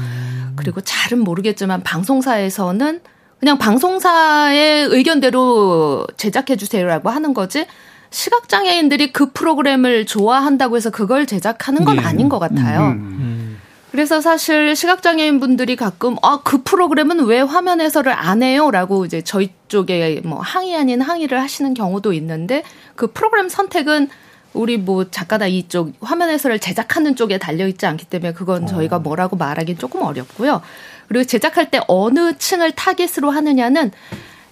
그리고 0.56 0.80
잘은 0.80 1.20
모르겠지만 1.20 1.82
방송사에서는 1.82 3.00
그냥 3.40 3.58
방송사의 3.58 4.87
의견대로 4.87 6.06
제작해 6.16 6.56
주세요라고 6.56 7.10
하는 7.10 7.34
거지 7.34 7.66
시각 8.10 8.48
장애인들이 8.48 9.12
그 9.12 9.32
프로그램을 9.32 10.06
좋아한다고 10.06 10.76
해서 10.76 10.90
그걸 10.90 11.26
제작하는 11.26 11.84
건 11.84 11.96
네. 11.96 12.02
아닌 12.02 12.28
것 12.28 12.38
같아요. 12.38 12.80
음. 12.80 12.92
음. 12.92 13.60
그래서 13.90 14.20
사실 14.20 14.74
시각 14.74 15.02
장애인 15.02 15.40
분들이 15.40 15.76
가끔 15.76 16.16
아그 16.22 16.62
프로그램은 16.64 17.26
왜 17.26 17.40
화면 17.40 17.80
해설을 17.80 18.12
안 18.12 18.42
해요라고 18.42 19.04
이제 19.04 19.22
저희 19.22 19.52
쪽에 19.74 20.20
뭐 20.24 20.38
항의 20.38 20.76
아닌 20.76 21.00
항의를 21.00 21.40
하시는 21.40 21.74
경우도 21.74 22.12
있는데 22.12 22.62
그 22.94 23.08
프로그램 23.08 23.48
선택은 23.48 24.08
우리 24.52 24.78
뭐 24.78 25.10
작가나 25.10 25.48
이쪽 25.48 25.92
화면 26.00 26.30
해설을 26.30 26.60
제작하는 26.60 27.16
쪽에 27.16 27.38
달려 27.38 27.66
있지 27.66 27.84
않기 27.84 28.04
때문에 28.04 28.34
그건 28.34 28.68
저희가 28.68 28.96
어. 28.96 28.98
뭐라고 29.00 29.34
말하기는 29.34 29.80
조금 29.80 30.02
어렵고요. 30.02 30.62
그리고 31.08 31.24
제작할 31.24 31.72
때 31.72 31.80
어느 31.88 32.38
층을 32.38 32.70
타겟으로 32.72 33.32
하느냐는 33.32 33.90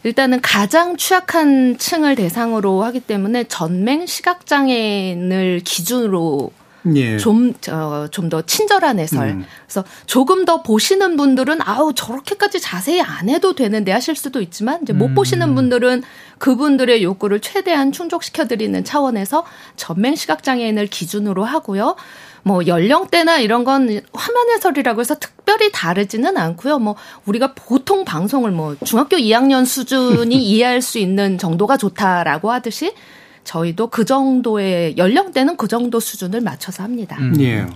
일단은 0.03 0.41
가장 0.41 0.97
취약한 0.97 1.79
층을 1.79 2.17
대상으로 2.17 2.83
하기 2.83 2.99
때문에 2.99 3.45
전맹 3.45 4.07
시각장애인을 4.07 5.61
기준으로 5.65 6.51
예. 6.95 7.17
좀, 7.17 7.55
어, 7.71 8.07
좀더 8.11 8.43
친절한 8.43 8.99
해설. 8.99 9.29
음. 9.29 9.45
그래서 9.67 9.85
조금 10.07 10.45
더 10.45 10.63
보시는 10.63 11.17
분들은 11.17 11.61
아우, 11.63 11.93
저렇게까지 11.95 12.61
자세히 12.61 13.01
안 13.01 13.29
해도 13.29 13.55
되는데 13.55 13.93
하실 13.93 14.17
수도 14.17 14.41
있지만 14.41 14.81
이제 14.83 14.93
못 14.93 15.07
음. 15.07 15.15
보시는 15.15 15.55
분들은 15.55 16.03
그분들의 16.39 17.03
욕구를 17.03 17.41
최대한 17.41 17.93
충족시켜 17.93 18.47
드리는 18.47 18.83
차원에서 18.83 19.45
전맹 19.77 20.17
시각 20.17 20.43
장애인을 20.43 20.89
기준으로 20.89 21.45
하고요. 21.45 21.97
뭐 22.43 22.67
연령대나 22.67 23.39
이런 23.39 23.65
건 23.65 24.01
화면 24.13 24.51
해설이라고 24.51 25.01
해서 25.01 25.15
특별히 25.15 25.71
다르지는 25.71 26.37
않고요. 26.37 26.79
뭐 26.81 26.97
우리가 27.27 27.55
보통 27.55 28.05
방송을 28.05 28.51
뭐 28.51 28.77
중학교 28.85 29.17
2학년 29.17 29.65
수준이 29.65 30.35
이해할 30.43 30.83
수 30.83 30.99
있는 30.99 31.39
정도가 31.39 31.77
좋다라고 31.77 32.51
하듯이 32.51 32.93
저희도 33.45 33.89
그 33.89 34.05
정도의 34.05 34.97
연령대는 34.97 35.57
그 35.57 35.69
정도 35.69 36.01
수준을 36.01 36.41
맞춰서 36.41 36.83
합니다. 36.83 37.17
음. 37.21 37.41
예. 37.41 37.67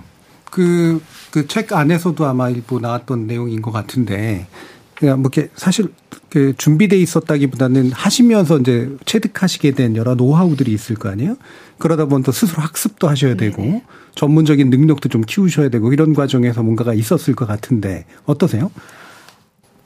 그, 0.50 1.02
그 1.30 1.46
책 1.46 1.72
안에서도 1.72 2.24
아마 2.24 2.48
일부 2.50 2.80
나왔던 2.80 3.26
내용인 3.26 3.60
것 3.62 3.72
같은데, 3.72 4.46
그냥 4.94 5.20
뭐 5.20 5.30
이렇게 5.34 5.50
사실 5.56 5.92
그 6.30 6.54
준비돼 6.56 6.96
있었다기보다는 6.98 7.92
하시면서 7.92 8.58
이제 8.58 8.90
체득하시게 9.04 9.72
된 9.72 9.96
여러 9.96 10.14
노하우들이 10.14 10.72
있을 10.72 10.96
거 10.96 11.10
아니에요? 11.10 11.36
그러다 11.78 12.06
보면 12.06 12.22
또 12.22 12.32
스스로 12.32 12.62
학습도 12.62 13.08
하셔야 13.08 13.34
되고, 13.36 13.60
네네. 13.60 13.82
전문적인 14.14 14.70
능력도 14.70 15.08
좀 15.10 15.22
키우셔야 15.22 15.68
되고, 15.68 15.92
이런 15.92 16.14
과정에서 16.14 16.62
뭔가가 16.62 16.94
있었을 16.94 17.34
것 17.34 17.46
같은데, 17.46 18.06
어떠세요? 18.24 18.70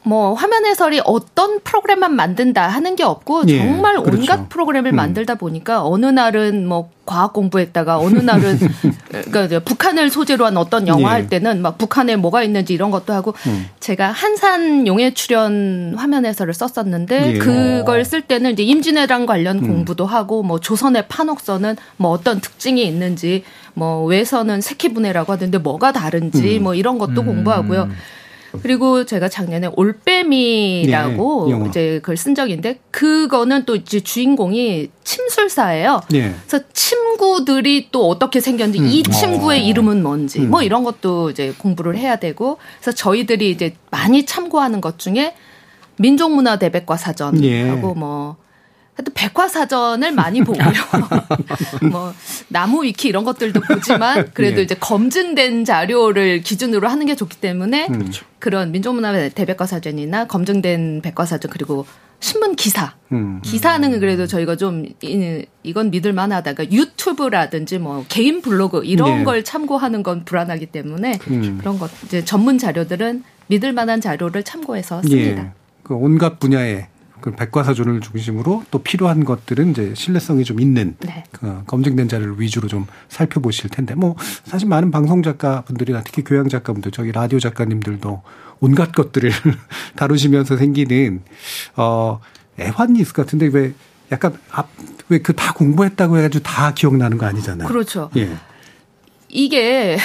뭐 0.03 0.33
화면 0.33 0.65
해설이 0.65 1.01
어떤 1.05 1.61
프로그램만 1.61 2.15
만든다 2.15 2.69
하는 2.69 2.97
게 2.97 3.03
없고 3.03 3.43
예, 3.49 3.59
정말 3.59 3.99
온갖 3.99 4.11
그렇죠. 4.11 4.47
프로그램을 4.49 4.93
음. 4.93 4.97
만들다 4.97 5.35
보니까 5.35 5.87
어느 5.87 6.07
날은 6.07 6.67
뭐 6.67 6.91
과학 7.05 7.35
공부했다가 7.35 7.99
어느 7.99 8.19
날은 8.25 8.59
그러니까 9.31 9.59
북한을 9.61 10.11
소재로 10.11 10.47
한 10.47 10.57
어떤 10.57 10.89
영화 10.89 11.03
예. 11.03 11.05
할 11.07 11.29
때는 11.29 11.61
막 11.61 11.77
북한에 11.77 12.17
뭐가 12.17 12.43
있는지 12.43 12.73
이런 12.73 12.91
것도 12.91 13.13
하고 13.13 13.35
음. 13.47 13.67
제가 13.81 14.11
한산 14.11 14.87
용해 14.87 15.13
출연 15.13 15.95
화면 15.97 16.25
해설을 16.25 16.55
썼었는데 16.55 17.35
예. 17.35 17.39
그걸 17.39 18.05
쓸 18.07 18.23
때는 18.23 18.53
이제 18.53 18.63
임진왜란 18.63 19.27
관련 19.27 19.59
음. 19.59 19.67
공부도 19.67 20.07
하고 20.07 20.43
뭐 20.43 20.61
조선의 20.61 21.09
판옥선은 21.09 21.77
뭐 21.99 22.11
어떤 22.11 22.41
특징이 22.41 22.87
있는지 22.87 23.45
뭐 23.75 24.03
외선은 24.05 24.63
새끼분해라고 24.63 25.33
하던데 25.33 25.59
뭐가 25.59 25.93
다른지 25.93 26.59
음. 26.59 26.63
뭐 26.63 26.75
이런 26.75 26.97
것도 26.99 27.23
공부하고요. 27.25 27.91
그리고 28.63 29.05
제가 29.05 29.29
작년에 29.29 29.69
올빼미라고 29.77 31.49
네, 31.51 31.69
이제 31.69 32.01
그걸 32.03 32.17
쓴 32.17 32.35
적인데 32.35 32.81
그거는 32.91 33.65
또 33.65 33.77
이제 33.77 34.01
주인공이 34.01 34.89
침술사예요. 35.05 36.01
네. 36.11 36.35
그래서 36.47 36.65
침구들이 36.73 37.89
또 37.93 38.09
어떻게 38.09 38.41
생겼는지 38.41 38.81
음. 38.81 38.87
이 38.87 39.03
침구의 39.03 39.61
어. 39.61 39.63
이름은 39.63 40.03
뭔지 40.03 40.41
음. 40.41 40.51
뭐 40.51 40.63
이런 40.63 40.85
것도 40.85 41.31
이제 41.31 41.55
공부를 41.57 41.97
해야 41.97 42.17
되고 42.17 42.59
그래서 42.81 42.97
저희들이 42.97 43.51
이제 43.51 43.75
많이 43.91 44.27
참고하는 44.27 44.81
것 44.81 44.99
중에 44.99 45.35
민족문화 45.97 46.59
대백과 46.59 46.97
사전하고 46.97 47.47
예. 47.47 47.65
뭐 47.65 48.37
하여튼 49.01 49.13
백과사전을 49.15 50.13
많이 50.13 50.43
보고요. 50.43 50.69
뭐 51.91 52.13
나무 52.49 52.85
위키 52.85 53.09
이런 53.09 53.25
것들도 53.25 53.61
보지만 53.61 54.31
그래도 54.35 54.59
예. 54.59 54.65
이제 54.65 54.75
검증된 54.75 55.65
자료를 55.65 56.43
기준으로 56.43 56.89
하는 56.89 57.07
게 57.07 57.17
좋기 57.17 57.39
때문에 57.39 57.89
음. 57.91 58.13
그런 58.39 58.73
민족문화 58.73 59.29
대백과사전이나 59.31 60.27
검증된 60.27 61.01
백과사전 61.03 61.51
그리고 61.51 61.87
신문 62.21 62.55
기사. 62.55 62.95
음. 63.13 63.41
기사는 63.43 63.99
그래도 63.99 64.27
저희가 64.27 64.57
좀 64.57 64.85
이건 65.63 65.91
믿을 65.91 66.13
만하다가 66.13 66.57
그러니까 66.57 66.77
유튜브라든지 66.77 67.79
뭐 67.79 68.05
개인 68.09 68.43
블로그 68.43 68.83
이런 68.85 69.19
네. 69.19 69.25
걸 69.25 69.43
참고하는 69.43 70.03
건 70.03 70.25
불안하기 70.27 70.67
때문에 70.67 71.19
음. 71.29 71.57
그런 71.59 71.79
것 71.79 71.91
이제 72.05 72.23
전문 72.25 72.59
자료들은 72.59 73.25
믿을 73.47 73.73
만한 73.73 74.03
자료를 74.03 74.43
참고해서 74.43 75.03
씁니다. 75.03 75.43
예. 75.43 75.51
그 75.83 75.95
온갖 75.95 76.39
분야에 76.39 76.89
그 77.21 77.33
백과사전을 77.33 78.01
중심으로 78.01 78.65
또 78.71 78.79
필요한 78.79 79.25
것들은 79.25 79.71
이제 79.71 79.93
신뢰성이 79.95 80.45
좀 80.45 80.61
있는 80.61 80.97
네. 81.01 81.25
그 81.33 81.63
검증된 81.67 82.09
자료를 82.09 82.41
위주로 82.41 82.69
좀 82.69 82.87
살펴보실 83.09 83.71
텐데 83.71 83.95
뭐 83.95 84.17
사실 84.45 84.69
많은 84.69 84.91
방송 84.91 85.23
작가 85.23 85.63
분들이나 85.63 86.03
특히 86.03 86.23
교양 86.25 86.49
작가분들 86.49 86.93
저기 86.93 87.13
라디오 87.13 87.39
작가님들도 87.39 88.23
온갖 88.61 88.93
것들을 88.93 89.31
다루시면서 89.97 90.57
생기는 90.57 91.23
어 91.77 92.21
애환이 92.59 93.01
있을 93.01 93.13
것 93.13 93.27
같은데 93.27 93.49
왜 93.53 93.73
약간 94.13 94.37
왜그 95.09 95.35
다 95.35 95.53
공부했다고 95.53 96.19
해가지고 96.19 96.43
다 96.43 96.75
기억나는 96.75 97.19
거 97.19 97.27
아니잖아요. 97.27 97.69
그렇죠. 97.69 98.11
예. 98.17 98.31
이게 99.29 99.97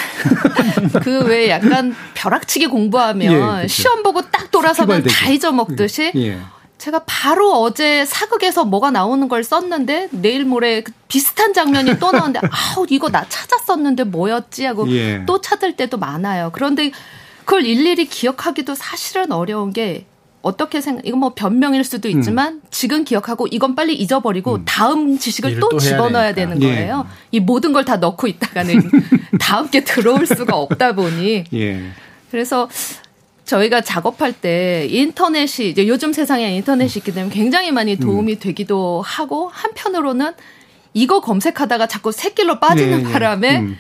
그 1.04 1.26
왜 1.26 1.50
약간 1.50 1.96
벼락치기 2.14 2.68
공부하면 2.68 3.34
예, 3.34 3.38
그렇죠. 3.38 3.68
시험 3.68 4.04
보고 4.04 4.22
딱 4.22 4.52
돌아서면 4.52 5.04
다 5.04 5.30
잊어먹듯이 5.30 6.12
예. 6.16 6.40
예. 6.86 6.92
제가 6.92 7.02
바로 7.06 7.52
어제 7.62 8.06
사극에서 8.06 8.64
뭐가 8.64 8.92
나오는 8.92 9.28
걸 9.28 9.44
썼는데 9.44 10.10
내일 10.12 10.46
모레 10.46 10.84
그 10.84 10.92
비슷한 11.08 11.54
장면이 11.54 11.98
또 12.00 12.12
나오는데 12.12 12.42
아우 12.52 12.86
이거 12.90 13.10
나 13.10 13.26
찾았었는데 13.28 14.04
뭐였지 14.06 14.66
하고 14.66 14.88
예. 14.92 15.24
또 15.26 15.42
찾을 15.42 15.76
때도 15.76 15.98
많아요. 15.98 16.52
그런데 16.54 16.92
그걸 17.44 17.66
일일이 17.66 18.06
기억하기도 18.06 18.76
사실은 18.76 19.32
어려운 19.32 19.74
게 19.74 20.06
어떻게 20.44 20.80
생각 20.80 21.08
이건 21.08 21.20
뭐 21.20 21.34
변명일 21.34 21.84
수도 21.84 22.08
있지만 22.08 22.54
음. 22.54 22.62
지금 22.70 23.04
기억하고 23.04 23.48
이건 23.48 23.74
빨리 23.74 23.96
잊어버리고 23.96 24.56
음. 24.58 24.62
다음 24.66 25.18
지식을 25.18 25.60
또, 25.60 25.70
또 25.70 25.80
집어넣어야 25.80 26.36
되는 26.36 26.62
예. 26.62 26.68
거예요. 26.68 27.08
이 27.32 27.40
모든 27.40 27.74
걸 27.74 27.84
다 27.84 27.98
넣고 27.98 28.28
있다가는 28.28 28.92
다음 29.42 29.70
게 29.72 29.84
들어올 29.84 30.28
수가 30.28 30.56
없다 30.56 30.94
보니 30.94 31.46
예. 31.52 31.82
그래서 32.30 32.70
저희가 33.46 33.82
작업할 33.82 34.34
때 34.34 34.88
인터넷이 34.90 35.70
이제 35.70 35.88
요즘 35.88 36.14
세상에 36.14 36.56
인터넷이 36.56 36.94
있기 36.98 37.14
때문에 37.14 37.34
굉장히 37.34 37.72
많이 37.72 37.96
도움이 37.98 38.34
음. 38.34 38.40
되기도 38.40 39.02
하고 39.06 39.50
한편으로는 39.54 40.34
이거 40.94 41.20
검색하다가 41.20 41.88
자꾸 41.88 42.12
새길로 42.12 42.60
빠지는 42.60 43.04
네, 43.04 43.12
바람에 43.12 43.60
음. 43.60 43.78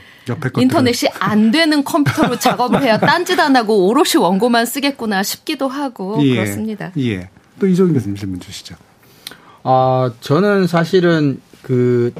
인터넷이 0.57 1.09
안 1.19 1.51
되는 1.51 1.83
컴퓨터로 1.83 2.37
작업을 2.39 2.81
해야 2.81 2.99
딴짓 2.99 3.39
안 3.39 3.55
하고 3.55 3.87
오롯이 3.87 4.17
원고만 4.21 4.65
쓰겠구나 4.65 5.23
싶기도 5.23 5.67
하고 5.67 6.17
예, 6.21 6.35
그렇습니다. 6.35 6.91
예. 6.97 7.29
또 7.59 7.67
이종인 7.67 7.93
교수님 7.93 8.15
질문 8.15 8.39
주시죠. 8.39 8.75
아, 9.63 10.11
저는 10.21 10.67
사실은 10.67 11.41
그 11.61 12.13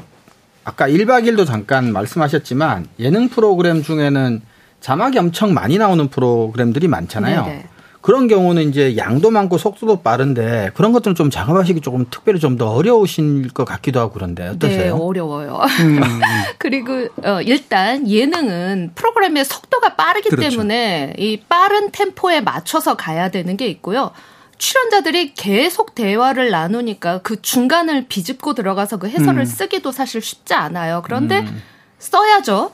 아까 0.64 0.88
1박 0.88 1.24
2일도 1.24 1.46
잠깐 1.46 1.92
말씀하셨지만 1.92 2.88
예능 2.98 3.28
프로그램 3.28 3.82
중에는 3.82 4.42
자막이 4.80 5.18
엄청 5.18 5.54
많이 5.54 5.78
나오는 5.78 6.08
프로그램들이 6.08 6.88
많잖아요. 6.88 7.44
네네. 7.44 7.66
그런 8.02 8.28
경우는 8.28 8.68
이제 8.68 8.96
양도 8.96 9.32
많고 9.32 9.58
속도도 9.58 10.02
빠른데 10.02 10.70
그런 10.74 10.92
것들은 10.92 11.16
좀 11.16 11.28
작업하시기 11.28 11.80
조금 11.80 12.06
특별히 12.08 12.38
좀 12.38 12.56
더 12.56 12.70
어려우신 12.70 13.48
것 13.48 13.64
같기도 13.64 13.98
하고 13.98 14.12
그런데 14.12 14.46
어떠세요? 14.46 14.96
네, 14.96 15.02
어려워요. 15.02 15.60
음. 15.80 16.00
그리고 16.58 17.08
어, 17.24 17.40
일단 17.42 18.08
예능은 18.08 18.92
프로그램의 18.94 19.44
속도가 19.44 19.96
빠르기 19.96 20.28
그렇죠. 20.28 20.50
때문에 20.50 21.14
이 21.18 21.40
빠른 21.48 21.90
템포에 21.90 22.42
맞춰서 22.42 22.96
가야 22.96 23.30
되는 23.30 23.56
게 23.56 23.66
있고요. 23.66 24.12
출연자들이 24.58 25.34
계속 25.34 25.96
대화를 25.96 26.50
나누니까 26.50 27.18
그 27.22 27.42
중간을 27.42 28.06
비집고 28.08 28.54
들어가서 28.54 28.98
그 28.98 29.08
해설을 29.08 29.40
음. 29.40 29.44
쓰기도 29.44 29.90
사실 29.90 30.22
쉽지 30.22 30.54
않아요. 30.54 31.02
그런데 31.04 31.40
음. 31.40 31.62
써야죠. 31.98 32.70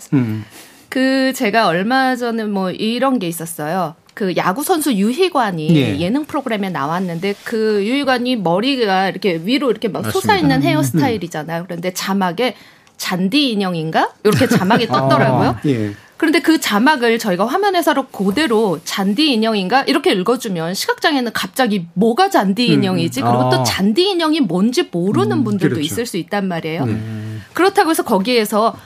음. 0.93 1.03
그 1.03 1.33
제가 1.35 1.69
얼마 1.69 2.17
전에 2.17 2.45
뭐 2.45 2.71
이런 2.71 3.19
게 3.19 3.27
있었어요. 3.27 3.95
그 4.15 4.37
야구 4.37 4.63
선수 4.63 4.93
유희관이 4.93 5.75
예. 6.01 6.11
능 6.11 6.27
프로그램에 6.27 6.69
나왔는데 6.69 7.35
그 7.45 7.83
유희관이 7.87 8.37
머리가 8.37 9.09
이렇게 9.09 9.41
위로 9.43 9.71
이렇게 9.71 9.89
막 9.89 10.11
솟아 10.11 10.37
있는 10.37 10.63
헤어스타일이잖아요. 10.63 11.65
그런데 11.65 11.95
자막에 11.95 12.55
잔디 12.99 13.51
인형인가 13.53 14.13
이렇게 14.23 14.47
자막이 14.47 14.87
떴더라고요. 14.89 15.49
아, 15.49 15.61
예. 15.65 15.93
그런데 16.19 16.41
그 16.41 16.61
자막을 16.61 17.19
저희가 17.19 17.47
화면 17.47 17.75
해설로 17.75 18.07
그대로 18.09 18.79
잔디 18.85 19.33
인형인가 19.33 19.83
이렇게 19.85 20.13
읽어주면 20.13 20.75
시각장애는 20.75 21.33
갑자기 21.33 21.87
뭐가 21.95 22.29
잔디 22.29 22.69
음. 22.69 22.75
인형이지 22.75 23.23
그리고 23.23 23.47
아. 23.47 23.51
또 23.51 23.65
잔디 23.65 24.11
인형이 24.11 24.41
뭔지 24.41 24.89
모르는 24.93 25.39
음, 25.39 25.45
분들도 25.45 25.77
그렇죠. 25.77 25.85
있을 25.85 26.07
수 26.07 26.19
있단 26.19 26.47
말이에요. 26.47 26.85
음. 26.85 27.43
그렇다고 27.55 27.91
해서 27.91 28.05
거기에서 28.05 28.77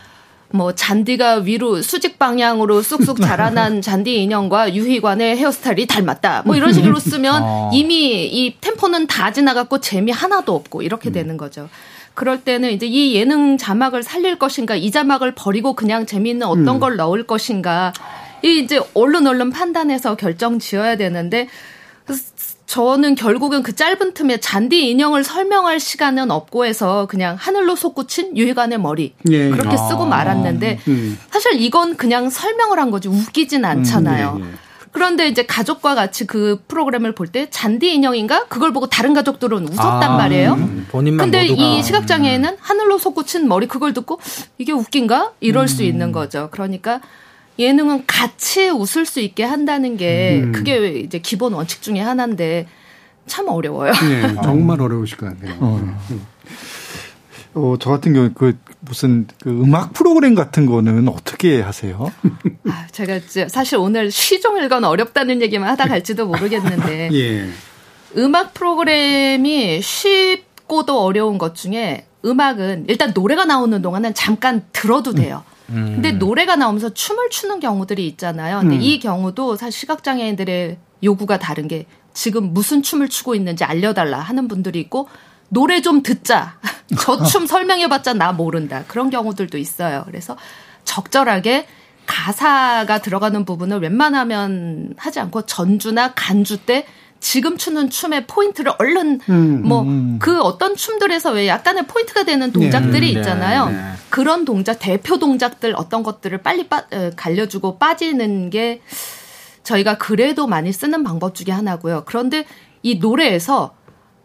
뭐 0.50 0.74
잔디가 0.74 1.37
위로 1.37 1.82
수직 1.82 2.18
방향으로 2.18 2.82
쑥쑥 2.82 3.20
자라난 3.20 3.80
잔디 3.82 4.22
인형과 4.22 4.74
유희관의 4.74 5.37
헤어스타일이 5.37 5.87
닮았다. 5.87 6.42
뭐 6.46 6.56
이런 6.56 6.72
식으로 6.72 6.98
쓰면 6.98 7.42
어. 7.42 7.70
이미 7.72 8.26
이 8.26 8.56
템포는 8.61 9.06
다 9.06 9.32
지나갔고 9.32 9.80
재미 9.80 10.12
하나도 10.12 10.54
없고 10.54 10.82
이렇게 10.82 11.11
음. 11.11 11.12
되는 11.12 11.37
거죠. 11.37 11.68
그럴 12.14 12.42
때는 12.42 12.70
이제 12.70 12.87
이 12.87 13.14
예능 13.14 13.59
자막을 13.59 14.02
살릴 14.02 14.38
것인가, 14.38 14.74
이 14.74 14.90
자막을 14.90 15.35
버리고 15.35 15.74
그냥 15.74 16.06
재미있는 16.06 16.46
어떤 16.46 16.68
음. 16.68 16.80
걸 16.80 16.96
넣을 16.96 17.26
것인가, 17.26 17.92
이 18.42 18.61
이제 18.61 18.80
얼른 18.94 19.26
얼른 19.26 19.50
판단해서 19.50 20.16
결정 20.16 20.59
지어야 20.59 20.96
되는데 20.96 21.48
저는 22.66 23.14
결국은 23.14 23.62
그 23.62 23.74
짧은 23.74 24.14
틈에 24.14 24.38
잔디 24.38 24.90
인형을 24.90 25.22
설명할 25.24 25.79
시간은 25.79 26.31
없고 26.31 26.66
해서 26.66 27.07
그냥 27.09 27.37
하늘로 27.38 27.76
솟구친 27.76 28.37
유희관의 28.37 28.79
머리 28.79 29.14
예. 29.31 29.50
그렇게 29.50 29.76
쓰고 29.76 30.02
아. 30.05 30.07
말았는데 30.07 30.81
음. 30.88 31.18
사실 31.31 31.61
이건 31.61 31.96
그냥 31.96 32.29
설명을 32.29 32.79
한 32.79 32.90
거지 32.90 33.09
웃기진 33.09 33.64
않잖아요. 33.64 34.35
음, 34.38 34.44
예, 34.44 34.48
예. 34.48 34.55
그런데 34.90 35.29
이제 35.29 35.44
가족과 35.44 35.94
같이 35.94 36.26
그 36.26 36.62
프로그램을 36.68 37.14
볼 37.14 37.29
때 37.29 37.48
잔디 37.50 37.92
인형인가 37.94 38.46
그걸 38.46 38.72
보고 38.72 38.87
다른 38.88 39.12
가족들은 39.14 39.68
웃었단 39.68 40.02
아, 40.02 40.16
말이에요. 40.16 40.55
음, 40.55 40.87
본인만 40.90 41.26
근데 41.31 41.48
모두가. 41.48 41.62
이 41.68 41.83
시각장애인은 41.83 42.57
하늘로 42.61 42.96
솟구친 42.98 43.46
머리 43.46 43.68
그걸 43.68 43.92
듣고 43.92 44.18
이게 44.59 44.72
웃긴가 44.72 45.33
이럴 45.40 45.64
음. 45.64 45.66
수 45.68 45.83
있는 45.83 46.12
거죠. 46.12 46.48
그러니까 46.50 47.00
예능은 47.58 48.06
같이 48.06 48.68
웃을 48.68 49.06
수 49.06 49.20
있게 49.20 49.44
한다는 49.44 49.96
게 49.96 50.40
음. 50.42 50.52
그게 50.52 50.88
이제 50.98 51.18
기본 51.18 51.54
원칙 51.54 51.82
중에 51.82 52.00
하나인데 52.00 52.66
참 53.26 53.48
어려워요. 53.48 53.92
네, 53.92 54.34
정말 54.42 54.80
어려우실 54.80 55.16
것 55.16 55.26
같아요. 55.26 55.56
어. 55.60 55.98
어, 57.54 57.74
저 57.80 57.90
같은 57.90 58.12
경우 58.12 58.30
그 58.34 58.58
무슨 58.80 59.26
그 59.42 59.50
음악 59.50 59.94
프로그램 59.94 60.34
같은 60.34 60.66
거는 60.66 61.08
어떻게 61.08 61.62
하세요? 61.62 62.12
아, 62.68 62.86
제가 62.92 63.20
사실 63.48 63.78
오늘 63.78 64.10
시종일관 64.10 64.84
어렵다는 64.84 65.40
얘기만 65.40 65.68
하다 65.70 65.88
갈지도 65.88 66.26
모르겠는데 66.26 67.08
예. 67.14 67.48
음악 68.18 68.52
프로그램이 68.52 69.80
쉽고도 69.80 71.02
어려운 71.02 71.38
것 71.38 71.54
중에 71.54 72.06
음악은 72.26 72.86
일단 72.88 73.12
노래가 73.14 73.46
나오는 73.46 73.80
동안은 73.80 74.12
잠깐 74.14 74.62
들어도 74.72 75.14
돼요. 75.14 75.42
음. 75.48 75.55
음. 75.70 75.92
근데 75.94 76.12
노래가 76.12 76.57
나오면서 76.57 76.94
춤을 76.94 77.31
추는 77.31 77.61
경우들이 77.61 78.07
있잖아요. 78.09 78.61
근데 78.61 78.76
음. 78.76 78.83
이 78.83 78.98
경우도 79.00 79.57
사실 79.57 79.72
시각장애인들의 79.81 80.79
요구가 81.02 81.38
다른 81.38 81.68
게 81.68 81.87
지금 82.14 82.55
무슨 82.55 82.83
춤을 82.83 83.09
추고 83.09 83.35
있는지 83.35 83.64
알려달라 83.64 84.18
하는 84.20 84.48
분들이 84.48 84.81
있고 84.81 85.09
노래 85.48 85.81
좀 85.83 86.02
듣자. 86.02 86.59
저 87.00 87.22
춤 87.24 87.46
설명해봤자 87.46 88.14
나 88.14 88.33
모른다. 88.33 88.85
그런 88.88 89.11
경우들도 89.11 89.59
있어요. 89.59 90.02
그래서 90.07 90.37
적절하게 90.85 91.66
가사가 92.07 92.98
들어가는 93.00 93.44
부분을 93.44 93.81
웬만하면 93.81 94.94
하지 94.96 95.18
않고 95.20 95.42
전주나 95.46 96.14
간주 96.14 96.59
때 96.59 96.87
지금 97.26 97.58
추는 97.58 97.90
춤의 97.90 98.28
포인트를 98.28 98.72
얼른 98.78 99.20
음, 99.30 99.62
뭐그 99.64 99.88
음. 99.88 100.18
그 100.22 100.40
어떤 100.42 100.76
춤들에서 100.76 101.32
왜 101.32 101.48
약간의 101.48 101.88
포인트가 101.88 102.22
되는 102.22 102.52
동작들이 102.52 103.12
네, 103.12 103.18
있잖아요. 103.18 103.66
네, 103.66 103.72
네. 103.72 103.82
그런 104.10 104.44
동작 104.44 104.78
대표 104.78 105.18
동작들 105.18 105.74
어떤 105.76 106.04
것들을 106.04 106.38
빨리 106.38 106.68
빠, 106.68 106.84
에, 106.92 107.10
알려주고 107.16 107.78
빠지는 107.78 108.50
게 108.50 108.80
저희가 109.64 109.98
그래도 109.98 110.46
많이 110.46 110.72
쓰는 110.72 111.02
방법 111.02 111.34
중에 111.34 111.52
하나고요. 111.52 112.04
그런데 112.06 112.46
이 112.84 113.00
노래에서 113.00 113.74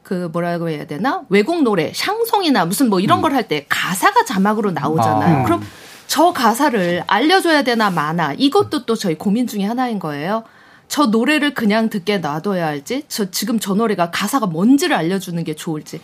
그 0.04 0.30
뭐라고 0.32 0.70
해야 0.70 0.86
되나 0.86 1.24
외국 1.30 1.64
노래 1.64 1.92
샹송이나 1.96 2.66
무슨 2.66 2.92
뭐 2.92 3.00
이런 3.00 3.18
음. 3.18 3.22
걸할 3.24 3.48
때 3.48 3.66
가사가 3.68 4.26
자막으로 4.26 4.70
나오잖아요. 4.74 5.38
아. 5.38 5.44
그럼 5.44 5.66
저 6.06 6.34
가사를 6.34 7.04
알려줘야 7.08 7.64
되나 7.64 7.90
마나 7.90 8.34
이것도 8.34 8.86
또 8.86 8.94
저희 8.94 9.16
고민 9.16 9.48
중에 9.48 9.64
하나인 9.64 9.98
거예요. 9.98 10.44
저 10.92 11.06
노래를 11.06 11.54
그냥 11.54 11.90
듣게 11.90 12.18
놔둬야 12.18 12.66
할지, 12.66 13.06
저 13.08 13.32
지금 13.32 13.60
저 13.60 13.74
노래가 13.74 14.12
가사가 14.12 14.48
뭔지를 14.48 14.96
알려주는 14.98 15.42
게 15.46 15.56
좋을지. 15.56 16.02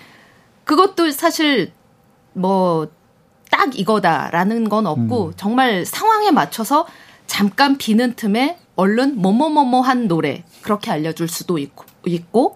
그것도 0.64 1.12
사실 1.12 1.74
뭐 2.34 2.88
딱 3.50 3.78
이거다라는 3.80 4.70
건 4.70 4.88
없고 4.88 5.28
음. 5.28 5.34
정말 5.36 5.86
상황에 5.86 6.32
맞춰서 6.32 6.86
잠깐 7.26 7.78
비는 7.78 8.16
틈에 8.16 8.58
얼른 8.76 9.20
뭐뭐뭐뭐한 9.20 10.08
노래 10.08 10.44
그렇게 10.62 10.92
알려줄 10.92 11.28
수도 11.28 11.58
있고 11.58 11.86
있고 12.06 12.56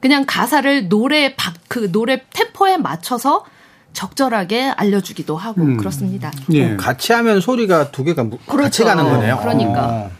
그냥 0.00 0.24
가사를 0.26 0.88
노래 0.88 1.34
박 1.34 1.54
그 1.68 1.92
노래 1.92 2.22
템포에 2.30 2.78
맞춰서 2.78 3.44
적절하게 3.92 4.70
알려주기도 4.70 5.36
하고 5.36 5.60
음. 5.60 5.76
그렇습니다. 5.76 6.32
예. 6.54 6.76
같이 6.76 7.12
하면 7.12 7.40
소리가 7.40 7.90
두 7.90 8.04
개가 8.04 8.22
그렇죠. 8.24 8.56
같이 8.56 8.84
가는 8.84 9.04
거네요. 9.04 9.38
그러니까. 9.38 9.86
어. 9.88 10.10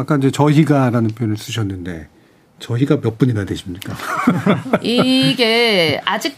아까 0.00 0.16
이제 0.16 0.30
저희가라는 0.30 1.08
표현을 1.10 1.36
쓰셨는데 1.36 2.08
저희가 2.58 3.00
몇 3.00 3.18
분이나 3.18 3.44
되십니까? 3.44 3.94
이게 4.82 6.00
아직 6.04 6.36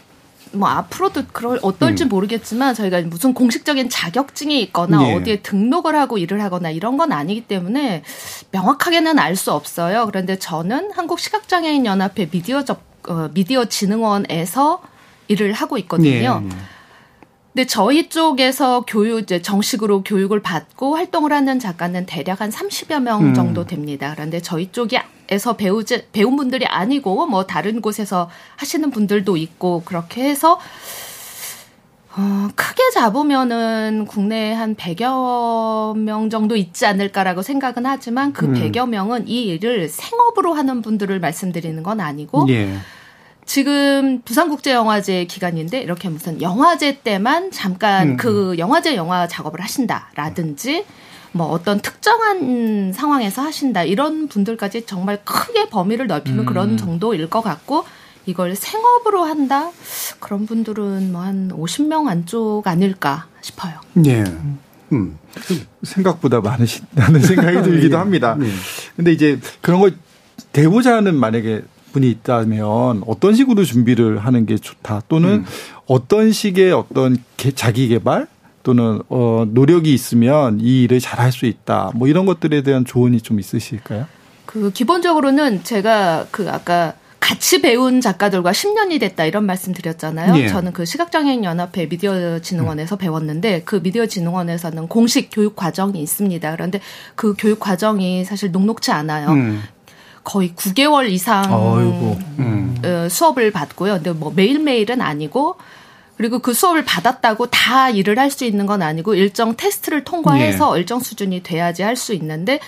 뭐 0.51 0.67
앞으로도 0.67 1.23
그럴 1.31 1.59
어떨지 1.61 2.05
음. 2.05 2.09
모르겠지만 2.09 2.73
저희가 2.73 3.01
무슨 3.01 3.33
공식적인 3.33 3.89
자격증이 3.89 4.59
있거나 4.63 5.07
예. 5.07 5.13
어디에 5.13 5.41
등록을 5.41 5.95
하고 5.95 6.17
일을 6.17 6.41
하거나 6.41 6.71
이런 6.71 6.97
건 6.97 7.11
아니기 7.11 7.41
때문에 7.41 8.03
명확하게는 8.51 9.19
알 9.19 9.35
수 9.35 9.51
없어요. 9.51 10.05
그런데 10.07 10.39
저는 10.39 10.91
한국 10.93 11.19
시각장애인 11.19 11.85
연합회 11.85 12.29
미디어 12.29 12.65
접 12.65 12.81
어, 13.07 13.29
미디어 13.33 13.65
진흥원에서 13.65 14.81
일을 15.27 15.53
하고 15.53 15.77
있거든요. 15.77 16.43
예. 16.43 16.49
예. 17.59 17.63
근데 17.63 17.65
저희 17.65 18.07
쪽에서 18.07 18.85
교육 18.87 19.23
이제 19.23 19.41
정식으로 19.41 20.03
교육을 20.03 20.41
받고 20.41 20.95
활동을 20.95 21.33
하는 21.33 21.59
작가는 21.59 22.05
대략 22.05 22.39
한 22.39 22.49
30여 22.49 23.01
명 23.01 23.21
음. 23.21 23.33
정도 23.33 23.65
됩니다. 23.65 24.13
그런데 24.15 24.41
저희 24.41 24.71
쪽이 24.71 24.97
에서 25.31 25.57
배우지 25.57 26.07
배운 26.11 26.37
분들이 26.37 26.65
아니고 26.65 27.27
뭐 27.27 27.45
다른 27.45 27.81
곳에서 27.81 28.29
하시는 28.55 28.89
분들도 28.89 29.37
있고 29.37 29.83
그렇게 29.85 30.23
해서 30.23 30.57
어, 32.17 32.47
크게 32.55 32.89
잡으면은 32.93 34.05
국내에 34.07 34.53
한 34.53 34.75
100여 34.75 35.97
명 35.97 36.29
정도 36.29 36.55
있지 36.55 36.85
않을까라고 36.85 37.41
생각은 37.43 37.85
하지만 37.85 38.33
그 38.33 38.45
음. 38.45 38.53
100여 38.53 38.87
명은 38.89 39.27
이 39.27 39.43
일을 39.43 39.89
생업으로 39.89 40.53
하는 40.53 40.81
분들을 40.81 41.19
말씀드리는 41.19 41.83
건 41.83 41.99
아니고 41.99 42.47
예. 42.49 42.77
지금 43.49 44.21
부산국제영화제 44.25 45.25
기간인데 45.25 45.81
이렇게 45.81 46.07
무슨 46.07 46.39
영화제 46.39 46.99
때만 46.99 47.49
잠깐 47.49 48.09
음. 48.09 48.17
그 48.17 48.53
영화제 48.59 48.95
영화 48.95 49.27
작업을 49.27 49.59
하신다라든지 49.59 50.85
뭐 51.31 51.47
어떤 51.47 51.79
특정한 51.79 52.93
상황에서 52.93 53.41
하신다 53.41 53.85
이런 53.85 54.27
분들까지 54.27 54.85
정말 54.85 55.19
크게 55.25 55.67
범위를 55.69 56.05
넓히면 56.05 56.41
음. 56.41 56.45
그런 56.45 56.77
정도일 56.77 57.27
것 57.27 57.41
같고 57.41 57.85
이걸 58.27 58.55
생업으로 58.55 59.23
한다? 59.23 59.71
그런 60.19 60.45
분들은 60.45 61.11
뭐 61.11 61.23
한 61.23 61.49
50명 61.49 62.07
안쪽 62.07 62.67
아닐까 62.67 63.25
싶어요. 63.41 63.73
예. 64.05 64.25
음. 64.91 65.17
생각보다 65.81 66.39
많으시다는 66.41 67.19
생각이 67.21 67.63
들기도 67.67 67.95
예. 67.95 67.99
합니다. 67.99 68.37
예. 68.43 68.47
근데 68.95 69.11
이제 69.11 69.39
그런 69.61 69.79
걸 69.79 69.95
대보자는 70.53 71.15
만약에 71.15 71.63
분이 71.91 72.09
있다면 72.09 73.03
어떤 73.07 73.35
식으로 73.35 73.63
준비를 73.63 74.19
하는 74.19 74.45
게 74.45 74.57
좋다 74.57 75.03
또는 75.07 75.29
음. 75.29 75.45
어떤 75.87 76.31
식의 76.31 76.71
어떤 76.71 77.17
자기 77.55 77.87
개발 77.87 78.27
또는 78.63 79.01
어 79.09 79.45
노력이 79.49 79.93
있으면 79.93 80.59
이 80.59 80.83
일을 80.83 80.99
잘 80.99 81.19
할 81.19 81.31
수 81.31 81.45
있다. 81.45 81.91
뭐 81.95 82.07
이런 82.07 82.25
것들에 82.25 82.61
대한 82.63 82.85
조언이 82.85 83.21
좀 83.21 83.39
있으실까요? 83.39 84.05
그 84.45 84.71
기본적으로는 84.71 85.63
제가 85.63 86.27
그 86.31 86.49
아까 86.49 86.93
같이 87.19 87.61
배운 87.61 88.01
작가들과 88.01 88.51
10년이 88.51 88.99
됐다 88.99 89.25
이런 89.25 89.45
말씀 89.45 89.73
드렸잖아요. 89.73 90.35
예. 90.37 90.47
저는 90.47 90.73
그 90.73 90.85
시각장애인 90.85 91.43
연합회 91.43 91.87
미디어 91.87 92.39
진흥원에서 92.39 92.95
음. 92.95 92.97
배웠는데 92.97 93.61
그 93.65 93.81
미디어 93.83 94.05
진흥원에서는 94.07 94.87
공식 94.87 95.29
교육 95.31 95.55
과정이 95.55 96.01
있습니다. 96.01 96.51
그런데 96.51 96.79
그 97.15 97.35
교육 97.37 97.59
과정이 97.59 98.25
사실 98.25 98.51
녹록치 98.51 98.91
않아요. 98.91 99.29
음. 99.31 99.61
거의 100.23 100.53
9개월 100.55 101.09
이상 101.09 101.43
음. 102.39 102.75
어, 102.83 103.07
수업을 103.09 103.51
받고요. 103.51 103.95
근데 103.95 104.11
뭐 104.11 104.31
매일매일은 104.35 105.01
아니고 105.01 105.55
그리고 106.17 106.39
그 106.39 106.53
수업을 106.53 106.83
받았다고 106.83 107.47
다 107.47 107.89
일을 107.89 108.19
할 108.19 108.29
수 108.31 108.43
있는 108.45 108.65
건 108.65 108.81
아니고 108.81 109.15
일정 109.15 109.55
테스트를 109.55 110.03
통과해서 110.03 110.75
예. 110.75 110.79
일정 110.79 110.99
수준이 110.99 111.43
돼야지 111.43 111.81
할 111.83 111.95
수 111.95 112.13
있는데 112.13 112.59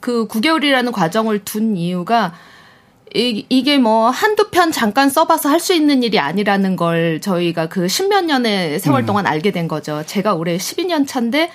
그 0.00 0.26
9개월이라는 0.28 0.92
과정을 0.92 1.44
둔 1.44 1.76
이유가 1.76 2.34
이, 3.14 3.46
이게 3.48 3.78
뭐 3.78 4.10
한두 4.10 4.50
편 4.50 4.72
잠깐 4.72 5.08
써봐서 5.08 5.48
할 5.48 5.60
수 5.60 5.72
있는 5.72 6.02
일이 6.02 6.18
아니라는 6.18 6.76
걸 6.76 7.20
저희가 7.20 7.68
그 7.68 7.88
십몇 7.88 8.24
년의 8.26 8.78
세월 8.80 9.02
음. 9.04 9.06
동안 9.06 9.26
알게 9.26 9.52
된 9.52 9.68
거죠. 9.68 10.02
제가 10.06 10.34
올해 10.34 10.56
12년 10.58 11.06
차인데 11.06 11.50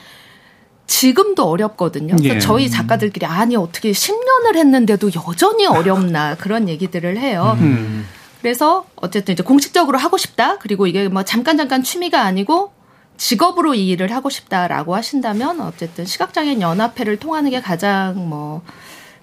지금도 0.91 1.45
어렵거든요. 1.45 2.17
그래서 2.17 2.35
예. 2.35 2.39
저희 2.39 2.69
작가들끼리 2.69 3.25
아니 3.25 3.55
어떻게 3.55 3.91
10년을 3.91 4.57
했는데도 4.57 5.09
여전히 5.25 5.65
어렵나 5.65 6.35
그런 6.37 6.67
얘기들을 6.67 7.17
해요. 7.17 7.55
음. 7.61 8.05
그래서 8.41 8.85
어쨌든 8.97 9.31
이제 9.33 9.41
공식적으로 9.41 9.97
하고 9.97 10.17
싶다. 10.17 10.57
그리고 10.57 10.87
이게 10.87 11.07
뭐 11.07 11.23
잠깐 11.23 11.55
잠깐 11.55 11.81
취미가 11.81 12.21
아니고 12.23 12.73
직업으로 13.15 13.73
이 13.73 13.87
일을 13.87 14.11
하고 14.13 14.29
싶다라고 14.29 14.93
하신다면 14.93 15.61
어쨌든 15.61 16.03
시각장애인 16.03 16.59
연합회를 16.59 17.17
통하는 17.17 17.51
게 17.51 17.61
가장 17.61 18.27
뭐 18.27 18.61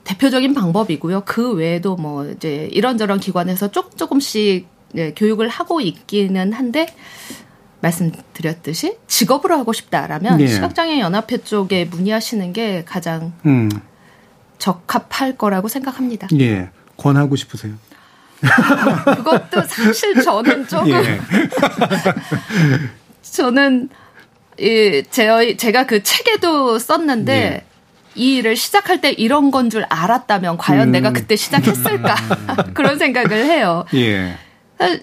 대표적인 0.05 0.55
방법이고요. 0.55 1.25
그 1.27 1.53
외에도 1.53 1.97
뭐 1.97 2.25
이제 2.25 2.71
이런저런 2.73 3.21
기관에서 3.21 3.71
조금 3.71 3.95
조금씩 3.95 4.67
네, 4.93 5.13
교육을 5.15 5.51
하고 5.51 5.83
있기는 5.83 6.55
한데 6.55 6.87
말씀드렸듯이 7.81 8.97
직업으로 9.07 9.57
하고 9.57 9.73
싶다라면 9.73 10.39
네. 10.39 10.47
시각장애 10.47 11.01
연합회 11.01 11.39
쪽에 11.39 11.85
문의하시는 11.85 12.53
게 12.53 12.85
가장 12.85 13.33
음. 13.47 13.71
적합할 14.59 15.37
거라고 15.37 15.69
생각합니다. 15.69 16.27
예. 16.41 16.71
권하고 16.97 17.37
싶으세요? 17.37 17.75
그것도 19.05 19.63
사실 19.67 20.21
저는 20.23 20.67
조금 20.69 20.91
예. 20.91 21.21
저는 23.23 23.89
예, 24.61 25.03
제, 25.03 25.57
제가 25.57 25.87
그 25.87 26.03
책에도 26.03 26.79
썼는데 26.79 27.33
예. 27.33 27.65
이 28.15 28.37
일을 28.37 28.57
시작할 28.57 29.01
때 29.01 29.13
이런 29.13 29.53
건 29.53 29.71
줄 29.71 29.85
알았다면 29.89 30.59
과연 30.59 30.89
음. 30.89 30.93
내가 30.93 31.13
그때 31.13 31.37
시작했을까 31.37 32.17
그런 32.75 32.99
생각을 32.99 33.45
해요. 33.45 33.85
예. 33.95 34.35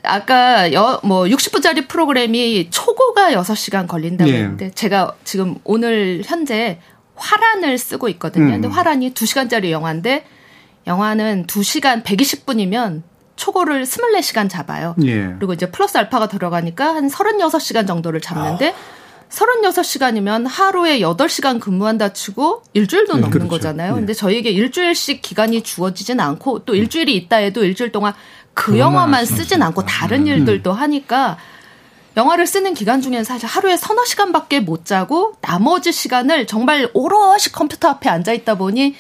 아까 0.04 0.72
여, 0.74 1.00
뭐 1.04 1.24
60분짜리 1.24 1.88
프로그램이 1.88 2.70
초고가 2.70 3.32
6시간 3.32 3.88
걸린다고 3.88 4.30
예. 4.30 4.36
했는데 4.36 4.72
제가 4.72 5.16
지금 5.24 5.56
오늘 5.64 6.22
현재 6.26 6.80
화란을 7.16 7.78
쓰고 7.78 8.10
있거든요. 8.10 8.46
음. 8.46 8.52
근데 8.52 8.68
화란이 8.68 9.14
2시간짜리 9.14 9.72
영화인데 9.72 10.26
영화는 10.88 11.48
2시간 11.48 12.04
120분이면 12.04 13.04
초고를 13.36 13.84
24시간 13.84 14.50
잡아요. 14.50 14.96
예. 15.04 15.34
그리고 15.38 15.54
이제 15.54 15.70
플러스 15.70 15.98
알파가 15.98 16.28
들어가니까 16.28 16.96
한 16.96 17.08
36시간 17.10 17.86
정도를 17.88 18.22
잡는데 18.22 18.70
아. 18.70 18.96
36시간이면 19.30 20.46
하루에 20.48 21.00
8시간 21.00 21.60
근무한다 21.60 22.14
치고 22.14 22.64
일주일도 22.74 23.16
네, 23.16 23.22
넘는 23.22 23.32
그렇죠. 23.32 23.50
거잖아요. 23.50 23.94
네. 23.94 24.00
근데 24.00 24.14
저희에게 24.14 24.52
일주일씩 24.52 25.22
기간이 25.22 25.64
주어지진 25.64 26.20
않고 26.20 26.60
또 26.60 26.76
일주일이 26.76 27.16
있다 27.16 27.38
해도 27.38 27.64
일주일 27.66 27.92
동안 27.92 28.14
그 28.56 28.80
영화만 28.80 29.26
쓰진 29.26 29.62
않고 29.62 29.86
다른 29.86 30.22
음. 30.22 30.28
일들도 30.28 30.74
하니까 30.74 31.38
영화를 32.18 32.48
쓰는 32.48 32.74
기간 32.74 33.02
중에는 33.02 33.24
사실 33.24 33.48
하루에 33.48 33.78
서너 33.78 34.06
시간밖에 34.06 34.62
못 34.62 34.86
자고 34.86 35.34
나머지 35.42 35.92
시간을 35.92 36.48
정말 36.48 36.90
오롯이 36.94 37.52
컴퓨터 37.52 37.90
앞에 37.90 38.10
앉아 38.10 38.32
있다 38.34 38.56
보니 38.56 38.96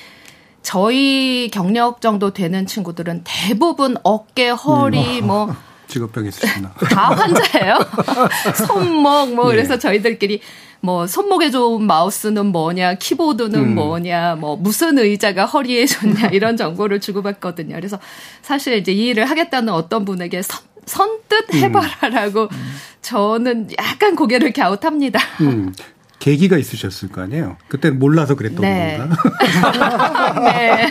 저희 0.61 1.49
경력 1.51 2.01
정도 2.01 2.33
되는 2.33 2.65
친구들은 2.65 3.21
대부분 3.23 3.95
어깨, 4.03 4.49
허리, 4.49 5.21
음. 5.21 5.27
뭐 5.27 5.55
직업병 5.87 6.25
있으시나? 6.25 6.73
다 6.89 7.11
환자예요. 7.11 7.77
손목 8.67 9.33
뭐 9.35 9.51
예. 9.51 9.55
그래서 9.55 9.79
저희들끼리 9.79 10.41
뭐 10.85 11.07
손목에 11.07 11.49
좋은 11.49 11.83
마우스는 11.83 12.47
뭐냐, 12.47 12.95
키보드는 12.95 13.59
음. 13.59 13.75
뭐냐, 13.75 14.35
뭐 14.35 14.55
무슨 14.55 14.99
의자가 14.99 15.45
허리에 15.45 15.85
좋냐 15.87 16.29
이런 16.31 16.55
정보를 16.55 17.01
주고받거든요. 17.01 17.75
그래서 17.75 17.99
사실 18.41 18.77
이제 18.77 18.91
이 18.91 19.07
일을 19.07 19.25
하겠다는 19.25 19.73
어떤 19.73 20.05
분에게 20.05 20.43
선, 20.43 20.61
선뜻 20.85 21.53
음. 21.53 21.59
해봐라라고 21.59 22.43
음. 22.43 22.75
저는 23.01 23.69
약간 23.77 24.15
고개를 24.15 24.53
갸웃합니다. 24.53 25.19
음. 25.41 25.73
계기가 26.19 26.57
있으셨을 26.57 27.09
거 27.09 27.21
아니에요. 27.21 27.57
그때 27.67 27.91
몰라서 27.91 28.35
그랬던 28.35 28.61
네. 28.61 28.97
건가? 28.97 29.15
네. 30.43 30.87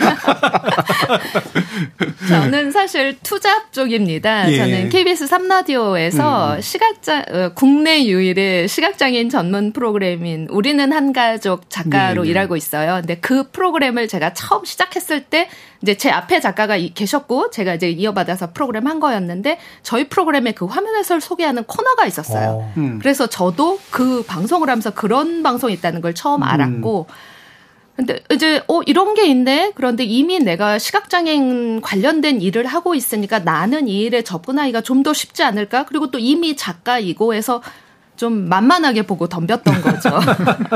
저는 2.27 2.71
사실 2.71 3.17
투잡 3.21 3.73
쪽입니다. 3.73 4.51
예. 4.51 4.57
저는 4.57 4.89
KBS 4.89 5.25
3라디오에서 5.27 6.55
음. 6.55 6.61
시각장 6.61 7.23
어, 7.31 7.51
국내 7.53 8.05
유일의 8.05 8.67
시각장애인 8.67 9.29
전문 9.29 9.73
프로그램인 9.73 10.47
우리는 10.49 10.91
한 10.91 11.13
가족 11.13 11.69
작가로 11.69 12.21
네, 12.21 12.27
네. 12.27 12.31
일하고 12.31 12.55
있어요. 12.55 12.95
근데 13.01 13.15
그 13.15 13.49
프로그램을 13.51 14.07
제가 14.07 14.33
처음 14.33 14.65
시작했을 14.65 15.23
때 15.23 15.49
이제 15.85 15.95
제 15.95 16.09
앞에 16.09 16.39
작가가 16.39 16.75
계셨고 16.77 17.51
제가 17.51 17.75
이제 17.75 17.91
이어받아서 17.91 18.53
프로그램 18.53 18.87
한 18.87 18.99
거였는데 18.99 19.59
저희 19.83 20.09
프로그램에 20.09 20.51
그 20.53 20.65
화면 20.65 20.95
해설 20.95 21.21
소개하는 21.21 21.63
코너가 21.65 22.07
있었어요. 22.07 22.49
어. 22.49 22.73
음. 22.77 22.97
그래서 22.99 23.27
저도 23.27 23.79
그 23.91 24.23
방송을 24.23 24.67
하면서 24.67 24.89
그런 24.89 25.43
방송이 25.43 25.73
있다는 25.73 26.01
걸 26.01 26.15
처음 26.15 26.41
음. 26.41 26.43
알았고 26.43 27.05
근데 27.95 28.19
이제 28.31 28.61
어 28.67 28.81
이런 28.87 29.13
게 29.13 29.27
있네. 29.27 29.73
그런데 29.75 30.03
이미 30.03 30.39
내가 30.39 30.79
시각장애인 30.79 31.81
관련된 31.81 32.41
일을 32.41 32.65
하고 32.65 32.95
있으니까 32.95 33.39
나는 33.39 33.87
이 33.87 34.01
일에 34.01 34.23
접근하기가 34.23 34.81
좀 34.81 35.03
더 35.05 35.13
쉽지 35.13 35.43
않을까? 35.43 35.85
그리고 35.85 36.09
또 36.09 36.17
이미 36.17 36.55
작가이고 36.55 37.35
해서 37.35 37.61
좀 38.15 38.47
만만하게 38.47 39.03
보고 39.03 39.27
덤볐던 39.27 39.81
거죠. 39.81 40.09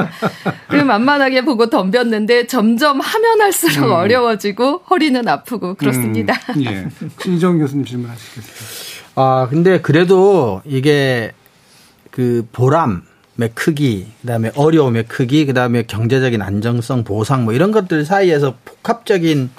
그리고 0.68 0.86
만만하게 0.86 1.46
보고 1.46 1.70
덤볐는데 1.70 2.48
점점 2.48 3.00
하면 3.00 3.42
할수록 3.42 3.88
음. 3.88 3.92
어려워지고 3.92 4.84
허리는 4.90 5.28
아프고 5.28 5.76
그렇습니다. 5.76 6.34
음. 6.56 6.66
예. 6.66 6.88
신정 7.22 7.58
교수님 7.60 7.86
질문하시겠어요? 7.86 9.00
아, 9.16 9.48
근데 9.50 9.82
그래도 9.82 10.62
이게 10.66 11.32
그 12.12 12.46
보람 12.52 13.04
의 13.42 13.52
크기, 13.54 14.06
그다음에 14.20 14.52
어려움의 14.54 15.06
크기, 15.08 15.46
그다음에 15.46 15.84
경제적인 15.84 16.42
안정성, 16.42 17.06
보상 17.06 17.46
뭐 17.46 17.54
이런 17.54 17.72
것들 17.72 18.04
사이에서 18.04 18.56
복합적인 18.66 19.50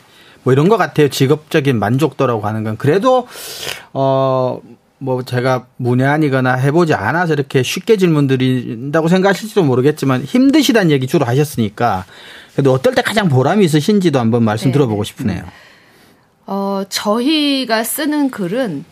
뭐 0.42 0.52
이런 0.52 0.68
것 0.68 0.76
같아요. 0.76 1.08
직업적인 1.08 1.78
만족도라고 1.78 2.46
하는 2.46 2.62
건 2.62 2.76
그래도 2.76 3.26
어 3.94 4.60
뭐 5.02 5.22
제가 5.22 5.66
문외한이거나 5.78 6.54
해보지 6.54 6.92
않아서 6.92 7.32
이렇게 7.32 7.62
쉽게 7.62 7.96
질문 7.96 8.26
드린다고 8.26 9.08
생각하실지도 9.08 9.64
모르겠지만 9.64 10.22
힘드시다는 10.22 10.90
얘기 10.90 11.06
주로 11.06 11.24
하셨으니까 11.24 12.04
그래도 12.52 12.72
어떨 12.72 12.94
때 12.94 13.00
가장 13.00 13.28
보람이 13.28 13.64
있으신지도 13.64 14.18
한번 14.18 14.44
말씀 14.44 14.68
네. 14.68 14.72
들어보고 14.72 15.02
싶으네요. 15.04 15.42
어, 16.46 16.84
저희가 16.88 17.82
쓰는 17.82 18.30
글은 18.30 18.84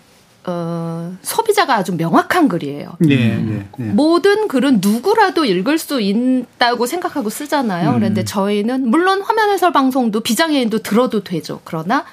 어, 0.47 1.15
소비자가 1.21 1.77
아주 1.77 1.95
명확한 1.95 2.49
글이에요. 2.49 2.97
네, 3.01 3.17
네, 3.37 3.67
네. 3.77 3.85
모든 3.93 4.49
글은 4.49 4.79
누구라도 4.81 5.45
읽을 5.45 5.77
수 5.77 6.01
있다고 6.01 6.87
생각하고 6.87 7.29
쓰잖아요. 7.29 7.91
음. 7.91 7.95
그런데 7.97 8.25
저희는 8.25 8.89
물론 8.89 9.21
화면 9.21 9.51
해설 9.51 9.73
방송도 9.73 10.21
비장애인도 10.21 10.79
들어도 10.79 11.23
되죠. 11.23 11.61
그러나 11.65 12.07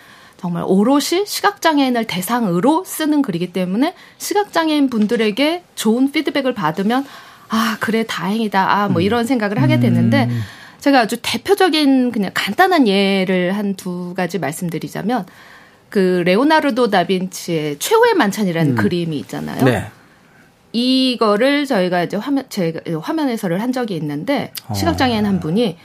정말 0.45 0.63
오롯이 0.67 1.25
시각장애인을 1.25 2.05
대상으로 2.05 2.83
쓰는 2.85 3.23
글이기 3.23 3.51
때문에 3.51 3.95
시각장애인 4.19 4.91
분들에게 4.91 5.63
좋은 5.73 6.11
피드백을 6.11 6.53
받으면 6.53 7.03
아, 7.49 7.77
그래, 7.79 8.05
다행이다. 8.07 8.71
아, 8.71 8.87
뭐 8.89 9.01
이런 9.01 9.25
생각을 9.25 9.59
하게 9.59 9.79
되는데 9.79 10.29
제가 10.81 10.99
아주 10.99 11.17
대표적인 11.19 12.11
그냥 12.11 12.29
간단한 12.35 12.87
예를 12.87 13.57
한 13.57 13.73
두 13.73 14.13
가지 14.15 14.37
말씀드리자면 14.37 15.25
그 15.89 16.21
레오나르도 16.27 16.91
다빈치의 16.91 17.79
최후의 17.79 18.13
만찬이라는 18.13 18.75
그림이 18.75 19.17
있잖아요. 19.21 19.65
네. 19.65 19.85
이거를 20.73 21.65
저희가 21.65 22.03
이제 22.03 22.17
화면 22.17 22.43
제가 22.49 22.81
화면 23.01 23.29
해설을 23.29 23.63
한 23.63 23.71
적이 23.71 23.95
있는데 23.95 24.51
시각장애인 24.75 25.25
한 25.25 25.39
분이 25.39 25.77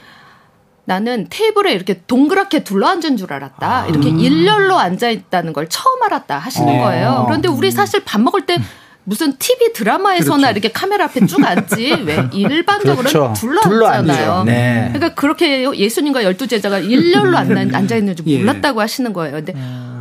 나는 0.91 1.27
테이블에 1.29 1.71
이렇게 1.71 2.01
동그랗게 2.05 2.65
둘러앉은 2.65 3.15
줄 3.15 3.31
알았다. 3.31 3.87
이렇게 3.87 4.09
일렬로 4.09 4.77
앉아 4.77 5.09
있다는 5.09 5.53
걸 5.53 5.69
처음 5.69 6.03
알았다 6.03 6.37
하시는 6.37 6.67
어. 6.67 6.83
거예요. 6.83 7.23
그런데 7.27 7.47
우리 7.47 7.71
사실 7.71 8.03
밥 8.03 8.19
먹을 8.19 8.45
때 8.45 8.57
무슨 9.05 9.37
TV 9.37 9.71
드라마에서나 9.71 10.51
이렇게 10.51 10.69
카메라 10.69 11.05
앞에 11.05 11.25
쭉 11.27 11.45
앉지 11.45 11.93
왜 12.05 12.27
일반적으로는 12.33 13.09
그렇죠. 13.09 13.33
둘러앉잖아요. 13.39 14.03
둘러앉죠. 14.03 14.43
네. 14.43 14.89
그러니까 14.93 15.15
그렇게 15.15 15.63
예수님과 15.73 16.25
열두 16.25 16.47
제자가 16.47 16.79
일렬로 16.79 17.37
앉아 17.37 17.95
있는 17.95 18.13
줄 18.17 18.27
예. 18.27 18.39
몰랐다고 18.39 18.81
하시는 18.81 19.13
거예요. 19.13 19.37
근데 19.37 19.53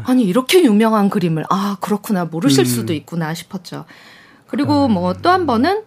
아니 0.05 0.24
이렇게 0.24 0.64
유명한 0.64 1.09
그림을 1.09 1.45
아 1.51 1.76
그렇구나 1.80 2.24
모르실 2.24 2.66
수도 2.66 2.93
있구나 2.93 3.32
싶었죠. 3.32 3.84
그리고 4.49 4.88
뭐 4.88 5.12
또 5.14 5.30
한 5.30 5.47
번은 5.47 5.82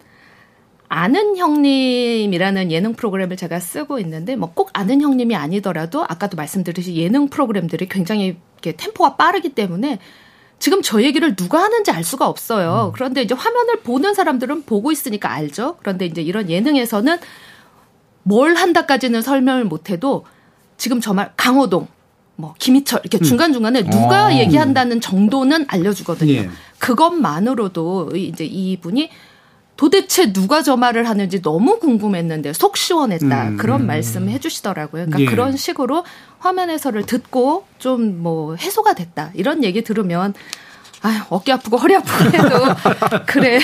아는 0.90 1.38
형님이라는 1.38 2.72
예능 2.72 2.94
프로그램을 2.94 3.36
제가 3.38 3.60
쓰고 3.60 4.00
있는데 4.00 4.36
뭐 4.36 4.52
꼭 4.54 4.70
아는 4.74 5.02
형님이 5.02 5.36
아니더라도 5.36 6.04
아까도 6.04 6.38
말씀드렸듯이 6.38 6.96
예능 6.96 7.28
프로그램들이 7.30 7.88
굉장히 7.88 8.38
이렇게 8.54 8.74
템포가 8.78 9.16
빠르기 9.16 9.50
때문에 9.50 10.00
지금 10.60 10.82
저 10.82 11.02
얘기를 11.02 11.36
누가 11.36 11.62
하는지 11.64 11.92
알 11.92 12.04
수가 12.04 12.28
없어요. 12.28 12.92
그런데 12.96 13.22
이제 13.22 13.34
화면을 13.34 13.82
보는 13.82 14.14
사람들은 14.14 14.64
보고 14.64 14.92
있으니까 14.92 15.32
알죠. 15.32 15.78
그런데 15.82 16.06
이제 16.06 16.22
이런 16.22 16.50
예능에서는 16.50 17.18
뭘 18.24 18.56
한다까지는 18.56 19.22
설명을 19.22 19.66
못 19.66 19.90
해도 19.90 20.26
지금 20.78 21.02
정말 21.02 21.34
강호동, 21.36 21.88
뭐 22.36 22.54
김희철 22.58 23.02
이렇게 23.04 23.20
중간 23.20 23.52
중간에 23.52 23.84
누가 23.84 24.28
어. 24.28 24.34
얘기한다는 24.34 25.02
정도는 25.02 25.66
알려주거든요. 25.68 26.32
예. 26.32 26.50
그것만으로도 26.80 28.16
이제 28.16 28.46
이분이 28.46 29.10
도대체 29.76 30.32
누가 30.32 30.62
저 30.62 30.78
말을 30.78 31.10
하는지 31.10 31.42
너무 31.42 31.80
궁금했는데 31.80 32.54
속 32.54 32.78
시원했다 32.78 33.50
음. 33.50 33.58
그런 33.58 33.86
말씀 33.88 34.30
해주시더라고요. 34.30 35.06
그러니까 35.06 35.20
예. 35.20 35.26
그런 35.26 35.58
식으로 35.58 36.04
화면 36.40 36.70
해설을 36.70 37.06
듣고 37.06 37.66
좀 37.80 38.14
뭐 38.24 38.56
해소가 38.56 38.94
됐다 38.94 39.32
이런 39.34 39.64
얘기 39.64 39.84
들으면 39.84 40.34
아유 41.02 41.20
어깨 41.30 41.52
아프고 41.52 41.78
허리 41.78 41.96
아프고 41.96 42.26
해도 42.26 42.66
그래 43.28 43.60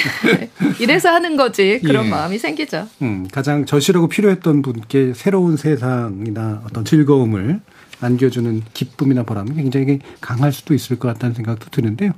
이래서 0.79 1.09
하는 1.09 1.37
거지 1.37 1.79
그런 1.83 2.05
예. 2.05 2.09
마음이 2.09 2.37
생기죠. 2.37 2.87
음, 3.01 3.27
가장 3.31 3.65
절실하고 3.65 4.09
필요했던 4.09 4.61
분께 4.61 5.13
새로운 5.15 5.55
세상이나 5.55 6.63
어떤 6.65 6.83
즐거움을 6.83 7.61
안겨주는 8.01 8.63
기쁨이나 8.73 9.23
보람이 9.23 9.53
굉장히 9.55 9.99
강할 10.21 10.51
수도 10.51 10.73
있을 10.73 10.99
것 10.99 11.07
같다는 11.09 11.35
생각도 11.35 11.69
드는데요. 11.69 12.11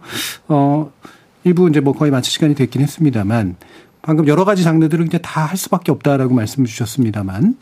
어, 0.48 0.92
일부 1.44 1.68
이제 1.70 1.80
뭐 1.80 1.94
거의 1.94 2.12
마칠 2.12 2.32
시간이 2.32 2.56
됐긴 2.56 2.82
했습니다만 2.82 3.56
방금 4.02 4.28
여러 4.28 4.46
가지 4.46 4.64
장르들을 4.64 5.06
이제 5.06 5.18
다 5.18 5.46
할 5.46 5.58
수밖에 5.58 5.92
없다라고 5.92 6.34
말씀을 6.34 6.68
주셨습니다만 6.68 7.56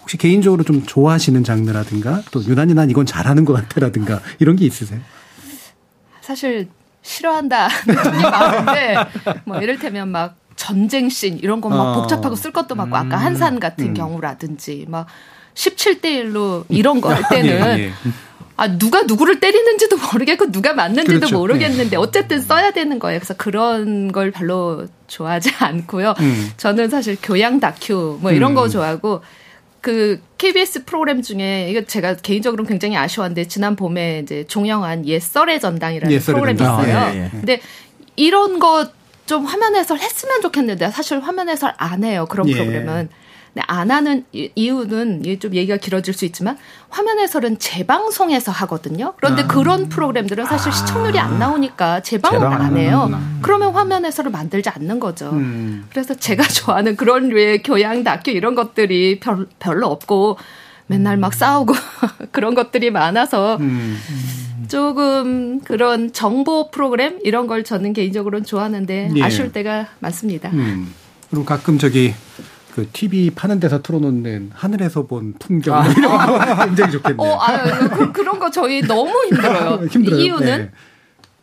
혹시 0.00 0.16
개인적으로 0.16 0.64
좀 0.64 0.84
좋아하시는 0.84 1.44
장르라든가 1.44 2.22
또 2.30 2.42
유난히 2.44 2.74
난 2.74 2.90
이건 2.90 3.06
잘하는 3.06 3.44
것 3.44 3.54
같아라든가 3.54 4.20
이런 4.38 4.56
게 4.56 4.64
있으세요? 4.66 5.00
사실 6.20 6.68
싫어한다 7.02 7.68
눈이 7.86 8.22
많은데 8.22 8.96
뭐 9.44 9.58
이를테면 9.58 10.08
막 10.08 10.36
전쟁 10.56 11.08
씬 11.08 11.38
이런 11.38 11.60
거막 11.60 11.78
어. 11.78 12.00
복잡하고 12.00 12.36
쓸 12.36 12.52
것도 12.52 12.74
많고 12.74 12.96
아까 12.96 13.16
한산 13.16 13.60
같은 13.60 13.92
경우라든지 13.94 14.86
막 14.88 15.06
17대 15.54 16.04
1로 16.04 16.64
이런 16.68 17.00
거할 17.00 17.22
때는 17.30 17.78
예, 17.78 17.82
예. 17.84 17.92
아 18.56 18.68
누가 18.78 19.02
누구를 19.02 19.40
때리는지도 19.40 19.96
모르겠고 20.12 20.52
누가 20.52 20.72
맞는지도 20.74 21.18
그렇죠. 21.18 21.38
모르겠는데 21.38 21.96
어쨌든 21.96 22.40
써야 22.40 22.70
되는 22.70 22.98
거예요. 22.98 23.18
그래서 23.18 23.34
그런 23.34 24.12
걸 24.12 24.30
별로 24.30 24.86
좋아하지 25.08 25.50
않고요. 25.58 26.14
음. 26.20 26.50
저는 26.56 26.88
사실 26.88 27.16
교양 27.22 27.58
다큐 27.60 28.18
뭐 28.20 28.30
이런 28.30 28.54
거 28.54 28.68
좋아하고 28.68 29.22
그 29.80 30.20
KBS 30.38 30.84
프로그램 30.84 31.20
중에 31.20 31.68
이거 31.70 31.82
제가 31.82 32.14
개인적으로 32.14 32.64
굉장히 32.64 32.96
아쉬웠는데 32.96 33.48
지난 33.48 33.76
봄에 33.76 34.20
이제 34.22 34.44
종영한 34.46 35.06
옛설의 35.06 35.60
전당이라는 35.60 36.12
옛설의 36.14 36.34
프로그램이 36.40 36.58
전당. 36.58 36.80
있어요. 36.86 36.98
아, 36.98 37.14
예, 37.14 37.24
예. 37.24 37.28
근데 37.30 37.60
이런 38.16 38.58
거 38.60 38.86
좀 39.26 39.46
화면 39.46 39.74
해설 39.74 39.98
했으면 39.98 40.42
좋겠는데 40.42 40.90
사실 40.90 41.18
화면 41.18 41.48
해설 41.48 41.72
안 41.78 42.04
해요. 42.04 42.26
그런 42.28 42.46
예. 42.48 42.52
프로그램은. 42.52 43.08
안 43.66 43.90
하는 43.90 44.24
이- 44.32 44.50
이유는 44.54 45.20
이게 45.24 45.38
좀 45.38 45.54
얘기가 45.54 45.76
길어질 45.76 46.12
수 46.12 46.24
있지만 46.24 46.56
화면 46.88 47.18
해설은 47.20 47.58
재방송에서 47.58 48.50
하거든요. 48.52 49.14
그런데 49.16 49.44
그런 49.44 49.88
프로그램들은 49.88 50.46
사실 50.46 50.72
시청률이 50.72 51.18
안 51.18 51.38
나오니까 51.38 52.00
재방을 52.00 52.44
안안 52.44 52.76
해요. 52.76 53.10
그러면 53.42 53.72
화면 53.72 54.04
해설을 54.04 54.30
만들지 54.32 54.68
않는 54.70 54.98
거죠. 54.98 55.30
음. 55.30 55.86
그래서 55.90 56.14
제가 56.14 56.42
좋아하는 56.48 56.96
그런 56.96 57.28
류의 57.28 57.62
교양 57.62 58.02
다큐 58.02 58.30
이런 58.32 58.54
것들이 58.56 59.20
별, 59.20 59.46
별로 59.60 59.86
없고 59.88 60.36
맨날 60.86 61.16
막 61.16 61.32
싸우고 61.32 61.74
그런 62.32 62.54
것들이 62.54 62.90
많아서 62.90 63.56
음. 63.60 63.96
조금 64.68 65.60
그런 65.60 66.12
정보 66.12 66.70
프로그램 66.70 67.18
이런 67.22 67.46
걸 67.46 67.64
저는 67.64 67.92
개인적으로는 67.92 68.44
좋아하는데 68.44 69.10
예. 69.14 69.22
아쉬울 69.22 69.52
때가 69.52 69.88
많습니다. 70.00 70.50
음. 70.52 70.92
그리고 71.30 71.44
가끔 71.44 71.78
저기 71.78 72.14
그 72.74 72.88
TV 72.92 73.30
파는 73.30 73.60
데서 73.60 73.82
틀어놓는 73.82 74.50
하늘에서 74.52 75.06
본 75.06 75.34
풍경 75.38 75.80
뭐 75.80 75.92
이런 75.92 76.10
거 76.10 76.56
굉장히 76.66 76.90
좋겠네요. 76.90 77.30
어, 77.30 77.38
아, 77.40 77.88
그, 77.88 78.10
그런 78.10 78.40
거 78.40 78.50
저희 78.50 78.82
너무 78.82 79.12
힘들어요. 79.28 79.86
힘들어요. 79.86 80.20
이유는 80.20 80.58
네. 80.58 80.70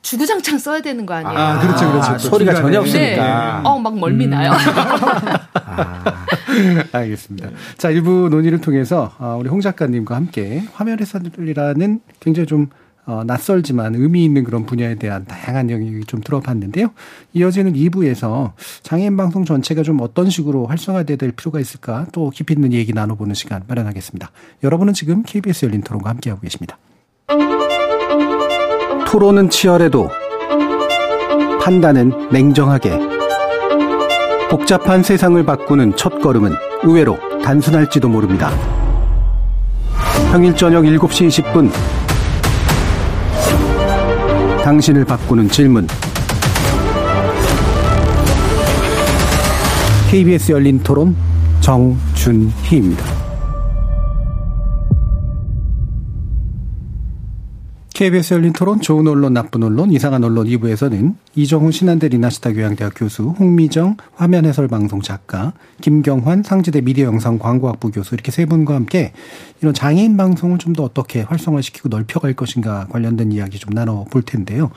주구장창 0.02 0.58
써야 0.58 0.82
되는 0.82 1.06
거 1.06 1.14
아니에요. 1.14 1.40
아, 1.40 1.60
그렇죠, 1.62 1.90
그렇죠. 1.90 2.12
아, 2.12 2.18
또 2.18 2.20
소리가. 2.20 2.56
전혀 2.56 2.72
네. 2.72 2.78
없으니까. 2.80 3.62
어, 3.64 3.80
막 3.80 3.98
멀미 3.98 4.28
나요. 4.28 4.52
알겠습니다. 6.92 7.50
자, 7.78 7.92
일부 7.92 8.28
논의를 8.30 8.60
통해서 8.60 9.14
어, 9.18 9.38
우리 9.40 9.48
홍 9.48 9.62
작가님과 9.62 10.14
함께 10.14 10.66
화면 10.74 11.00
해설이라는 11.00 12.02
굉장히 12.20 12.46
좀 12.46 12.68
어, 13.12 13.26
낯설지만 13.26 13.96
의미 13.96 14.24
있는 14.24 14.46
그런 14.46 14.66
분야에 14.66 14.96
대한 14.96 15.26
다양한 15.26 15.70
영역이 15.70 16.06
좀 16.06 16.22
들어봤는데요. 16.22 16.92
이어지는 17.34 17.74
2부에서 17.74 18.54
장애인 18.84 19.18
방송 19.18 19.44
전체가 19.44 19.84
좀 19.84 20.00
어떤 20.00 20.30
식으로 20.30 20.66
활성화돼야 20.68 21.18
될 21.18 21.34
필요가 21.34 21.60
있을까 21.60 22.06
또 22.14 22.30
깊이 22.30 22.54
있는 22.54 22.72
얘기 22.72 22.94
나눠보는 22.94 23.36
시간 23.36 23.64
마련하겠습니다. 23.68 24.32
여러분은 24.64 24.94
지금 24.94 25.24
KBS 25.24 25.66
열린 25.66 25.82
토론과 25.82 26.10
함께하고 26.10 26.42
계십니다. 26.42 26.78
토론은 29.08 29.50
치열해도 29.50 30.10
판단은 31.62 32.30
냉정하게 32.32 32.98
복잡한 34.50 35.04
세상을 35.04 35.44
바꾸는 35.46 35.98
첫 35.98 36.22
걸음은 36.22 36.54
의외로 36.84 37.18
단순할지도 37.44 38.08
모릅니다. 38.08 38.52
평일 40.32 40.56
저녁 40.56 40.84
7시 40.84 41.28
20분 41.28 42.01
당신을 44.64 45.06
바꾸는 45.06 45.50
질문 45.50 45.88
KBS 50.12 50.52
열린 50.52 50.80
토론 50.84 51.16
정준희입니다. 51.62 53.11
KBS 57.94 58.34
열린 58.34 58.54
토론 58.54 58.80
좋은 58.80 59.06
언론 59.08 59.34
나쁜 59.34 59.64
언론 59.64 59.92
이상한 59.92 60.24
언론 60.24 60.48
2부에서는 60.48 61.14
이정훈 61.36 61.72
신한대 61.72 62.08
리나시타 62.08 62.54
교양대학 62.54 62.94
교수 62.96 63.36
홍미정 63.38 63.98
화면 64.16 64.46
해설 64.46 64.68
방송 64.68 65.02
작가 65.02 65.54
김경환 65.82 66.42
상지대 66.42 66.82
미디어 66.82 67.06
영상 67.06 67.38
광고학부 67.38 67.92
교수 67.92 68.16
이렇게 68.16 68.32
세 68.32 68.46
분과 68.46 68.74
함께 68.76 69.12
이런 69.62 69.74
장애인 69.74 70.18
방송을 70.18 70.58
좀 70.58 70.72
더 70.72 70.84
어떻게 70.84 71.22
활성화시키고 71.22 71.90
넓혀갈 71.90 72.34
것인가 72.34 72.88
관련된 72.90 73.34
이야기 73.34 73.60
좀 73.60 73.74
나눠 73.74 74.06
볼 74.06 74.22
텐데요. 74.22 74.72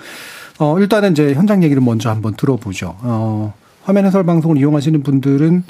어 0.59 0.77
일단은 0.81 1.13
이제 1.13 1.35
현장 1.35 1.63
얘기를 1.63 1.81
먼저 1.81 2.11
한번 2.11 2.35
들어보죠. 2.35 2.97
어 3.03 3.55
화면 3.85 4.07
해설 4.07 4.25
방송을 4.25 4.59
이용하시는 4.59 5.03
분들은 5.05 5.63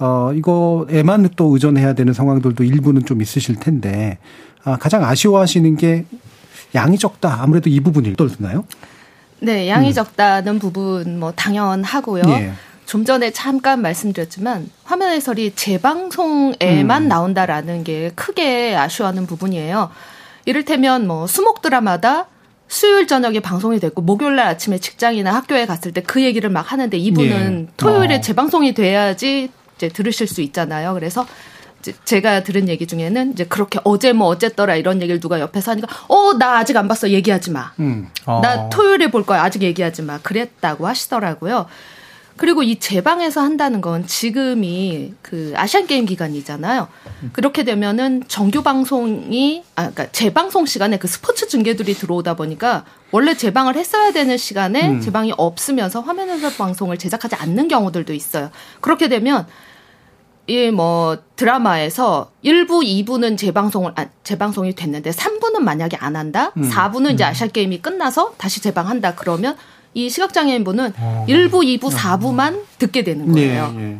어, 0.00 0.32
이거에만 0.34 1.28
또 1.36 1.52
의존해야 1.52 1.92
되는 1.92 2.12
상황들도 2.14 2.64
일부는 2.64 3.04
좀 3.04 3.20
있으실 3.20 3.56
텐데, 3.56 4.16
아, 4.64 4.76
가장 4.78 5.04
아쉬워하시는 5.04 5.76
게 5.76 6.06
양이 6.74 6.98
적다. 6.98 7.38
아무래도 7.40 7.68
이 7.70 7.80
부분이 7.80 8.14
떨나요? 8.16 8.64
네, 9.40 9.68
양이 9.68 9.88
음. 9.88 9.92
적다는 9.92 10.58
부분 10.58 11.18
뭐 11.18 11.32
당연하고요. 11.32 12.22
예. 12.28 12.52
좀 12.86 13.04
전에 13.04 13.30
잠깐 13.30 13.80
말씀드렸지만 13.82 14.68
화면 14.84 15.10
해설이 15.10 15.52
재방송에만 15.54 17.02
음. 17.04 17.08
나온다라는 17.08 17.84
게 17.84 18.10
크게 18.14 18.74
아쉬워하는 18.76 19.26
부분이에요. 19.26 19.90
이를테면 20.44 21.06
뭐 21.06 21.26
수목 21.26 21.62
드라마다 21.62 22.26
수요일 22.66 23.06
저녁에 23.06 23.40
방송이 23.40 23.78
됐고 23.80 24.02
목요일 24.02 24.36
날 24.36 24.46
아침에 24.46 24.78
직장이나 24.78 25.34
학교에 25.34 25.66
갔을 25.66 25.92
때 25.92 26.00
그 26.02 26.22
얘기를 26.22 26.50
막 26.50 26.72
하는데 26.72 26.96
이분은 26.96 27.68
예. 27.68 27.72
토요일에 27.76 28.16
어. 28.16 28.20
재방송이 28.20 28.74
돼야지 28.74 29.50
이제 29.76 29.88
들으실 29.88 30.26
수 30.26 30.40
있잖아요. 30.42 30.94
그래서 30.94 31.26
제가 32.04 32.42
들은 32.42 32.68
얘기 32.68 32.86
중에는 32.86 33.32
이제 33.32 33.44
그렇게 33.44 33.78
어제 33.84 34.12
뭐 34.12 34.28
어쨌더라 34.28 34.76
이런 34.76 35.00
얘기를 35.00 35.20
누가 35.20 35.40
옆에서 35.40 35.72
하니까 35.72 35.88
어 36.08 36.34
나 36.38 36.58
아직 36.58 36.76
안 36.76 36.88
봤어 36.88 37.10
얘기하지 37.10 37.50
마. 37.50 37.72
음. 37.80 38.08
어. 38.26 38.40
나 38.42 38.68
토요일에 38.68 39.10
볼 39.10 39.24
거야 39.26 39.42
아직 39.42 39.62
얘기하지 39.62 40.02
마. 40.02 40.18
그랬다고 40.18 40.86
하시더라고요. 40.86 41.66
그리고 42.36 42.62
이 42.62 42.76
재방에서 42.78 43.42
한다는 43.42 43.82
건 43.82 44.06
지금이 44.06 45.12
그 45.20 45.52
아시안 45.56 45.86
게임 45.86 46.06
기간이잖아요. 46.06 46.88
그렇게 47.34 47.64
되면은 47.64 48.22
정규 48.28 48.62
방송이 48.62 49.62
아 49.76 49.90
그러니까 49.90 50.06
재방송 50.12 50.64
시간에 50.64 50.96
그 50.98 51.06
스포츠 51.06 51.48
중계들이 51.48 51.92
들어오다 51.94 52.36
보니까 52.36 52.84
원래 53.10 53.34
재방을 53.36 53.76
했어야 53.76 54.12
되는 54.12 54.38
시간에 54.38 54.88
음. 54.88 55.00
재방이 55.02 55.34
없으면서 55.36 56.00
화면 56.00 56.30
해설 56.30 56.54
방송을 56.56 56.96
제작하지 56.96 57.34
않는 57.34 57.68
경우들도 57.68 58.14
있어요. 58.14 58.50
그렇게 58.80 59.08
되면 59.08 59.46
이뭐 60.50 61.18
드라마에서 61.36 62.32
1부, 62.44 63.06
2부는 63.06 63.38
재방송을 63.38 63.92
아, 63.94 64.06
재방송이 64.24 64.74
됐는데 64.74 65.10
3부는 65.10 65.60
만약에 65.60 65.96
안 65.96 66.16
한다. 66.16 66.52
음. 66.56 66.68
4부는 66.68 67.14
이제 67.14 67.24
음. 67.24 67.28
아시아 67.28 67.46
게임이 67.46 67.80
끝나서 67.80 68.34
다시 68.36 68.60
재방한다. 68.60 69.14
그러면 69.14 69.56
이 69.94 70.10
시각장애인분은 70.10 70.94
어. 70.98 71.26
1부, 71.28 71.80
2부, 71.80 71.92
4부만 71.92 72.62
듣게 72.78 73.04
되는 73.04 73.32
거예요. 73.32 73.72
네, 73.72 73.78
네. 73.78 73.98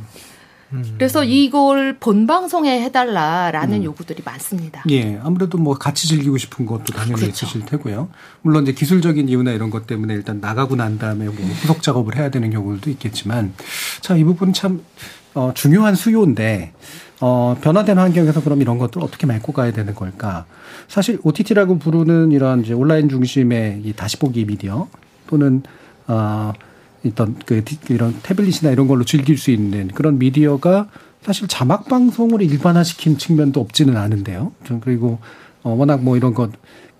음. 0.73 0.95
그래서 0.99 1.25
이걸 1.25 1.97
본 1.99 2.27
방송에 2.27 2.83
해달라라는 2.83 3.79
음. 3.79 3.85
요구들이 3.85 4.23
많습니다. 4.25 4.83
예, 4.91 5.21
아무래도 5.23 5.59
뭐 5.59 5.75
같이 5.75 6.09
즐기고 6.09 6.37
싶은 6.37 6.67
것도 6.67 6.93
당연히 6.95 7.23
그렇죠. 7.23 7.47
있으실 7.47 7.65
테고요. 7.65 8.09
물론 8.43 8.65
이제 8.65 8.73
기술적인 8.73 9.29
이유나 9.29 9.53
이런 9.53 9.71
것 9.71 9.87
때문에 9.87 10.15
일단 10.15 10.41
나가고 10.41 10.77
난 10.77 10.99
다음에 10.99 11.27
뭐 11.27 11.35
후속 11.35 11.83
작업을 11.83 12.17
해야 12.17 12.31
되는 12.31 12.51
경우도 12.51 12.91
있겠지만, 12.91 13.53
자, 14.01 14.17
이 14.17 14.25
부분 14.25 14.53
참 14.53 14.83
어, 15.35 15.53
중요한 15.55 15.95
수요인데 15.95 16.73
어, 17.21 17.57
변화된 17.61 17.99
환경에서 17.99 18.43
그럼 18.43 18.63
이런 18.63 18.79
것들 18.79 19.03
어떻게 19.03 19.27
메고 19.27 19.53
가야 19.53 19.73
되는 19.73 19.95
걸까? 19.95 20.47
사실 20.89 21.19
OTT라고 21.23 21.79
부르는 21.79 22.33
이런 22.33 22.63
이제 22.65 22.73
온라인 22.73 23.09
중심의 23.09 23.83
이 23.85 23.93
다시 23.93 24.17
보기 24.19 24.47
미디어 24.47 24.89
또는 25.27 25.63
어, 26.07 26.53
어떤 27.07 27.37
그 27.47 27.63
이런 27.89 28.15
태블릿이나 28.23 28.73
이런 28.73 28.89
걸로 28.89 29.05
즐길 29.05 29.39
수 29.39 29.51
있는 29.51 29.89
그런 29.89 30.19
미디어가 30.19 30.89
사실 31.23 31.49
자막 31.49 31.87
방송을 31.87 32.43
일반화시킨 32.43 33.19
측면도 33.19 33.61
없지는 33.61 33.97
않은데요. 33.97 34.53
그리고 34.81 35.19
어, 35.63 35.75
워낙 35.75 36.03
뭐 36.03 36.17
이런 36.17 36.33
것, 36.35 36.51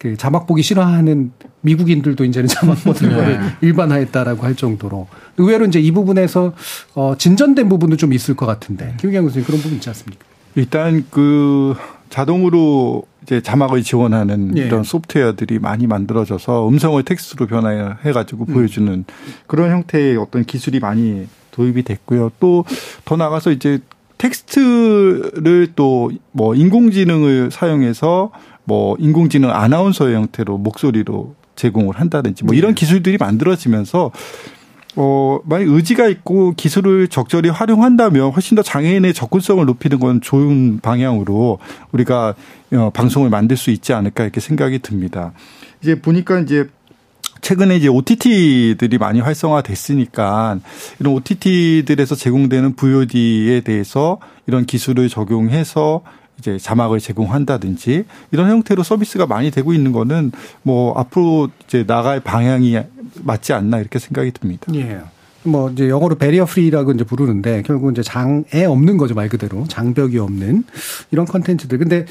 그 0.01 0.17
자막 0.17 0.47
보기 0.47 0.63
싫어하는 0.63 1.31
미국인들도 1.61 2.25
이제는 2.25 2.49
자막 2.49 2.83
보는 2.83 3.01
네. 3.03 3.15
거를 3.15 3.41
일반화했다라고 3.61 4.43
할 4.43 4.57
정도로 4.57 5.07
의외로 5.37 5.67
이제 5.67 5.79
이 5.79 5.91
부분에서 5.93 6.55
어, 6.95 7.15
진전된 7.19 7.69
부분도 7.69 7.97
좀 7.99 8.15
있을 8.15 8.35
것 8.35 8.47
같은데 8.47 8.95
김기경 8.99 9.25
교수님 9.27 9.47
그런 9.47 9.61
부분 9.61 9.77
있지 9.77 9.91
않습니까? 9.91 10.25
일단 10.55 11.05
그 11.11 11.75
자동으로 12.09 13.05
이제 13.23 13.43
자막을 13.43 13.83
지원하는 13.83 14.57
예. 14.57 14.63
이런 14.63 14.83
소프트웨어들이 14.85 15.59
많이 15.59 15.87
만들어져서 15.87 16.67
음성을 16.67 17.01
텍스트로 17.03 17.47
변화해 17.47 18.13
가지고 18.13 18.47
음. 18.49 18.55
보여주는 18.55 19.05
그런 19.47 19.71
형태의 19.71 20.17
어떤 20.17 20.45
기술이 20.45 20.81
많이 20.81 21.27
도입이 21.51 21.83
됐고요. 21.83 22.31
또 22.41 22.65
더 23.05 23.17
나가서 23.17 23.51
이제 23.53 23.81
텍스트를 24.17 25.69
또 25.77 26.11
뭐 26.33 26.55
인공지능을 26.55 27.51
사용해서 27.51 28.31
뭐 28.71 28.95
인공지능 29.01 29.51
아나운서의 29.51 30.15
형태로 30.15 30.57
목소리로 30.59 31.35
제공을 31.57 31.99
한다든지 31.99 32.45
뭐 32.45 32.55
이런 32.55 32.77
네. 32.77 32.79
기술들이 32.79 33.17
만들어지면서 33.19 34.13
어, 34.95 35.41
만약 35.45 35.67
의지가 35.69 36.07
있고 36.07 36.53
기술을 36.53 37.09
적절히 37.09 37.49
활용한다면 37.49 38.31
훨씬 38.31 38.55
더 38.55 38.63
장애인의 38.63 39.13
접근성을 39.13 39.65
높이는 39.67 39.99
건 39.99 40.21
좋은 40.21 40.79
방향으로 40.79 41.59
우리가 41.91 42.35
어, 42.75 42.91
방송을 42.95 43.29
만들 43.29 43.57
수 43.57 43.73
있지 43.73 43.93
않을까 43.93 44.23
이렇게 44.23 44.41
생각이 44.41 44.79
듭니다. 44.79 45.33
이제 45.83 46.01
보니까 46.01 46.39
이제 46.39 46.69
최근에 47.41 47.77
이제 47.77 47.89
OTT들이 47.89 48.99
많이 48.99 49.19
활성화됐으니까 49.19 50.61
이런 51.01 51.15
OTT들에서 51.15 52.15
제공되는 52.15 52.77
VOD에 52.77 53.63
대해서 53.63 54.21
이런 54.47 54.65
기술을 54.65 55.09
적용해서 55.09 56.03
이제 56.41 56.59
자막을 56.59 56.99
제공한다든지 56.99 58.05
이런 58.33 58.51
형태로 58.51 58.83
서비스가 58.83 59.27
많이 59.27 59.51
되고 59.51 59.73
있는 59.73 59.93
거는 59.93 60.33
뭐 60.63 60.99
앞으로 60.99 61.51
이제 61.67 61.87
나갈 61.87 62.21
방향이 62.21 62.79
맞지 63.23 63.53
않나 63.53 63.79
이렇게 63.79 63.99
생각이 63.99 64.33
듭니다. 64.33 64.73
예. 64.75 65.01
뭐 65.43 65.71
이제 65.71 65.89
영어로 65.89 66.17
베리어 66.17 66.45
프리라고 66.45 66.93
이제 66.93 67.05
부르는데 67.05 67.63
결국 67.63 67.91
이제 67.93 68.03
장애 68.03 68.65
없는 68.67 68.99
거죠 68.99 69.15
말 69.15 69.29
그대로 69.29 69.65
장벽이 69.69 70.19
없는 70.19 70.65
이런 71.11 71.27
컨텐츠들. 71.27 71.79
근데 71.79 72.07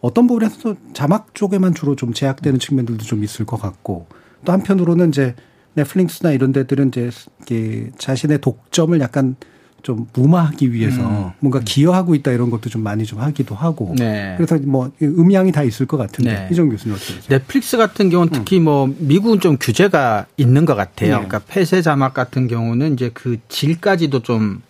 어떤 0.00 0.26
부분에서 0.26 0.74
자막 0.92 1.34
쪽에만 1.34 1.74
주로 1.74 1.96
좀 1.96 2.12
제약되는 2.12 2.58
측면들도 2.58 3.04
좀 3.04 3.24
있을 3.24 3.46
것 3.46 3.60
같고 3.60 4.06
또 4.44 4.52
한편으로는 4.52 5.08
이제 5.08 5.34
넷플릭스나 5.74 6.32
이런 6.32 6.52
데들은 6.52 6.88
이제 6.88 7.90
자신의 7.98 8.40
독점을 8.40 8.98
약간 9.00 9.36
좀 9.84 10.08
무마하기 10.14 10.72
위해서 10.72 11.02
음. 11.02 11.30
뭔가 11.40 11.60
기여하고 11.60 12.14
있다 12.14 12.32
이런 12.32 12.50
것도 12.50 12.70
좀 12.70 12.82
많이 12.82 13.04
좀 13.04 13.20
하기도 13.20 13.54
하고 13.54 13.94
네. 13.98 14.34
그래서 14.38 14.58
뭐 14.64 14.90
음향이 15.02 15.52
다 15.52 15.62
있을 15.62 15.84
것 15.84 15.98
같은데 15.98 16.32
네. 16.32 16.48
이정 16.50 16.70
교수님 16.70 16.96
어떻게 16.96 17.14
보세요? 17.14 17.38
넷플릭스 17.38 17.76
같은 17.76 18.08
경우는 18.08 18.32
음. 18.32 18.38
특히 18.38 18.58
음. 18.58 18.64
뭐 18.64 18.94
미국은 18.98 19.40
좀 19.40 19.58
규제가 19.60 20.24
있는 20.38 20.64
것 20.64 20.74
같아요. 20.74 21.20
네. 21.20 21.26
그러니까 21.26 21.40
폐쇄 21.46 21.82
자막 21.82 22.14
같은 22.14 22.48
경우는 22.48 22.94
이제 22.94 23.10
그 23.12 23.36
질까지도 23.48 24.20
좀 24.20 24.62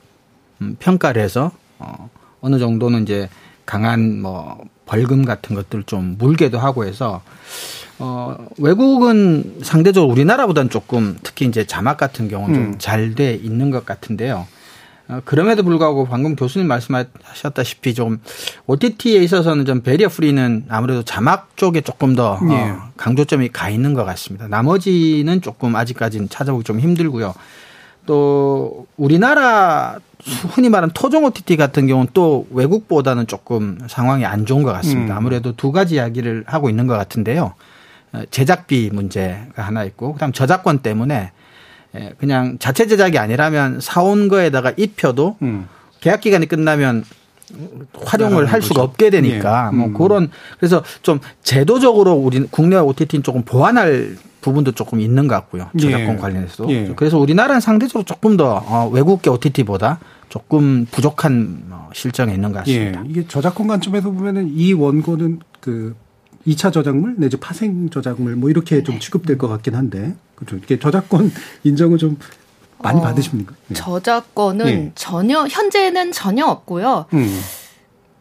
음, 0.60 0.76
평가를 0.80 1.22
해서 1.22 1.52
어 1.78 2.10
어느 2.40 2.58
정도는 2.58 3.04
이제 3.04 3.28
강한 3.66 4.20
뭐 4.20 4.64
벌금 4.84 5.24
같은 5.24 5.54
것들 5.54 5.84
좀 5.84 6.16
물게도 6.18 6.58
하고 6.58 6.84
해서 6.84 7.22
어 8.00 8.36
외국은 8.58 9.60
상대적으로 9.62 10.10
우리나라보다는 10.10 10.70
조금 10.70 11.16
특히 11.22 11.46
이제 11.46 11.64
자막 11.64 11.98
같은 11.98 12.26
경우는 12.26 12.54
음. 12.58 12.72
좀잘 12.72 13.14
돼 13.14 13.34
있는 13.34 13.70
것 13.70 13.86
같은데요. 13.86 14.48
어, 15.08 15.20
그럼에도 15.24 15.62
불구하고 15.62 16.06
방금 16.06 16.34
교수님 16.34 16.66
말씀하셨다시피 16.66 17.94
좀 17.94 18.20
OTT에 18.66 19.22
있어서는 19.22 19.66
좀 19.66 19.82
베리어 19.82 20.08
프리는 20.08 20.64
아무래도 20.68 21.02
자막 21.02 21.56
쪽에 21.56 21.82
조금 21.82 22.14
더 22.14 22.34
어, 22.34 22.40
예. 22.50 22.74
강조점이 22.96 23.50
가 23.50 23.68
있는 23.68 23.92
것 23.94 24.04
같습니다. 24.04 24.48
나머지는 24.48 25.42
조금 25.42 25.76
아직까지는 25.76 26.28
찾아보기 26.30 26.64
좀 26.64 26.80
힘들고요. 26.80 27.34
또 28.06 28.86
우리나라 28.96 29.98
흔히 30.50 30.68
말하는 30.68 30.92
토종 30.94 31.24
OTT 31.24 31.56
같은 31.56 31.86
경우는 31.86 32.10
또 32.14 32.46
외국보다는 32.50 33.26
조금 33.26 33.78
상황이 33.88 34.24
안 34.24 34.46
좋은 34.46 34.62
것 34.62 34.72
같습니다. 34.72 35.14
음. 35.14 35.18
아무래도 35.18 35.52
두 35.52 35.70
가지 35.72 35.96
이야기를 35.96 36.44
하고 36.46 36.70
있는 36.70 36.86
것 36.86 36.96
같은데요. 36.96 37.54
어, 38.12 38.22
제작비 38.30 38.90
문제가 38.92 39.62
하나 39.62 39.84
있고 39.84 40.14
그다음 40.14 40.32
저작권 40.32 40.78
때문에 40.78 41.14
예, 41.14 41.30
그냥 42.18 42.58
자체 42.58 42.86
제작이 42.86 43.18
아니라면 43.18 43.80
사온 43.80 44.28
거에다가 44.28 44.72
입혀도 44.76 45.36
음. 45.42 45.68
계약 46.00 46.20
기간이 46.20 46.46
끝나면 46.46 47.04
활용을 48.04 48.46
할 48.46 48.62
수가 48.62 48.82
없게 48.82 49.10
되니까 49.10 49.70
예. 49.72 49.76
뭐 49.76 49.88
음. 49.88 49.94
그런 49.94 50.30
그래서 50.58 50.82
좀 51.02 51.20
제도적으로 51.42 52.14
우리 52.14 52.46
국내 52.50 52.76
OTT는 52.76 53.22
조금 53.22 53.42
보완할 53.42 54.16
부분도 54.40 54.72
조금 54.72 55.00
있는 55.00 55.26
것 55.26 55.34
같고요. 55.36 55.70
저작권 55.78 56.16
예. 56.16 56.16
관련해서도. 56.16 56.70
예. 56.70 56.92
그래서 56.96 57.18
우리나라는 57.18 57.60
상대적으로 57.60 58.04
조금 58.04 58.36
더 58.36 58.62
어, 58.66 58.90
외국계 58.92 59.30
OTT보다 59.30 60.00
조금 60.28 60.86
부족한 60.90 61.64
어, 61.70 61.88
실정에 61.94 62.34
있는 62.34 62.52
것 62.52 62.58
같습니다. 62.58 63.02
예. 63.04 63.08
이게 63.08 63.26
저작권 63.26 63.66
관점에서 63.66 64.10
보면은 64.10 64.50
이 64.54 64.72
원고는 64.74 65.40
그 65.60 65.94
2차 66.46 66.72
저작물 66.72 67.14
내지 67.16 67.38
파생 67.38 67.88
저작물 67.88 68.36
뭐 68.36 68.50
이렇게 68.50 68.82
좀 68.82 68.98
취급될 68.98 69.38
것 69.38 69.48
같긴 69.48 69.74
한데 69.74 70.14
그렇죠. 70.34 70.56
이게 70.56 70.78
저작권 70.78 71.32
인정을 71.64 71.98
좀 71.98 72.18
많이 72.78 73.00
어, 73.00 73.02
받으십니까? 73.02 73.54
네. 73.68 73.74
저작권은 73.74 74.64
네. 74.66 74.92
전혀 74.94 75.46
현재는 75.46 76.12
전혀 76.12 76.46
없고요. 76.46 77.06
음. 77.12 77.40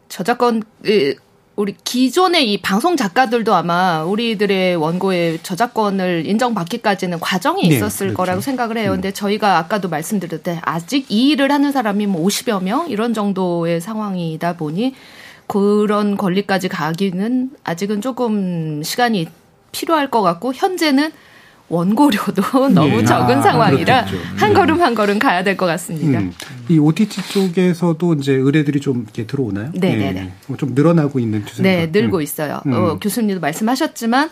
저작권 0.08 0.62
우리 1.56 1.76
기존의 1.84 2.52
이 2.52 2.60
방송 2.60 2.96
작가들도 2.96 3.54
아마 3.54 4.02
우리들의 4.02 4.74
원고의 4.76 5.40
저작권을 5.42 6.26
인정받기까지는 6.26 7.20
과정이 7.20 7.68
네, 7.68 7.76
있었을 7.76 8.08
그렇죠. 8.08 8.16
거라고 8.16 8.40
생각을 8.40 8.76
해요. 8.76 8.90
음. 8.90 8.96
근데 8.96 9.12
저희가 9.12 9.58
아까도 9.58 9.88
말씀드렸듯 9.88 10.58
아직 10.62 11.06
이 11.10 11.30
일을 11.30 11.52
하는 11.52 11.70
사람이 11.70 12.06
뭐 12.06 12.26
50여 12.26 12.62
명 12.62 12.88
이런 12.88 13.14
정도의 13.14 13.80
상황이다 13.80 14.56
보니 14.56 14.94
그런 15.46 16.16
권리까지 16.16 16.68
가기는 16.68 17.50
아직은 17.62 18.00
조금 18.00 18.82
시간이 18.82 19.28
필요할 19.70 20.10
것 20.10 20.22
같고 20.22 20.54
현재는 20.54 21.12
원고료도 21.68 22.68
너무 22.74 22.98
예. 23.00 23.04
적은 23.04 23.38
아, 23.38 23.42
상황이라 23.42 24.04
그렇겠죠. 24.04 24.28
한 24.36 24.52
걸음 24.54 24.80
한 24.82 24.94
걸음 24.94 25.18
가야 25.18 25.42
될 25.42 25.56
것 25.56 25.66
같습니다. 25.66 26.18
음. 26.20 26.32
이 26.68 26.78
OTT 26.78 27.22
쪽에서도 27.32 28.14
이제 28.14 28.32
의뢰들이 28.32 28.80
좀 28.80 29.02
이렇게 29.04 29.26
들어오나요? 29.26 29.70
네, 29.74 29.96
네, 29.96 30.12
네. 30.12 30.32
뭐좀 30.48 30.74
늘어나고 30.74 31.18
있는 31.18 31.44
추세인가? 31.46 31.62
네, 31.62 31.86
늘고 32.00 32.18
음. 32.18 32.22
있어요. 32.22 32.60
음. 32.66 32.72
어, 32.72 32.98
교수님도 32.98 33.40
말씀하셨지만 33.40 34.28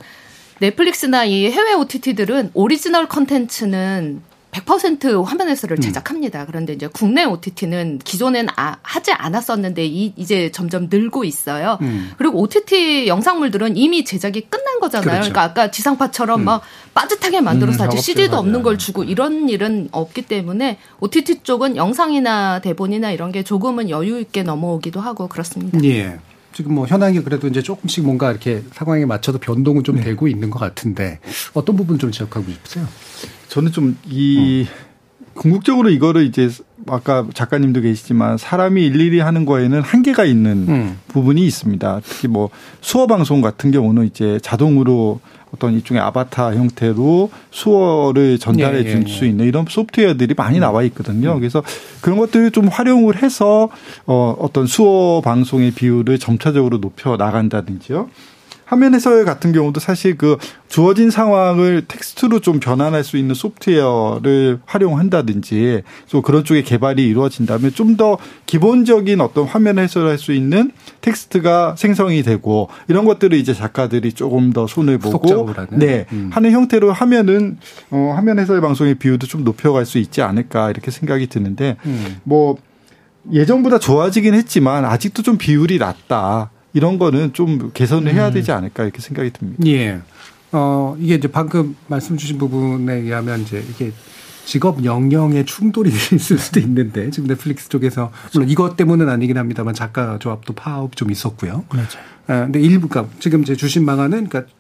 넷플릭스나 0.61 1.25
이 1.25 1.51
해외 1.51 1.73
OTT들은 1.75 2.51
오리지널 2.55 3.09
컨텐츠는 3.09 4.21
100% 4.53 5.25
화면 5.25 5.49
해설을 5.49 5.79
음. 5.79 5.81
제작합니다. 5.81 6.45
그런데 6.45 6.75
이제 6.75 6.87
국내 6.87 7.25
OTT는 7.25 8.01
기존엔 8.05 8.49
아, 8.57 8.77
하지 8.83 9.11
않았었는데 9.13 9.87
이, 9.87 10.13
이제 10.17 10.51
점점 10.53 10.89
늘고 10.91 11.25
있어요. 11.25 11.79
음. 11.81 12.13
그리고 12.19 12.39
OTT 12.41 13.09
영상물들은 13.09 13.79
이미 13.79 14.05
제작이 14.05 14.43
끝난 14.43 14.79
거잖아요. 14.79 15.21
그렇죠. 15.21 15.33
그러니까 15.33 15.43
아까 15.43 15.71
지상파처럼 15.71 16.45
막 16.45 16.63
빠듯하게 16.93 17.41
만들어서 17.41 17.85
음, 17.85 17.89
아직 17.89 17.97
작업들 17.97 18.03
CD도 18.03 18.37
없는. 18.37 18.63
걸 18.63 18.79
주고 18.79 19.03
이런 19.03 19.49
일은 19.49 19.89
없기 19.91 20.23
때문에 20.23 20.79
OTT 21.01 21.43
쪽은 21.43 21.77
영상이나 21.77 22.61
대본이나 22.61 23.11
이런 23.11 23.33
게 23.33 23.43
조금은 23.43 23.91
여유 23.91 24.21
있게 24.21 24.45
넘어오기도 24.45 25.01
하고 25.01 25.27
그렇습니다. 25.27 25.83
예. 25.83 26.19
지금 26.53 26.75
뭐 26.75 26.87
현황이 26.87 27.21
그래도 27.21 27.49
이제 27.49 27.63
조금씩 27.63 28.05
뭔가 28.05 28.31
이렇게 28.31 28.63
상황에 28.73 29.05
맞춰서 29.05 29.39
변동은 29.39 29.85
좀 29.85 30.01
되고 30.01 30.29
있는 30.29 30.51
것 30.51 30.59
같은데 30.59 31.19
어떤 31.55 31.77
부분 31.77 31.99
좀 31.99 32.11
지적하고 32.11 32.51
싶으세요? 32.51 32.87
저는 33.49 33.73
좀이 33.73 34.67
궁극적으로 35.35 35.91
이거를 35.91 36.25
이제 36.25 36.51
아까 36.87 37.27
작가님도 37.33 37.81
계시지만 37.81 38.37
사람이 38.37 38.85
일일이 38.85 39.21
하는 39.21 39.47
거에는 39.47 39.81
한계가 39.81 40.25
있는 40.25 40.67
음. 40.69 40.99
부분이 41.09 41.45
있습니다. 41.47 42.01
특히 42.05 42.29
뭐 42.29 42.51
수어 42.81 43.07
방송 43.07 43.41
같은 43.41 43.71
경우는 43.71 44.07
이제 44.07 44.39
자동으로 44.43 45.21
어떤 45.55 45.75
일종의 45.75 46.03
아바타 46.03 46.55
형태로 46.55 47.31
수어를 47.51 48.39
전달해 48.39 48.79
예, 48.79 48.85
예, 48.85 48.91
줄 48.91 49.05
예. 49.07 49.13
수 49.13 49.27
있는 49.27 49.47
이런 49.47 49.67
소프트웨어들이 49.69 50.35
많이 50.35 50.59
나와 50.59 50.83
있거든요. 50.85 51.39
그래서 51.39 51.63
그런 52.01 52.19
것들을 52.19 52.51
좀 52.51 52.69
활용을 52.69 53.23
해서 53.23 53.69
어 54.07 54.35
어떤 54.39 54.67
수어 54.67 55.21
방송의 55.23 55.73
비율을 55.73 56.19
점차적으로 56.19 56.81
높여 56.81 57.17
나간다든지요. 57.17 58.09
화면 58.65 58.95
해설 58.95 59.25
같은 59.25 59.53
경우도 59.53 59.79
사실 59.79 60.19
그 60.19 60.39
주어진 60.69 61.11
상황을 61.11 61.85
텍스트로 61.87 62.41
좀 62.41 62.59
변환할 62.59 63.05
수 63.05 63.17
있는 63.17 63.35
소프트웨어를 63.35 64.61
활용한다든지 64.65 65.83
또 66.11 66.23
그런 66.23 66.45
쪽에 66.45 66.63
개발이 66.63 67.07
이루어진다면 67.07 67.73
좀 67.73 67.93
더 67.97 68.17
기본적인 68.47 69.21
어떤 69.21 69.45
화면 69.45 69.79
해설할 69.79 70.17
수 70.17 70.33
있는 70.33 70.73
텍스트가 71.03 71.75
생성이 71.77 72.23
되고 72.23 72.69
이런 72.89 73.05
것들을 73.05 73.37
이제 73.37 73.53
작가들이 73.53 74.15
조금 74.15 74.53
더 74.53 74.67
손을 74.67 74.97
보고? 74.99 75.19
네 75.79 76.07
음. 76.13 76.31
하는 76.33 76.53
형태로 76.53 76.91
하면은 76.93 77.59
어 77.91 78.15
화면 78.17 78.39
해설 78.39 78.61
방송의 78.63 78.95
비율도 78.95 79.27
좀 79.27 79.45
높여갈 79.45 79.85
수 79.85 79.99
있지 79.99 80.23
않을까 80.23 80.71
이렇게 80.71 80.91
생각이 80.91 81.27
드는데 81.27 81.77
음. 81.85 82.17
뭐 82.25 82.57
예전보다 83.31 83.79
좋아지긴 83.79 84.35
했지만 84.35 84.85
아직도 84.85 85.23
좀 85.23 85.37
비율이 85.37 85.79
낮다. 85.79 86.51
이런 86.75 86.99
거는 86.99 87.33
좀 87.33 87.71
개선을 87.73 88.15
해야 88.15 88.31
되지 88.31 88.53
않을까 88.53 88.85
이렇게 88.85 89.01
생각이 89.01 89.31
듭니다. 89.31 89.65
예. 89.67 90.01
어, 90.53 90.97
이게 90.99 91.15
이제 91.15 91.29
방금 91.29 91.77
말씀 91.87 92.17
주신 92.17 92.39
부분에 92.39 92.95
의하면 92.95 93.41
이제 93.43 93.65
이게 93.71 93.93
직업 94.45 94.85
영역의 94.85 95.47
충돌이 95.47 95.91
있을 96.15 96.39
수도 96.39 96.61
있는데 96.61 97.11
지금 97.11 97.29
넷플릭스 97.29 97.69
쪽에서 97.69 98.11
물론 98.33 98.49
이것 98.49 98.77
때문은 98.77 99.09
아니긴 99.09 99.39
합니다만 99.39 99.75
작가 99.75 100.19
조합도 100.19 100.53
파업 100.55 100.97
좀 100.97 101.11
있었고요. 101.11 101.65
아, 102.27 102.45
근데 102.45 102.61
일부 102.61 102.89
가 102.89 103.07
지금 103.19 103.45
제 103.45 103.55
주신 103.55 103.87
방안은 103.87 104.29
그러니까 104.29 104.53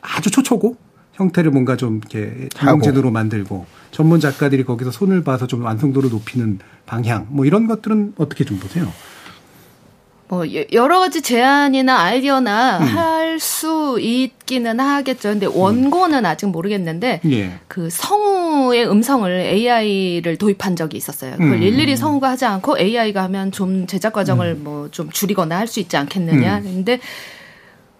아주 0.00 0.30
초초고 0.30 0.76
형태를 1.14 1.50
뭔가 1.50 1.76
좀 1.76 1.98
이렇게 1.98 2.48
인공지능으로 2.62 3.10
만들고 3.10 3.66
전문 3.90 4.20
작가들이 4.20 4.64
거기서 4.64 4.90
손을 4.90 5.22
봐서 5.22 5.46
좀 5.46 5.62
완성도를 5.64 6.10
높이는 6.10 6.58
방향 6.86 7.26
뭐 7.30 7.44
이런 7.44 7.66
것들은 7.66 8.14
어떻게 8.16 8.44
좀 8.44 8.58
보세요? 8.58 8.90
뭐 10.28 10.46
여- 10.54 10.64
여러 10.72 10.98
가지 10.98 11.20
제안이나 11.20 12.00
아이디어나 12.00 12.78
음. 12.78 12.84
할수 12.84 13.98
있기는 14.00 14.80
하겠죠. 14.80 15.28
근데 15.30 15.46
원고는 15.46 16.24
아직 16.24 16.46
모르겠는데 16.46 17.20
예. 17.30 17.52
그 17.68 17.90
성우의 17.90 18.88
음성을 18.90 19.30
AI를 19.30 20.38
도입한 20.38 20.76
적이 20.76 20.96
있었어요. 20.96 21.32
그걸 21.32 21.52
음. 21.54 21.62
일일이 21.62 21.96
성우가 21.96 22.30
하지 22.30 22.46
않고 22.46 22.78
AI가 22.78 23.22
하면 23.24 23.52
좀 23.52 23.86
제작 23.86 24.12
과정을 24.14 24.54
뭐 24.54 24.88
좀 24.90 25.10
줄이거나 25.10 25.58
할 25.58 25.66
수 25.66 25.80
있지 25.80 25.96
않겠느냐. 25.96 26.58
음. 26.58 26.62
근데 26.62 26.98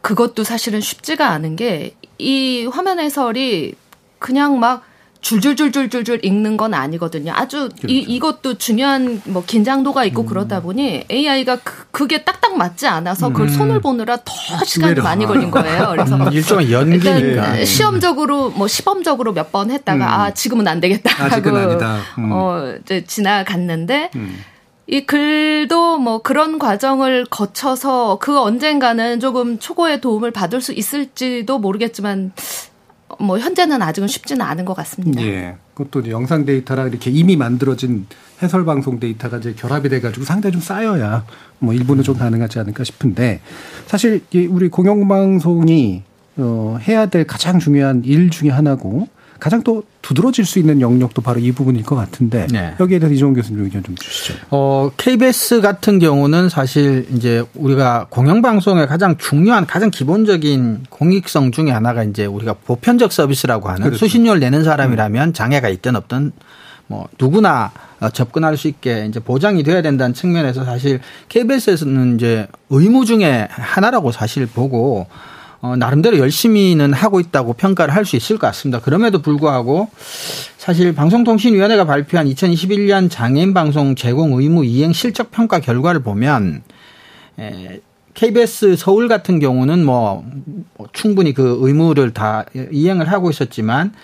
그것도 0.01 0.43
사실은 0.45 0.81
쉽지가 0.81 1.29
않은 1.31 1.57
게 1.57 1.95
이 2.19 2.67
화면 2.71 3.01
해설이 3.01 3.75
그냥 4.21 4.61
막 4.61 4.85
줄줄줄줄줄줄 5.23 6.21
읽는 6.25 6.57
건 6.57 6.75
아니거든요. 6.75 7.33
아주 7.35 7.69
그렇죠. 7.71 7.87
이, 7.89 7.99
이것도 8.01 8.59
중요한 8.59 9.23
뭐 9.25 9.43
긴장도가 9.47 10.03
음. 10.03 10.07
있고 10.09 10.27
그러다 10.27 10.61
보니 10.61 11.05
AI가 11.11 11.57
그, 11.63 11.87
그게 11.93 12.25
딱딱 12.25 12.57
맞지 12.57 12.87
않아서 12.89 13.29
그걸 13.31 13.49
손을 13.49 13.81
보느라 13.81 14.19
더 14.25 14.65
시간이 14.65 14.91
의외로. 14.91 15.03
많이 15.05 15.25
걸린 15.25 15.51
거예요. 15.51 15.89
그래서 15.93 16.17
음, 16.17 16.33
일종의 16.33 16.73
연기니까. 16.73 17.17
일단 17.19 17.65
시험적으로 17.65 18.51
뭐 18.51 18.67
시범적으로 18.69 19.33
몇 19.33 19.53
번 19.53 19.71
했다가 19.71 19.97
음. 20.05 20.11
아 20.11 20.31
지금은 20.35 20.67
안 20.67 20.81
되겠다 20.81 21.11
하고 21.25 21.57
아니다. 21.57 21.99
음. 22.19 22.31
어 22.33 22.75
이제 22.83 23.05
지나갔는데 23.05 24.11
음. 24.17 24.39
이 24.87 25.05
글도 25.07 25.99
뭐 25.99 26.23
그런 26.23 26.59
과정을 26.59 27.27
거쳐서 27.27 28.17
그 28.21 28.39
언젠가는 28.41 29.21
조금 29.21 29.59
초고의 29.59 30.01
도움을 30.01 30.31
받을 30.33 30.61
수 30.63 30.73
있을지도 30.73 31.59
모르겠지만 31.59 32.33
뭐 33.19 33.39
현재는 33.39 33.83
아직은 33.83 34.09
쉽지는 34.09 34.45
않은 34.45 34.65
것 34.65 34.75
같습니다. 34.75 35.23
예. 35.23 35.57
그것도 35.75 36.11
영상 36.11 36.45
데이터랑 36.45 36.89
이렇게 36.89 37.11
이미 37.11 37.37
만들어진 37.37 38.07
해설 38.43 38.65
방송 38.65 38.99
데이터가 38.99 39.39
이제 39.39 39.55
결합이 39.55 39.89
돼가지고 39.89 40.25
상당히 40.25 40.53
좀 40.53 40.61
쌓여야 40.61 41.25
뭐 41.59 41.73
일부는 41.75 42.03
좀 42.03 42.17
가능하지 42.17 42.59
않을까 42.59 42.85
싶은데 42.85 43.41
사실 43.87 44.23
이 44.33 44.47
우리 44.47 44.69
공영방송이 44.69 46.03
어 46.39 46.79
해야 46.81 47.07
될 47.07 47.27
가장 47.27 47.59
중요한 47.59 48.03
일 48.05 48.31
중에 48.31 48.51
하나고 48.51 49.09
가장 49.43 49.61
또 49.65 49.83
두드러질 50.03 50.47
수 50.47 50.61
있는 50.61 50.81
영역도 50.81 51.21
바로 51.21 51.41
이 51.41 51.51
부분일 51.51 51.83
것 51.83 51.97
같은데 51.97 52.47
네. 52.53 52.77
여기에 52.79 53.01
대해서 53.01 53.13
이종훈 53.13 53.35
교수님 53.35 53.65
의견 53.65 53.83
좀 53.83 53.97
주시죠. 53.97 54.35
어, 54.51 54.89
KBS 54.97 55.61
같은 55.61 55.99
경우는 55.99 56.49
사실 56.49 57.09
이제 57.13 57.43
우리가 57.55 58.07
공영방송의 58.09 58.87
가장 58.87 59.19
중요한 59.19 59.67
가장 59.67 59.91
기본적인 59.91 60.85
공익성 60.91 61.51
중에 61.51 61.73
하나가 61.73 62.05
이제 62.05 62.25
우리가 62.25 62.55
보편적 62.65 63.11
서비스라고 63.11 63.69
하는 63.69 63.83
그렇죠. 63.83 63.99
수신료를 63.99 64.39
내는 64.39 64.63
사람이라면 64.63 65.33
장애가 65.33 65.71
있든 65.71 65.97
없든 65.97 66.31
뭐 66.87 67.09
누구나 67.19 67.73
어, 67.99 68.11
접근할 68.11 68.57
수 68.57 68.69
있게 68.69 69.07
이제 69.07 69.19
보장이 69.19 69.65
돼야 69.65 69.83
된다는 69.83 70.15
측면에서 70.15 70.65
사실 70.65 71.01
KBS에서는 71.31 72.15
이제 72.15 72.47
의무 72.71 73.07
중에 73.07 73.49
하나라고 73.51 74.13
사실 74.13 74.47
보고 74.47 75.09
어, 75.63 75.77
나름대로 75.77 76.19
열심히는 76.19 76.93
하고 76.93 77.21
있다고 77.21 77.53
평가를 77.55 77.95
할 77.95 78.05
수 78.05 78.17
있을 78.17 78.37
것 78.37 78.49
같습니다. 78.49 78.81
그럼에도 78.81 79.23
불구하고 79.23 79.89
사실 80.59 80.93
방송통신위원회가 80.93 81.85
발표한 81.85 82.27
2021년 82.27 83.09
장애인 83.09 83.55
방송 83.55 83.95
제공 83.95 84.33
의무 84.33 84.65
이행 84.65 84.93
실적 84.93 85.31
평가 85.31 85.61
결과를 85.61 86.03
보면 86.03 86.65
에, 87.39 87.81
KBS 88.15 88.75
서울 88.77 89.07
같은 89.07 89.39
경우는 89.39 89.85
뭐, 89.85 90.25
뭐 90.77 90.89
충분히 90.93 91.33
그 91.33 91.59
의무를 91.61 92.13
다 92.13 92.45
이행을 92.73 93.11
하고 93.11 93.31
있었지만 93.31 93.95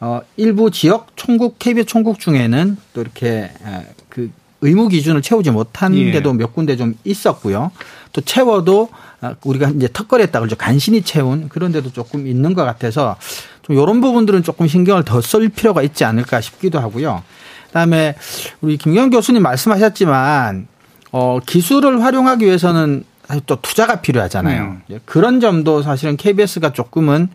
어, 0.00 0.22
일부 0.38 0.70
지역 0.70 1.08
총국 1.14 1.58
KBS 1.58 1.86
총국 1.86 2.20
중에는 2.20 2.78
또 2.94 3.02
이렇게 3.02 3.28
에, 3.28 3.86
그 4.08 4.30
의무 4.62 4.88
기준을 4.88 5.20
채우지 5.20 5.50
못한 5.50 5.94
예. 5.94 6.10
데도 6.10 6.32
몇 6.32 6.54
군데 6.54 6.76
좀 6.76 6.94
있었고요. 7.04 7.70
또 8.12 8.20
채워도 8.20 8.88
아, 9.20 9.34
우리가 9.44 9.68
이제 9.70 9.88
턱걸이했다 9.92 10.38
그러죠. 10.40 10.56
간신히 10.56 11.02
채운 11.02 11.48
그런 11.48 11.72
데도 11.72 11.92
조금 11.92 12.26
있는 12.26 12.54
것 12.54 12.64
같아서 12.64 13.16
좀 13.62 13.76
이런 13.78 14.00
부분들은 14.00 14.42
조금 14.42 14.66
신경을 14.66 15.04
더 15.04 15.20
쓸 15.20 15.48
필요가 15.48 15.82
있지 15.82 16.04
않을까 16.04 16.40
싶기도 16.40 16.80
하고요. 16.80 17.22
그다음에 17.68 18.14
우리 18.60 18.76
김경 18.76 19.10
교수님 19.10 19.42
말씀하셨지만 19.42 20.66
어 21.12 21.38
기술을 21.46 22.02
활용하기 22.02 22.44
위해서는 22.44 23.04
또 23.46 23.60
투자가 23.62 24.00
필요하잖아요. 24.02 24.62
음. 24.90 25.00
그런 25.06 25.40
점도 25.40 25.82
사실은 25.82 26.16
KBS가 26.16 26.72
조금은 26.72 27.28
어, 27.28 27.30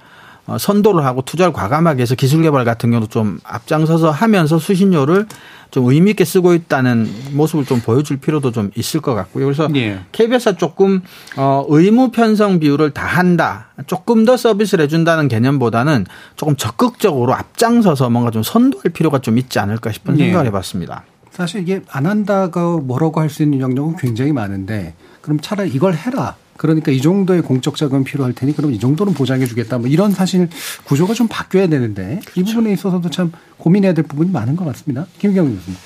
선도를 0.58 1.04
하고 1.06 1.22
투자를 1.22 1.52
과감하게 1.54 2.02
해서 2.02 2.16
기술 2.16 2.41
개발 2.41 2.64
같은 2.64 2.89
경우도 2.91 3.10
좀 3.10 3.39
앞장서서 3.43 4.12
하면서 4.12 4.58
수신료를 4.60 5.26
좀 5.70 5.86
의미 5.89 6.12
있게 6.12 6.24
쓰고 6.24 6.54
있다는 6.54 7.10
모습을 7.34 7.66
좀 7.66 7.82
보여줄 7.82 8.18
필요도 8.18 8.52
좀 8.52 8.72
있을 8.76 9.02
것 9.02 9.14
같고요. 9.16 9.45
그래서 9.45 9.68
예. 9.76 10.00
KBS가 10.14 10.56
조금 10.56 11.02
어 11.36 11.66
의무 11.68 12.12
편성 12.12 12.60
비율을 12.60 12.91
다 12.91 13.06
한다. 13.06 13.68
조금 13.86 14.24
더 14.24 14.38
서비스를 14.38 14.86
해준다는 14.86 15.28
개념보다는 15.28 16.06
조금 16.38 16.56
적극적으로 16.56 17.34
앞장서서 17.34 18.10
뭔가 18.10 18.32
좀 18.32 18.43
선도할 18.43 18.91
필요가 18.93 19.20
좀 19.20 19.38
있지 19.38 19.60
않을까 19.60 19.91
싶은 19.91 20.18
예. 20.20 20.24
생각을 20.26 20.45
해봤습니다. 20.48 21.04
사실 21.32 21.62
이게 21.62 21.82
안 21.91 22.06
한다고 22.06 22.80
뭐라고 22.80 23.20
할 23.20 23.30
수 23.30 23.43
있는 23.43 23.60
영역은 23.60 23.98
굉장히 23.98 24.32
많은데 24.32 24.93
그럼 25.22 25.39
차라리 25.41 25.70
이걸 25.72 25.93
해라. 25.95 26.36
그러니까 26.58 26.91
이 26.91 27.01
정도의 27.01 27.41
공적 27.41 27.76
자금 27.76 28.03
필요할 28.03 28.34
테니 28.34 28.55
그럼 28.55 28.74
이 28.74 28.80
정도는 28.80 29.14
보장해 29.14 29.45
주겠다. 29.45 29.78
뭐 29.78 29.88
이런 29.88 30.12
사실 30.12 30.49
구조가 30.86 31.14
좀 31.14 31.28
바뀌어야 31.30 31.68
되는데 31.68 32.20
그렇죠. 32.26 32.39
이 32.39 32.43
부분에 32.43 32.74
있어서도 32.74 33.10
참 33.10 33.32
고민해야 33.58 33.93
될 33.93 34.05
부분이 34.05 34.32
많은 34.32 34.55
것 34.55 34.66
같습니다. 34.66 35.05
김경 35.20 35.45
교수님. 35.45 35.78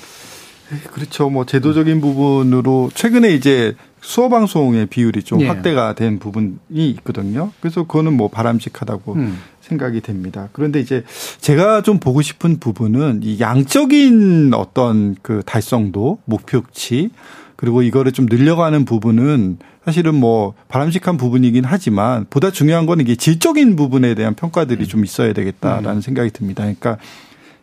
네, 0.70 0.78
그렇죠. 0.90 1.28
뭐 1.28 1.44
제도적인 1.44 2.00
부분으로 2.00 2.90
최근에 2.94 3.34
이제 3.34 3.74
수어 4.00 4.28
방송의 4.28 4.86
비율이 4.86 5.22
좀 5.22 5.40
예. 5.42 5.46
확대가 5.46 5.94
된 5.94 6.18
부분이 6.18 6.56
있거든요. 6.72 7.52
그래서 7.60 7.82
그거는 7.82 8.14
뭐 8.14 8.28
바람직하다고 8.28 9.12
음. 9.14 9.38
생각이 9.60 10.00
됩니다. 10.00 10.48
그런데 10.52 10.80
이제 10.80 11.04
제가 11.40 11.82
좀 11.82 12.00
보고 12.00 12.22
싶은 12.22 12.58
부분은 12.58 13.20
이 13.22 13.38
양적인 13.38 14.52
어떤 14.54 15.14
그 15.22 15.42
달성도 15.44 16.18
목표치 16.24 17.10
그리고 17.56 17.82
이거를 17.82 18.12
좀 18.12 18.26
늘려가는 18.26 18.84
부분은 18.84 19.58
사실은 19.84 20.14
뭐 20.14 20.54
바람직한 20.68 21.16
부분이긴 21.16 21.64
하지만 21.64 22.26
보다 22.30 22.50
중요한 22.50 22.86
건 22.86 23.00
이게 23.00 23.16
질적인 23.16 23.76
부분에 23.76 24.14
대한 24.14 24.34
평가들이 24.34 24.84
음. 24.84 24.88
좀 24.88 25.04
있어야 25.04 25.32
되겠다라는 25.32 25.96
음. 25.96 26.00
생각이 26.00 26.30
듭니다. 26.30 26.62
그러니까 26.62 26.98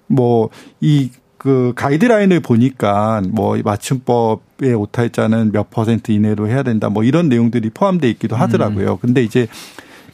뭐이 0.08 1.12
그 1.38 1.72
가이드라인을 1.76 2.42
보니까 2.42 3.22
뭐 3.30 3.58
맞춤법의 3.64 4.74
오탈자는 4.74 5.54
몇 5.54 5.70
퍼센트 5.70 6.12
이내로 6.12 6.50
해야 6.50 6.64
된다 6.64 6.90
뭐 6.90 7.04
이런 7.04 7.30
내용들이 7.30 7.70
포함되어 7.70 8.10
있기도 8.12 8.36
하더라고요. 8.36 8.94
음. 8.94 8.98
근데 9.00 9.24
이제 9.24 9.48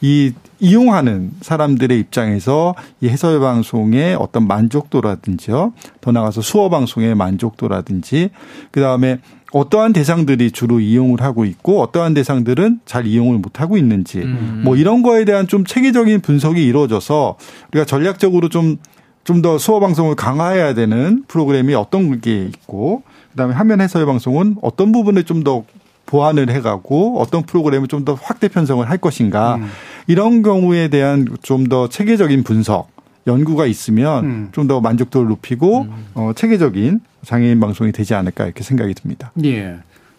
이 0.00 0.32
이용하는 0.58 1.32
사람들의 1.40 1.98
입장에서 1.98 2.74
이 3.00 3.08
해설 3.08 3.40
방송의 3.40 4.14
어떤 4.14 4.46
만족도라든지요. 4.46 5.72
더 6.00 6.12
나가서 6.12 6.40
수어 6.40 6.68
방송의 6.70 7.14
만족도라든지 7.14 8.30
그다음에 8.70 9.18
어떠한 9.52 9.92
대상들이 9.92 10.50
주로 10.50 10.80
이용을 10.80 11.20
하고 11.20 11.44
있고 11.44 11.80
어떠한 11.82 12.14
대상들은 12.14 12.80
잘 12.84 13.06
이용을 13.06 13.38
못 13.38 13.60
하고 13.60 13.76
있는지 13.76 14.18
음. 14.18 14.62
뭐 14.64 14.76
이런 14.76 15.02
거에 15.02 15.24
대한 15.24 15.46
좀 15.46 15.64
체계적인 15.64 16.20
분석이 16.20 16.64
이루어져서 16.64 17.36
우리가 17.72 17.84
전략적으로 17.84 18.48
좀 18.48 18.78
좀 19.26 19.42
더 19.42 19.58
수어 19.58 19.80
방송을 19.80 20.14
강화해야 20.14 20.72
되는 20.74 21.24
프로그램이 21.26 21.74
어떤 21.74 22.20
게 22.20 22.44
있고 22.44 23.02
그다음에 23.32 23.54
화면 23.54 23.80
해설 23.80 24.06
방송은 24.06 24.56
어떤 24.62 24.92
부분을 24.92 25.24
좀 25.24 25.42
더 25.42 25.64
보완을 26.06 26.48
해가고 26.50 27.18
어떤 27.20 27.42
프로그램을 27.42 27.88
좀 27.88 28.04
더 28.04 28.14
확대 28.14 28.46
편성을 28.46 28.88
할 28.88 28.98
것인가 28.98 29.56
음. 29.56 29.68
이런 30.06 30.42
경우에 30.42 30.86
대한 30.88 31.26
좀 31.42 31.68
더 31.68 31.88
체계적인 31.88 32.44
분석 32.44 32.88
연구가 33.26 33.66
있으면 33.66 34.24
음. 34.24 34.48
좀더 34.52 34.80
만족도를 34.80 35.28
높이고 35.28 35.82
음. 35.82 36.06
어, 36.14 36.32
체계적인 36.34 37.00
장애인 37.24 37.58
방송이 37.60 37.92
되지 37.92 38.14
않을까 38.14 38.44
이렇게 38.44 38.62
생각이 38.62 38.94
듭니다. 38.94 39.32
예. 39.44 39.76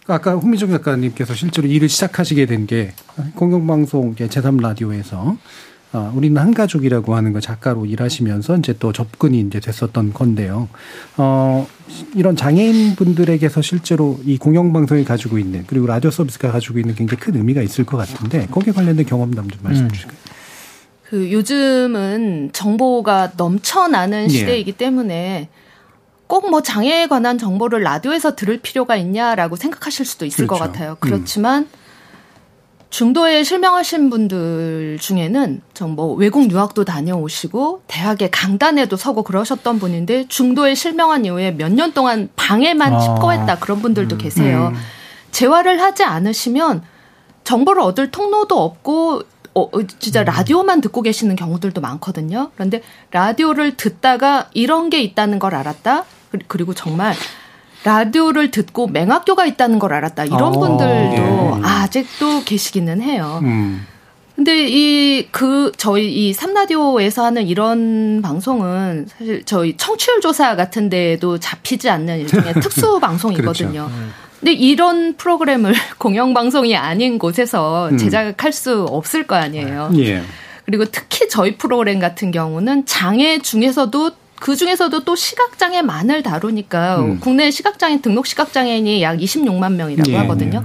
아까 0.10 0.36
홍민정 0.36 0.70
작가님께서 0.72 1.34
실제로 1.34 1.68
일을 1.68 1.90
시작하시게 1.90 2.46
된 2.46 2.66
게 2.66 2.94
공영방송 3.36 4.16
제3 4.16 4.62
라디오에서 4.62 5.38
어, 5.94 6.12
우리는 6.16 6.40
한 6.42 6.54
가족이라고 6.54 7.16
하는 7.16 7.32
거 7.32 7.40
작가로 7.40 7.86
일하시면서 7.86 8.58
이제 8.58 8.76
또 8.78 8.92
접근이 8.92 9.40
이제 9.40 9.60
됐었던 9.62 10.12
건데요. 10.14 10.68
어, 11.16 11.66
이런 12.14 12.36
장애인 12.36 12.96
분들에게서 12.96 13.62
실제로 13.62 14.20
이 14.26 14.38
공영방송이 14.38 15.06
가지고 15.06 15.38
있는 15.40 15.64
그리고 15.66 15.88
라디오 15.88 16.12
서비스가 16.12 16.52
가지고 16.52 16.80
있는 16.80 16.94
굉장히 16.96 17.20
큰 17.22 17.36
의미가 17.38 17.62
있을 17.62 17.86
것 17.86 17.96
같은데 17.98 18.48
거기에 18.48 18.74
관련된 18.74 19.06
경험담 19.06 19.50
좀 19.50 19.60
말씀해 19.64 19.88
음. 19.88 19.92
주실까요? 19.92 20.18
그 21.10 21.32
요즘은 21.32 22.50
정보가 22.54 23.32
넘쳐나는 23.38 24.26
예. 24.26 24.28
시대이기 24.30 24.72
예. 24.72 24.76
때문에 24.76 25.50
꼭 26.28 26.50
뭐 26.50 26.62
장애에 26.62 27.08
관한 27.08 27.38
정보를 27.38 27.82
라디오에서 27.84 28.36
들을 28.36 28.58
필요가 28.62 28.98
있냐라고 28.98 29.56
생각하실 29.56 30.06
수도 30.06 30.26
있을 30.26 30.46
그렇죠. 30.46 30.64
것 30.64 30.72
같아요. 30.72 30.98
그렇지만 31.00 31.64
음. 31.64 31.70
중도에 32.90 33.44
실명하신 33.44 34.10
분들 34.10 34.98
중에는 35.00 35.62
정뭐 35.74 36.14
외국 36.16 36.50
유학도 36.52 36.84
다녀오시고 36.86 37.84
대학의 37.88 38.32
강단에도 38.32 38.96
서고 38.98 39.24
그러셨던 39.24 39.80
분인데 39.80 40.28
중도에 40.28 40.74
실명한 40.76 41.26
이후에 41.26 41.52
몇 41.52 41.72
년 41.72 41.94
동안 41.94 42.30
방에만 42.36 42.94
아. 42.94 43.00
칩거했다 43.00 43.60
그런 43.60 43.82
분들도 43.82 44.16
음. 44.16 44.18
계세요. 44.18 44.72
음. 44.74 44.80
재활을 45.32 45.82
하지 45.82 46.04
않으시면 46.04 46.84
정보를 47.44 47.82
얻을 47.82 48.12
통로도 48.12 48.58
없고 48.62 49.24
어, 49.58 49.70
어 49.72 49.88
진짜 50.00 50.22
음. 50.22 50.26
라디오만 50.26 50.82
듣고 50.82 51.02
계시는 51.02 51.36
경우들도 51.36 51.82
많거든요. 51.82 52.52
그런데 52.56 52.82
라디오를 53.12 53.78
듣다가 53.78 54.50
이런 54.54 54.90
게 54.90 55.02
있다는 55.02 55.40
걸 55.40 55.56
알았다. 55.56 56.06
그리고 56.48 56.74
정말 56.74 57.16
라디오를 57.84 58.52
듣고 58.52 58.88
맹학교가 58.88 59.46
있다는 59.46 59.80
걸 59.80 59.94
알았다. 59.94 60.26
이런 60.26 60.44
어, 60.44 60.52
분들도 60.52 60.88
예. 61.18 61.62
아직도 61.64 62.44
계시기는 62.44 63.02
해요. 63.02 63.40
음. 63.44 63.86
근데 64.36 64.68
이 64.68 65.08
그 65.32 65.72
저희 65.78 66.12
이 66.30 66.34
삼라디오에서 66.34 67.26
하는 67.26 67.48
이런 67.48 68.22
방송은 68.22 69.08
사실 69.08 69.44
저희 69.46 69.76
청취율 69.78 70.22
조사 70.22 70.56
같은 70.56 70.90
데에도 70.90 71.40
잡히지 71.40 71.90
않는 71.90 72.20
일종의 72.20 72.54
특수 72.62 73.00
방송이거든요. 73.00 73.88
그렇죠. 73.88 74.27
근데 74.40 74.54
이런 74.54 75.16
프로그램을 75.16 75.74
공영 75.98 76.34
방송이 76.34 76.76
아닌 76.76 77.18
곳에서 77.18 77.90
음. 77.90 77.98
제작할 77.98 78.52
수 78.52 78.84
없을 78.84 79.26
거 79.26 79.36
아니에요. 79.36 79.92
예. 79.98 80.22
그리고 80.66 80.86
특히 80.86 81.28
저희 81.30 81.58
프로그램 81.58 82.00
같은 82.00 82.32
경우는 82.32 82.86
장애 82.86 83.40
중에서도 83.40 84.12
그 84.40 84.56
중에서도 84.56 85.04
또 85.04 85.16
시각장애만을 85.16 86.22
다루니까 86.22 87.00
음. 87.00 87.20
국내 87.20 87.50
시각장애 87.50 88.02
등록 88.02 88.28
시각장애인이 88.28 89.02
약 89.02 89.18
26만 89.18 89.74
명이라고 89.74 90.12
예. 90.12 90.18
하거든요. 90.18 90.64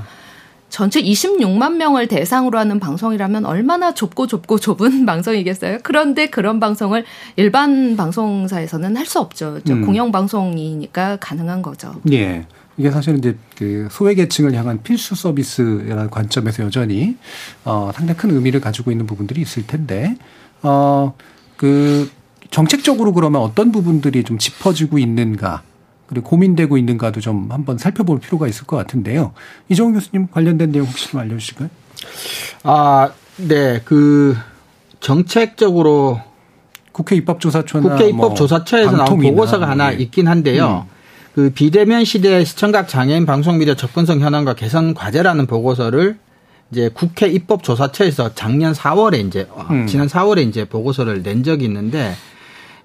전체 0.69 1.03
26만 1.03 1.75
명을 1.77 2.09
대상으로 2.09 2.59
하는 2.59 2.81
방송이라면 2.81 3.45
얼마나 3.45 3.93
좁고 3.95 4.27
좁고 4.27 4.59
좁은 4.59 5.05
방송이겠어요? 5.07 5.79
그런데 5.83 6.27
그런 6.27 6.61
방송을 6.61 7.05
일반 7.37 7.97
방송사에서는 7.97 8.97
할 8.97 9.07
수 9.07 9.21
없죠. 9.21 9.61
음. 9.69 9.85
공영 9.87 10.13
방송이니까 10.13 11.17
가능한 11.17 11.63
거죠. 11.63 11.95
예. 12.11 12.47
이게 12.77 12.91
사실은 12.91 13.19
이제 13.19 13.37
그 13.57 13.89
소외 13.91 14.15
계층을 14.15 14.55
향한 14.55 14.83
필수 14.83 15.15
서비스라는 15.15 16.11
관점에서 16.11 16.65
여전히 16.65 17.17
어 17.65 17.91
상당히 17.95 18.19
큰 18.19 18.31
의미를 18.31 18.61
가지고 18.61 18.91
있는 18.91 19.07
부분들이 19.07 19.41
있을 19.41 19.67
텐데 19.67 20.17
어그 20.63 22.11
정책적으로 22.51 23.13
그러면 23.13 23.43
어떤 23.43 23.73
부분들이 23.73 24.25
좀 24.25 24.39
짚어지고 24.39 24.99
있는가 24.99 25.63
그리고 26.07 26.29
고민되고 26.29 26.77
있는가도 26.77 27.21
좀 27.21 27.51
한번 27.51 27.79
살펴볼 27.79 28.21
필요가 28.21 28.47
있을 28.47 28.67
것 28.67 28.77
같은데요. 28.77 29.33
이정 29.71 29.93
교수님 29.95 30.29
관련된 30.29 30.71
내용 30.71 30.87
혹시 30.87 31.09
좀 31.09 31.21
알려주실까요? 31.21 31.71
아, 32.65 33.13
네, 33.37 33.81
그 33.85 34.37
정책적으로 35.01 36.21
국회 36.93 37.17
입법조사처나 37.17 37.89
국회 37.89 38.11
입법조사처에서 38.11 38.91
뭐 38.91 39.05
나온 39.05 39.21
보고서가 39.21 39.67
하나 39.67 39.91
네. 39.91 39.97
있긴 40.03 40.29
한데요. 40.29 40.87
음. 40.87 41.02
그 41.35 41.51
비대면 41.51 42.05
시대 42.05 42.45
시청각 42.45 42.89
장애인 42.89 43.25
방송 43.25 43.59
미디어 43.59 43.75
접근성 43.75 44.21
현황과 44.21 44.55
개선 44.55 44.93
과제라는 44.93 45.47
보고서를 45.47 46.19
이제 46.71 46.91
국회 46.93 47.27
입법조사처에서 47.27 48.35
작년 48.35 48.73
4월에 48.73 49.27
이제 49.27 49.49
음. 49.71 49.87
지난 49.87 50.09
4월에 50.09 50.47
이제 50.47 50.65
보고서를 50.67 51.23
낸 51.23 51.43
적이 51.43 51.67
있는데 51.67 52.15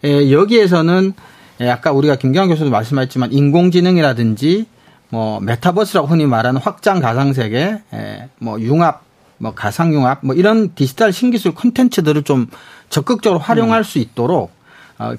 에, 0.04 0.32
여기에서는 0.32 1.14
에, 1.60 1.70
아까 1.70 1.92
우리가 1.92 2.16
김경환 2.16 2.50
교수도 2.50 2.70
말씀하셨지만 2.70 3.34
인공지능이라든지 3.34 4.66
뭐 5.10 5.40
메타버스라고 5.42 6.08
흔히 6.08 6.26
말하는 6.26 6.60
확장 6.62 7.00
가상 7.00 7.34
세계, 7.34 7.80
에, 7.94 8.30
뭐 8.40 8.60
융합, 8.62 9.04
뭐 9.38 9.54
가상 9.54 9.94
융합, 9.94 10.20
뭐 10.22 10.36
이런 10.36 10.74
디지털 10.74 11.12
신기술 11.12 11.54
콘텐츠들을 11.54 12.24
좀 12.24 12.48
적극적으로 12.90 13.40
활용할 13.40 13.82
음. 13.82 13.84
수 13.84 14.00
있도록 14.00 14.52
어, 14.52 14.57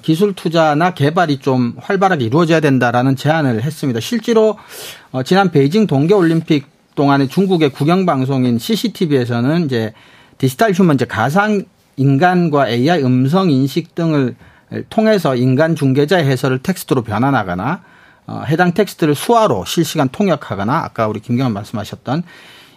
기술 0.01 0.33
투자나 0.33 0.93
개발이 0.93 1.39
좀 1.39 1.75
활발하게 1.79 2.25
이루어져야 2.25 2.59
된다라는 2.59 3.15
제안을 3.15 3.63
했습니다. 3.63 3.99
실제로 3.99 4.57
어, 5.11 5.23
지난 5.23 5.51
베이징 5.51 5.87
동계 5.87 6.13
올림픽 6.13 6.67
동안에 6.95 7.27
중국의 7.27 7.69
국영 7.69 8.05
방송인 8.05 8.59
CCTV에서는 8.59 9.65
이제 9.65 9.93
digital 10.37 10.71
human 10.73 10.95
이제 10.95 11.05
가상 11.05 11.63
인간과 11.95 12.69
AI 12.69 13.03
음성 13.03 13.49
인식 13.49 13.95
등을 13.95 14.35
통해서 14.89 15.35
인간 15.35 15.75
중계자의 15.75 16.25
해설을 16.25 16.59
텍스트로 16.59 17.03
변환하거나 17.03 17.81
어, 18.27 18.43
해당 18.47 18.73
텍스트를 18.73 19.15
수화로 19.15 19.65
실시간 19.65 20.09
통역하거나 20.09 20.77
아까 20.77 21.07
우리 21.07 21.19
김경환 21.19 21.53
말씀하셨던 21.53 22.23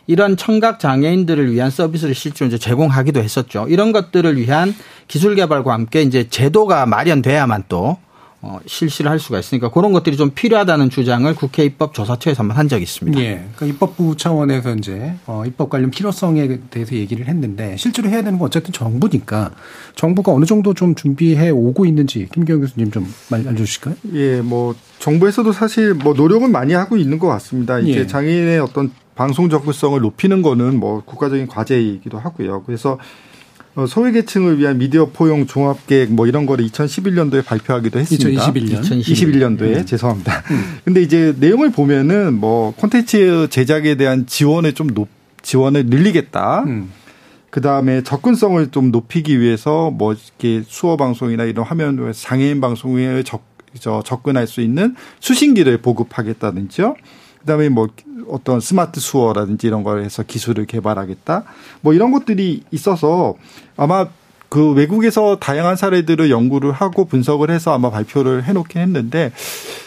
이런 0.06 0.36
청각 0.36 0.80
장애인들을 0.80 1.52
위한 1.52 1.70
서비스를 1.70 2.14
실제로 2.14 2.48
이제 2.48 2.58
제공하기도 2.58 3.20
했었죠. 3.20 3.66
이런 3.68 3.92
것들을 3.92 4.36
위한 4.36 4.74
기술 5.08 5.34
개발과 5.34 5.72
함께 5.72 6.02
이제 6.02 6.28
제도가 6.28 6.86
마련돼야만 6.86 7.64
또 7.68 7.98
어, 8.44 8.58
실시를 8.66 9.08
할 9.08 9.20
수가 9.20 9.38
있으니까 9.38 9.70
그런 9.70 9.92
것들이 9.92 10.16
좀 10.16 10.30
필요하다는 10.34 10.90
주장을 10.90 11.32
국회 11.36 11.64
입법조사처에서 11.64 12.40
한번 12.40 12.56
한 12.56 12.68
적이 12.68 12.82
있습니다. 12.82 13.20
예. 13.20 13.46
그러니까 13.54 13.66
입법부 13.66 14.16
차원에서 14.16 14.74
이제 14.74 15.14
어, 15.26 15.44
입법 15.46 15.70
관련 15.70 15.92
필요성에 15.92 16.58
대해서 16.68 16.96
얘기를 16.96 17.28
했는데 17.28 17.76
실제로 17.76 18.08
해야 18.08 18.22
되는 18.22 18.40
건 18.40 18.46
어쨌든 18.46 18.72
정부니까 18.72 19.52
정부가 19.94 20.32
어느 20.32 20.44
정도 20.44 20.74
좀 20.74 20.96
준비해 20.96 21.50
오고 21.50 21.86
있는지 21.86 22.26
김경 22.32 22.60
교수님 22.60 22.90
좀 22.90 23.06
알려주실까요? 23.30 23.94
예, 24.14 24.40
뭐 24.40 24.74
정부에서도 24.98 25.52
사실 25.52 25.94
뭐 25.94 26.12
노력은 26.12 26.50
많이 26.50 26.72
하고 26.72 26.96
있는 26.96 27.20
것 27.20 27.28
같습니다. 27.28 27.78
이제 27.78 28.00
예. 28.00 28.06
장애인의 28.08 28.58
어떤 28.58 28.90
방송 29.14 29.50
접근성을 29.50 30.00
높이는 30.00 30.42
거는 30.42 30.78
뭐 30.78 31.02
국가적인 31.04 31.46
과제이기도 31.46 32.18
하고요. 32.18 32.62
그래서 32.64 32.98
어, 33.74 33.86
소외계층을 33.86 34.58
위한 34.58 34.76
미디어 34.78 35.06
포용 35.06 35.46
종합계획 35.46 36.12
뭐 36.12 36.26
이런 36.26 36.44
거를 36.44 36.66
2011년도에 36.66 37.44
발표하기도 37.44 37.98
했습니다. 37.98 38.46
2021년. 38.52 38.82
2021년도에 38.82 39.76
음. 39.78 39.86
죄송합니다. 39.86 40.42
근데 40.84 41.00
이제 41.00 41.34
내용을 41.38 41.72
보면은 41.72 42.34
뭐 42.34 42.74
콘텐츠 42.76 43.48
제작에 43.50 43.94
대한 43.94 44.26
지원을 44.26 44.74
좀 44.74 44.88
높, 44.88 45.08
지원을 45.40 45.86
늘리겠다. 45.86 46.64
음. 46.64 46.90
그 47.48 47.60
다음에 47.60 48.02
접근성을 48.02 48.70
좀 48.70 48.90
높이기 48.90 49.40
위해서 49.40 49.90
뭐 49.90 50.14
이렇게 50.14 50.62
수어 50.66 50.96
방송이나 50.96 51.44
이런 51.44 51.66
화면 51.66 52.12
장애인 52.12 52.60
방송에 52.60 53.22
접, 53.22 53.42
저 53.78 54.02
접근할 54.02 54.46
수 54.46 54.60
있는 54.60 54.96
수신기를 55.20 55.78
보급하겠다든지요. 55.78 56.94
그다음에 57.42 57.68
뭐 57.68 57.88
어떤 58.28 58.60
스마트 58.60 59.00
수어라든지 59.00 59.66
이런 59.66 59.82
걸 59.82 60.02
해서 60.04 60.22
기술을 60.22 60.66
개발하겠다. 60.66 61.44
뭐 61.80 61.92
이런 61.92 62.12
것들이 62.12 62.62
있어서 62.70 63.34
아마 63.76 64.06
그 64.48 64.72
외국에서 64.72 65.36
다양한 65.36 65.76
사례들을 65.76 66.30
연구를 66.30 66.72
하고 66.72 67.04
분석을 67.04 67.50
해서 67.50 67.72
아마 67.72 67.90
발표를 67.90 68.44
해놓긴 68.44 68.82
했는데 68.82 69.32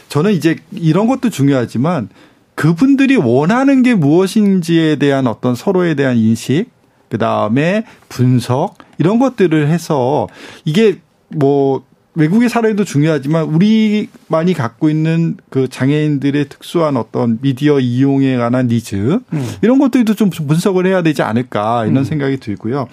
저는 0.09 0.31
이제 0.31 0.55
이런 0.71 1.07
것도 1.07 1.29
중요하지만 1.29 2.09
그분들이 2.55 3.15
원하는 3.15 3.83
게 3.83 3.93
무엇인지에 3.93 4.95
대한 4.95 5.27
어떤 5.27 5.55
서로에 5.55 5.93
대한 5.93 6.17
인식, 6.17 6.67
그 7.09 7.17
다음에 7.17 7.85
분석 8.09 8.75
이런 8.97 9.19
것들을 9.19 9.67
해서 9.67 10.27
이게 10.63 10.99
뭐 11.29 11.83
외국의 12.15 12.49
사례도 12.49 12.83
중요하지만 12.85 13.43
우리만이 13.43 14.53
갖고 14.53 14.89
있는 14.89 15.37
그 15.49 15.67
장애인들의 15.67 16.49
특수한 16.49 16.97
어떤 16.97 17.39
미디어 17.41 17.79
이용에 17.79 18.37
관한 18.37 18.67
니즈 18.67 19.19
음. 19.33 19.49
이런 19.61 19.79
것들도 19.79 20.15
좀 20.15 20.29
분석을 20.29 20.85
해야 20.87 21.01
되지 21.01 21.21
않을까 21.21 21.85
이런 21.85 22.03
생각이 22.05 22.37
들고요. 22.39 22.87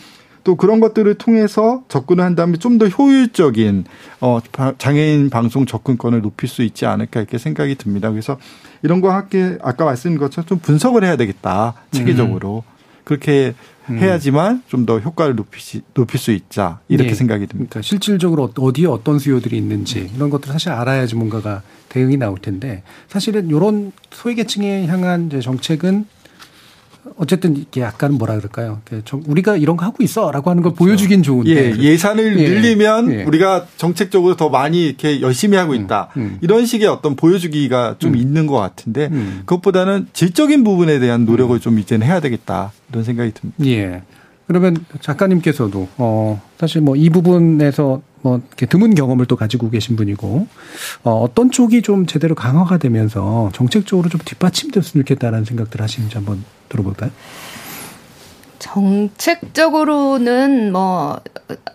또 0.45 0.57
그런 0.57 0.81
것들을 0.81 1.15
통해서 1.15 1.85
접근을 1.89 2.25
한다면 2.25 2.59
좀 2.59 2.79
더 2.79 2.89
효율적인 2.89 3.85
어 4.21 4.41
장애인 4.79 5.31
방송 5.31 5.67
접근권을 5.67 6.21
높일 6.21 6.49
수 6.49 6.63
있지 6.63 6.85
않을까 6.85 7.21
이렇게 7.21 7.39
생각이 7.39 7.77
듭니다. 7.77 8.11
그래서 8.11 8.39
이런 8.83 9.01
거 9.01 9.13
함께 9.13 9.57
아까 9.63 9.85
말씀드린 9.85 10.19
것처럼 10.19 10.47
좀 10.47 10.59
분석을 10.59 11.05
해야 11.05 11.17
되겠다 11.17 11.75
체계적으로 11.93 12.65
그렇게 13.05 13.55
해야지만 13.91 14.63
좀 14.69 14.87
더 14.87 14.99
효과를 14.99 15.35
높이시, 15.37 15.83
높일 15.95 16.19
수 16.19 16.31
있자 16.33 16.81
이렇게 16.89 17.11
예. 17.11 17.15
생각이 17.15 17.47
듭니다. 17.47 17.71
그러니까 17.71 17.87
실질적으로 17.87 18.53
어디에 18.59 18.87
어떤 18.87 19.19
수요들이 19.19 19.57
있는지 19.57 20.11
이런 20.15 20.31
것들을 20.31 20.53
사실 20.53 20.71
알아야지 20.71 21.15
뭔가가 21.15 21.63
대응이 21.89 22.17
나올 22.17 22.39
텐데 22.39 22.83
사실은 23.09 23.49
이런 23.49 23.93
소외계층에 24.11 24.87
향한 24.87 25.31
정책은 25.31 26.07
어쨌든 27.17 27.57
이게 27.57 27.81
약간 27.81 28.13
뭐라 28.15 28.37
그럴까요? 28.37 28.81
우리가 29.27 29.57
이런 29.57 29.77
거 29.77 29.85
하고 29.85 30.03
있어라고 30.03 30.51
하는 30.51 30.63
걸 30.63 30.75
보여주긴 30.75 31.23
좋은데 31.23 31.73
예, 31.77 31.77
예산을 31.77 32.39
예. 32.39 32.49
늘리면 32.49 33.13
예. 33.13 33.25
우리가 33.25 33.67
정책적으로 33.77 34.37
더 34.37 34.49
많이 34.51 34.87
이렇게 34.87 35.21
열심히 35.21 35.57
하고 35.57 35.75
있다. 35.75 36.11
음. 36.17 36.39
이런 36.43 36.65
식의 36.65 36.87
어떤 36.89 37.17
보여주기가 37.17 37.97
좀 37.99 38.13
음. 38.13 38.17
있는 38.17 38.47
것 38.47 38.57
같은데 38.57 39.09
음. 39.11 39.43
그것보다는 39.47 40.09
질적인 40.13 40.63
부분에 40.63 41.01
대한 41.01 41.25
노력을 41.25 41.59
좀 41.59 41.79
이제는 41.79 42.07
해야 42.07 42.21
되겠다. 42.21 42.73
이런 42.91 43.03
생각이 43.03 43.33
듭니다. 43.33 43.65
예. 43.67 44.03
그러면 44.47 44.77
작가님께서도 45.01 45.89
어 45.99 46.41
사실 46.59 46.83
뭐 46.83 46.95
이 46.97 47.11
부분에서 47.11 48.03
뭐 48.21 48.37
이렇게 48.39 48.67
드문 48.67 48.95
경험을 48.95 49.27
또 49.27 49.35
가지고 49.35 49.71
계신 49.71 49.97
분이고 49.97 50.47
어 51.05 51.11
어떤 51.11 51.51
쪽이 51.51 51.83
좀 51.83 52.07
제대로 52.07 52.35
강화가 52.35 52.79
되면서 52.79 53.51
정책적으로 53.55 54.09
좀 54.09 54.21
뒷받침됐으면 54.25 55.05
좋겠다라는 55.05 55.45
생각들 55.45 55.81
하시는지 55.81 56.17
한번 56.17 56.45
들어볼까요? 56.73 57.11
정책적으로는 58.59 60.73
뭐 60.73 61.21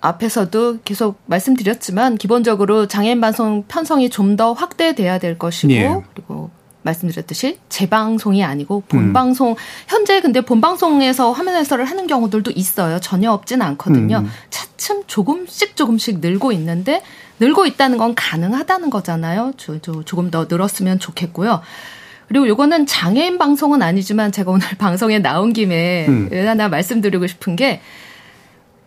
앞에서도 0.01 0.79
계속 0.85 1.19
말씀드렸지만 1.25 2.17
기본적으로 2.17 2.87
장애인 2.87 3.19
방송 3.21 3.63
편성이 3.67 4.09
좀 4.09 4.37
더 4.37 4.53
확대돼야 4.53 5.17
될 5.19 5.37
것이고 5.39 5.73
예. 5.73 5.89
그리고 6.13 6.49
말씀드렸듯이 6.83 7.57
재방송이 7.69 8.43
아니고 8.43 8.83
음. 8.93 8.97
본방송 9.13 9.55
현재 9.87 10.21
근데 10.21 10.41
본방송에서 10.41 11.31
화면 11.31 11.55
해설을 11.55 11.85
하는 11.85 12.05
경우들도 12.07 12.51
있어요. 12.51 12.99
전혀 12.99 13.31
없진 13.31 13.61
않거든요. 13.61 14.17
음. 14.19 14.29
차츰 14.49 15.03
조금씩 15.07 15.75
조금씩 15.75 16.19
늘고 16.19 16.51
있는데 16.53 17.01
늘고 17.39 17.65
있다는 17.65 17.97
건 17.97 18.13
가능하다는 18.15 18.89
거잖아요. 18.91 19.53
조, 19.57 19.79
조, 19.79 20.03
조금 20.03 20.29
더 20.29 20.45
늘었으면 20.49 20.99
좋겠고요. 20.99 21.61
그리고 22.27 22.47
요거는 22.47 22.85
장애인 22.85 23.37
방송은 23.37 23.81
아니지만 23.81 24.31
제가 24.31 24.51
오늘 24.51 24.67
방송에 24.77 25.19
나온 25.19 25.53
김에 25.53 26.07
음. 26.07 26.29
하나 26.31 26.67
말씀드리고 26.67 27.27
싶은 27.27 27.55
게 27.55 27.81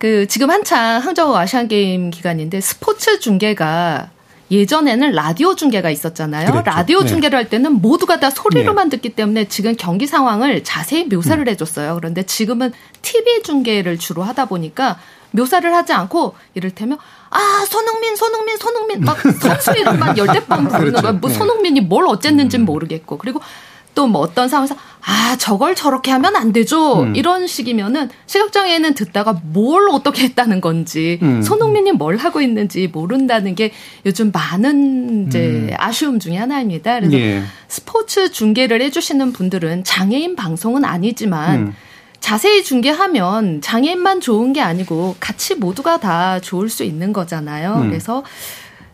그 0.01 0.26
지금 0.26 0.49
한창 0.49 0.99
항저우 1.03 1.36
아시안 1.36 1.68
게임 1.68 2.09
기간인데 2.09 2.62
스포츠 2.62 3.20
중계가 3.20 4.09
예전에는 4.51 5.12
라디오 5.12 5.55
중계가 5.55 5.91
있었잖아요. 5.91 6.51
그랬죠. 6.51 6.70
라디오 6.70 7.01
네. 7.03 7.07
중계를 7.07 7.36
할 7.38 7.51
때는 7.51 7.82
모두가 7.82 8.18
다 8.18 8.30
소리로만 8.30 8.88
네. 8.88 8.97
듣기 8.97 9.11
때문에 9.11 9.45
지금 9.49 9.76
경기 9.76 10.07
상황을 10.07 10.64
자세히 10.64 11.05
묘사를 11.05 11.47
해줬어요. 11.47 11.97
그런데 11.97 12.22
지금은 12.22 12.72
TV 13.03 13.43
중계를 13.43 13.99
주로 13.99 14.22
하다 14.22 14.47
보니까 14.47 14.99
묘사를 15.33 15.72
하지 15.74 15.93
않고 15.93 16.35
이를테면 16.55 16.99
아 17.31 17.64
손흥민 17.68 18.16
손흥민 18.16 18.57
손흥민 18.57 19.01
막 19.01 19.18
선수 19.20 19.72
이름만 19.72 20.16
열대 20.16 20.45
번 20.47 20.64
부르는 20.68 20.93
그렇죠. 20.93 21.03
거야. 21.03 21.12
뭐 21.12 21.31
네. 21.31 21.37
손흥민이 21.37 21.81
뭘 21.83 22.07
어쨌는지는 22.07 22.64
모르겠고 22.66 23.18
그리고 23.18 23.41
또 23.95 24.07
뭐 24.07 24.20
어떤 24.22 24.49
상황에서 24.49 24.76
아 25.03 25.37
저걸 25.37 25.74
저렇게 25.74 26.11
하면 26.11 26.37
안 26.37 26.53
되죠 26.53 27.03
음. 27.03 27.16
이런 27.16 27.47
식이면은 27.47 28.11
시각장애인은 28.26 28.95
듣다가 28.95 29.41
뭘 29.45 29.89
어떻게 29.91 30.24
했다는 30.24 30.61
건지 30.61 31.18
음. 31.22 31.43
손흥민이 31.43 31.93
뭘 31.93 32.16
하고 32.16 32.41
있는지 32.41 32.89
모른다는 32.89 33.55
게 33.55 33.72
요즘 34.07 34.31
많은 34.33 35.26
이제 35.26 35.74
아쉬움 35.78 36.18
중에 36.18 36.37
하나입니다. 36.37 37.01
그래서 37.01 37.16
음. 37.16 37.20
예. 37.20 37.43
스포츠 37.68 38.31
중계를 38.31 38.81
해주시는 38.83 39.33
분들은 39.33 39.85
장애인 39.85 40.37
방송은 40.37 40.85
아니지만 40.85 41.55
음. 41.61 41.76
자세히 42.21 42.62
중계하면 42.62 43.61
장애인만 43.61 44.21
좋은 44.21 44.53
게 44.53 44.61
아니고 44.61 45.16
같이 45.21 45.55
모두가 45.55 45.99
다 45.99 46.39
좋을 46.41 46.68
수 46.68 46.85
있는 46.85 47.12
거잖아요. 47.12 47.77
음. 47.77 47.89
그래서 47.89 48.23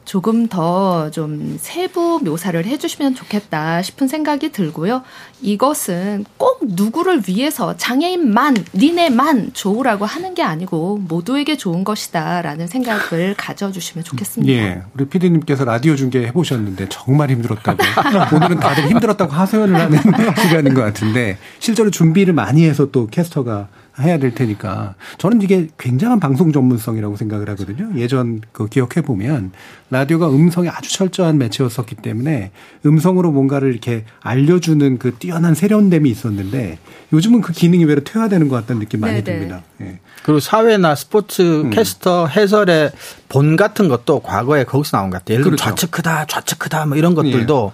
조금 0.06 0.46
더 0.46 0.96
좀 1.12 1.56
세부 1.60 2.20
묘사를 2.22 2.64
해주시면 2.64 3.14
좋겠다 3.14 3.82
싶은 3.82 4.08
생각이 4.08 4.52
들고요. 4.52 5.02
이것은 5.42 6.24
꼭 6.36 6.60
누구를 6.62 7.22
위해서 7.28 7.76
장애인만, 7.76 8.56
니네만 8.74 9.50
좋으라고 9.52 10.04
하는 10.04 10.34
게 10.34 10.42
아니고 10.42 10.98
모두에게 11.08 11.56
좋은 11.56 11.84
것이다라는 11.84 12.66
생각을 12.66 13.34
가져주시면 13.36 14.04
좋겠습니다. 14.04 14.52
예. 14.52 14.82
우리 14.94 15.06
피디님께서 15.06 15.64
라디오 15.64 15.96
중계 15.96 16.26
해보셨는데 16.26 16.88
정말 16.88 17.30
힘들었다고. 17.30 17.78
오늘은 18.36 18.60
다들 18.60 18.88
힘들었다고 18.88 19.32
하소연을 19.32 19.74
하는 19.74 19.98
시간인 20.40 20.74
것 20.74 20.82
같은데 20.82 21.38
실제로 21.58 21.90
준비를 21.90 22.34
많이 22.34 22.64
해서 22.64 22.90
또 22.90 23.06
캐스터가 23.06 23.68
해야 24.00 24.18
될 24.18 24.34
테니까 24.34 24.94
저는 25.18 25.40
이게 25.42 25.68
굉장한 25.78 26.20
방송 26.20 26.52
전문성이라고 26.52 27.16
생각을 27.16 27.48
하거든요. 27.50 27.90
예전 27.96 28.40
그 28.52 28.66
기억해 28.66 29.02
보면 29.02 29.52
라디오가 29.90 30.28
음성이 30.28 30.68
아주 30.68 30.92
철저한 30.92 31.38
매체였었기 31.38 31.96
때문에 31.96 32.50
음성으로 32.84 33.30
뭔가를 33.32 33.70
이렇게 33.70 34.04
알려주는 34.20 34.98
그 34.98 35.14
뛰어난 35.14 35.54
세련됨이 35.54 36.10
있었는데 36.10 36.78
요즘은 37.12 37.40
그 37.40 37.52
기능이 37.52 37.84
외로 37.84 38.02
퇴화되는 38.02 38.48
것 38.48 38.56
같다는 38.56 38.80
느낌 38.80 39.00
많이 39.00 39.22
네네. 39.22 39.38
듭니다. 39.38 39.62
예. 39.80 40.00
그리고 40.24 40.40
사회나 40.40 40.94
스포츠 40.94 41.62
음. 41.62 41.70
캐스터 41.70 42.26
해설의 42.26 42.90
본 43.28 43.56
같은 43.56 43.88
것도 43.88 44.20
과거에 44.20 44.64
거기서 44.64 44.96
나온 44.96 45.10
것 45.10 45.18
같아요. 45.18 45.34
예를 45.34 45.44
들면 45.44 45.56
그렇죠. 45.56 45.70
좌측 45.70 45.90
크다, 45.92 46.26
좌측 46.26 46.58
크다 46.58 46.86
뭐 46.86 46.96
이런 46.96 47.14
것들도 47.14 47.72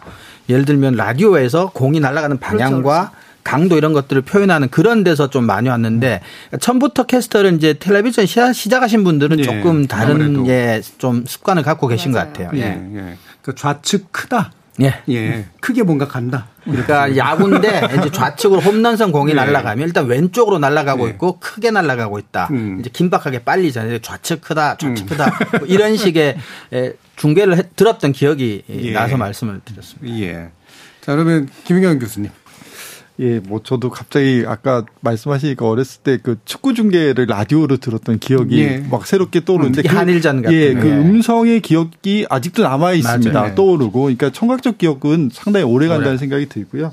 예를 0.48 0.64
들면 0.64 0.94
라디오에서 0.94 1.70
공이 1.70 2.00
날아가는 2.00 2.38
방향과 2.38 3.10
그렇죠, 3.10 3.22
강도 3.44 3.76
이런 3.76 3.92
것들을 3.92 4.22
표현하는 4.22 4.68
그런 4.70 5.04
데서 5.04 5.28
좀 5.30 5.44
많이 5.44 5.68
왔는데 5.68 6.20
처음부터 6.60 7.04
캐스터를 7.04 7.54
이제 7.54 7.74
텔레비전 7.78 8.26
시작- 8.26 8.52
시작하신 8.52 9.04
분들은 9.04 9.38
예, 9.40 9.42
조금 9.42 9.86
다른 9.86 10.14
아무래도. 10.22 10.46
예, 10.48 10.80
좀 10.98 11.24
습관을 11.26 11.62
갖고 11.62 11.88
계신 11.88 12.12
맞아요. 12.12 12.32
것 12.32 12.32
같아요. 12.44 12.60
예. 12.60 12.66
예. 12.94 12.98
예. 12.98 13.16
그 13.42 13.54
좌측 13.54 14.12
크다. 14.12 14.52
예. 14.80 14.94
예. 15.10 15.44
크게 15.60 15.82
뭔가 15.82 16.08
간다. 16.08 16.46
그러니까 16.64 17.16
야구인데 17.16 17.88
이제 17.98 18.10
좌측으로 18.10 18.60
홈런선 18.60 19.10
공이 19.12 19.34
네. 19.34 19.36
날아가면 19.44 19.86
일단 19.86 20.06
왼쪽으로 20.06 20.58
날아가고 20.60 21.04
네. 21.06 21.10
있고 21.12 21.38
크게 21.40 21.70
날아가고 21.72 22.18
있다. 22.20 22.48
음. 22.52 22.78
이제 22.80 22.88
긴박하게 22.90 23.40
빨리 23.40 23.72
전에 23.72 23.98
좌측 24.00 24.40
크다, 24.40 24.76
좌측 24.78 25.08
크다 25.08 25.38
뭐 25.58 25.66
이런 25.66 25.96
식의 25.96 26.36
에, 26.72 26.92
중계를 27.16 27.58
해- 27.58 27.62
들었던 27.76 28.12
기억이 28.12 28.62
예. 28.70 28.92
나서 28.92 29.16
말씀을 29.16 29.60
드렸습니다. 29.64 30.18
예. 30.20 30.50
자, 31.02 31.12
그러면 31.12 31.48
김윤경 31.64 31.98
교수님. 31.98 32.30
예, 33.20 33.40
뭐 33.40 33.60
저도 33.62 33.90
갑자기 33.90 34.44
아까 34.46 34.84
말씀하시니까 35.00 35.68
어렸을 35.68 36.00
때 36.02 36.18
그 36.22 36.38
축구 36.44 36.72
중계를 36.74 37.26
라디오로 37.26 37.76
들었던 37.76 38.18
기억이 38.18 38.58
예. 38.60 38.78
막 38.90 39.06
새롭게 39.06 39.44
떠오르는데 39.44 39.82
그, 39.82 39.94
한일전 39.94 40.42
같은 40.42 40.56
예, 40.56 40.74
그 40.74 40.88
예. 40.88 40.92
음성의 40.92 41.60
기억이 41.60 42.26
아직도 42.30 42.62
남아 42.62 42.92
있습니다. 42.94 43.32
맞아요. 43.32 43.54
떠오르고 43.54 44.02
그러니까 44.02 44.30
청각적 44.30 44.78
기억은 44.78 45.30
상당히 45.32 45.64
오래 45.64 45.88
간다는. 45.88 46.18
생각이 46.18 46.48
들고요. 46.48 46.92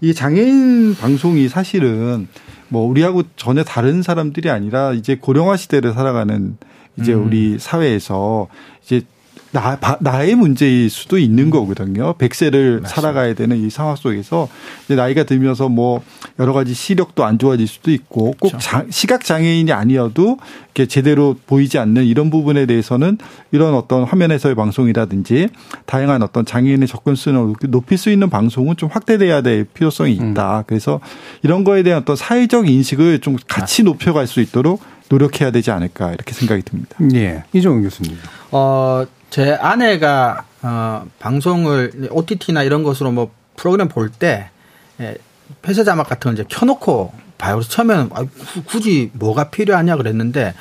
이 0.00 0.14
장애인 0.14 0.94
방송이 0.96 1.48
사실은 1.48 2.28
뭐 2.68 2.86
우리하고 2.88 3.22
전혀 3.36 3.64
다른 3.64 4.02
사람들이 4.02 4.50
아니라 4.50 4.92
이제 4.92 5.16
고령화 5.16 5.56
시대를 5.56 5.92
살아가는 5.94 6.56
이제 7.00 7.14
음. 7.14 7.26
우리 7.26 7.58
사회에서 7.58 8.48
이제 8.84 9.02
나, 9.50 9.76
바- 9.78 9.96
나의 10.00 10.34
문제일 10.34 10.90
수도 10.90 11.16
있는 11.16 11.48
거거든요. 11.48 12.14
100세를 12.18 12.86
살아가야 12.86 13.32
되는 13.34 13.56
이 13.56 13.70
상황 13.70 13.96
속에서 13.96 14.46
이제 14.84 14.94
나이가 14.94 15.22
들면서 15.24 15.70
뭐 15.70 16.02
여러 16.38 16.52
가지 16.52 16.74
시력도 16.74 17.24
안 17.24 17.38
좋아질 17.38 17.66
수도 17.66 17.90
있고 17.90 18.32
꼭 18.38 18.48
그렇죠. 18.50 18.58
장- 18.58 18.86
시각 18.90 19.24
장애인이 19.24 19.72
아니어도 19.72 20.36
이렇게 20.74 20.86
제대로 20.86 21.34
보이지 21.46 21.78
않는 21.78 22.04
이런 22.04 22.28
부분에 22.28 22.66
대해서는 22.66 23.16
이런 23.50 23.72
어떤 23.74 24.04
화면에서의 24.04 24.54
방송이라든지 24.54 25.48
다양한 25.86 26.22
어떤 26.22 26.44
장애인의 26.44 26.86
접근성을 26.86 27.54
높일 27.68 27.96
수 27.96 28.10
있는 28.10 28.28
방송은 28.28 28.76
좀 28.76 28.90
확대돼야 28.92 29.40
될 29.40 29.64
필요성이 29.64 30.12
있다. 30.12 30.64
그래서 30.66 31.00
이런 31.42 31.64
거에 31.64 31.82
대한 31.82 32.02
어떤 32.02 32.16
사회적 32.16 32.68
인식을 32.68 33.20
좀 33.20 33.36
같이 33.48 33.82
높여갈 33.82 34.26
수 34.26 34.40
있도록 34.40 34.80
노력해야 35.08 35.50
되지 35.50 35.70
않을까 35.70 36.12
이렇게 36.12 36.32
생각이 36.34 36.62
듭니다. 36.62 36.96
예. 37.14 37.44
이종훈 37.52 37.82
교수님. 37.82 38.16
어, 38.50 39.04
제 39.30 39.52
아내가 39.54 40.44
어, 40.62 41.04
방송을 41.18 42.08
OTT나 42.10 42.62
이런 42.62 42.82
것으로 42.82 43.10
뭐 43.12 43.30
프로그램 43.56 43.88
볼때 43.88 44.50
예, 45.00 45.16
폐쇄 45.62 45.84
자막 45.84 46.08
같은 46.08 46.30
걸 46.30 46.34
이제 46.34 46.44
켜놓고 46.48 47.12
봐요. 47.38 47.54
그래서 47.56 47.68
처음에는 47.70 48.10
아, 48.12 48.22
구- 48.24 48.62
굳이 48.64 49.10
뭐가 49.14 49.50
필요하냐 49.50 49.96
그랬는데 49.96 50.54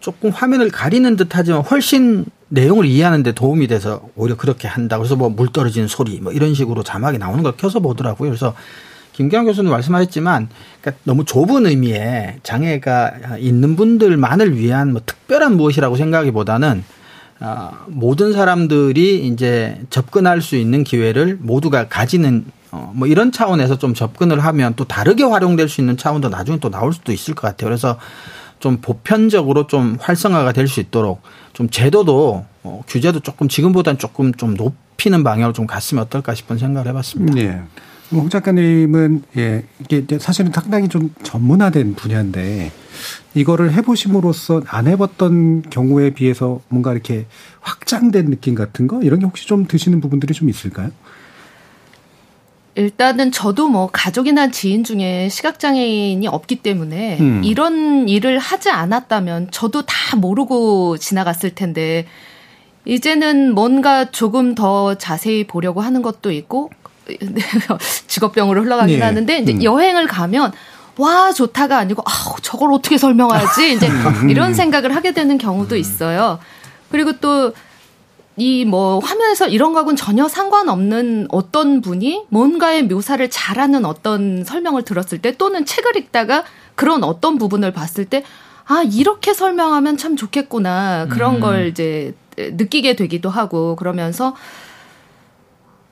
조금 0.00 0.30
화면을 0.30 0.70
가리는 0.70 1.14
듯하지만 1.16 1.60
훨씬 1.62 2.24
내용을 2.48 2.86
이해하는데 2.86 3.32
도움이 3.32 3.66
돼서 3.68 4.02
오히려 4.16 4.36
그렇게 4.36 4.66
한다. 4.66 4.96
그래서 4.96 5.14
뭐 5.14 5.28
물 5.28 5.52
떨어지는 5.52 5.88
소리 5.88 6.20
뭐 6.20 6.32
이런 6.32 6.54
식으로 6.54 6.82
자막이 6.82 7.18
나오는 7.18 7.42
걸 7.42 7.52
켜서 7.56 7.80
보더라고요. 7.80 8.30
그래서 8.30 8.54
김기환 9.20 9.44
교수님 9.44 9.70
말씀하셨지만 9.70 10.48
그러니까 10.80 11.02
너무 11.04 11.26
좁은 11.26 11.66
의미의 11.66 12.36
장애가 12.42 13.36
있는 13.38 13.76
분들만을 13.76 14.56
위한 14.56 14.92
뭐 14.92 15.02
특별한 15.04 15.58
무엇이라고 15.58 15.96
생각하기보다는 15.96 16.82
아, 17.40 17.84
모든 17.88 18.32
사람들이 18.32 19.26
이제 19.26 19.78
접근할 19.90 20.40
수 20.40 20.56
있는 20.56 20.84
기회를 20.84 21.36
모두가 21.38 21.88
가지는 21.88 22.46
어, 22.70 22.92
뭐 22.94 23.06
이런 23.08 23.30
차원에서 23.30 23.76
좀 23.76 23.92
접근을 23.92 24.40
하면 24.40 24.72
또 24.76 24.84
다르게 24.84 25.24
활용될 25.24 25.68
수 25.68 25.82
있는 25.82 25.98
차원도 25.98 26.30
나중에 26.30 26.58
또 26.58 26.70
나올 26.70 26.94
수도 26.94 27.12
있을 27.12 27.34
것 27.34 27.42
같아요. 27.46 27.68
그래서 27.68 27.98
좀 28.58 28.78
보편적으로 28.78 29.66
좀 29.66 29.98
활성화가 30.00 30.52
될 30.52 30.66
수 30.66 30.80
있도록 30.80 31.20
좀 31.52 31.68
제도도 31.68 32.46
어, 32.62 32.80
규제도 32.88 33.20
조금 33.20 33.48
지금보다는 33.48 33.98
조금 33.98 34.32
좀 34.32 34.54
높이는 34.54 35.22
방향으로 35.22 35.52
좀 35.52 35.66
갔으면 35.66 36.04
어떨까 36.04 36.34
싶은 36.34 36.56
생각을 36.56 36.88
해봤습니다. 36.88 37.38
예. 37.38 37.60
홍 38.12 38.28
작가님은 38.28 39.22
예 39.36 39.64
이게 39.78 40.04
사실은 40.18 40.50
상당히 40.52 40.88
좀 40.88 41.14
전문화된 41.22 41.94
분야인데 41.94 42.72
이거를 43.34 43.72
해보심으로써 43.72 44.62
안 44.66 44.88
해봤던 44.88 45.70
경우에 45.70 46.10
비해서 46.10 46.60
뭔가 46.68 46.92
이렇게 46.92 47.26
확장된 47.60 48.26
느낌 48.30 48.54
같은 48.54 48.86
거 48.86 49.02
이런 49.02 49.20
게 49.20 49.26
혹시 49.26 49.46
좀 49.46 49.66
드시는 49.66 50.00
부분들이 50.00 50.34
좀 50.34 50.48
있을까요? 50.48 50.90
일단은 52.74 53.32
저도 53.32 53.68
뭐 53.68 53.90
가족이나 53.92 54.50
지인 54.50 54.84
중에 54.84 55.28
시각장애인이 55.28 56.26
없기 56.26 56.56
때문에 56.56 57.18
음. 57.20 57.42
이런 57.44 58.08
일을 58.08 58.38
하지 58.38 58.70
않았다면 58.70 59.48
저도 59.50 59.82
다 59.82 60.16
모르고 60.16 60.96
지나갔을 60.96 61.54
텐데 61.54 62.06
이제는 62.84 63.54
뭔가 63.54 64.10
조금 64.10 64.54
더 64.54 64.94
자세히 64.94 65.46
보려고 65.46 65.80
하는 65.80 66.00
것도 66.00 66.32
있고 66.32 66.70
직업병으로 68.06 68.62
흘러가긴 68.62 68.98
예. 68.98 69.02
하는데 69.02 69.38
이제 69.38 69.52
음. 69.52 69.62
여행을 69.62 70.06
가면 70.06 70.52
와 70.96 71.32
좋다가 71.32 71.78
아니고 71.78 72.02
아 72.06 72.10
저걸 72.42 72.72
어떻게 72.72 72.98
설명하지 72.98 73.74
이제 73.74 73.88
음. 73.88 74.30
이런 74.30 74.54
생각을 74.54 74.94
하게 74.94 75.12
되는 75.12 75.38
경우도 75.38 75.76
있어요. 75.76 76.38
그리고 76.90 77.12
또 77.12 77.52
이 78.40 78.64
뭐 78.64 79.00
화면에서 79.00 79.48
이런 79.48 79.72
거하고는 79.72 79.96
전혀 79.96 80.26
상관없는 80.26 81.26
어떤 81.30 81.82
분이 81.82 82.24
뭔가의 82.30 82.84
묘사를 82.84 83.28
잘하는 83.28 83.84
어떤 83.84 84.44
설명을 84.44 84.82
들었을 84.82 85.18
때 85.18 85.36
또는 85.36 85.66
책을 85.66 85.96
읽다가 85.96 86.44
그런 86.74 87.04
어떤 87.04 87.36
부분을 87.36 87.72
봤을 87.72 88.06
때 88.06 88.24
아, 88.64 88.82
이렇게 88.82 89.34
설명하면 89.34 89.96
참 89.96 90.16
좋겠구나. 90.16 91.08
그런 91.10 91.40
걸 91.40 91.66
이제 91.66 92.14
느끼게 92.36 92.96
되기도 92.96 93.28
하고 93.28 93.76
그러면서 93.76 94.34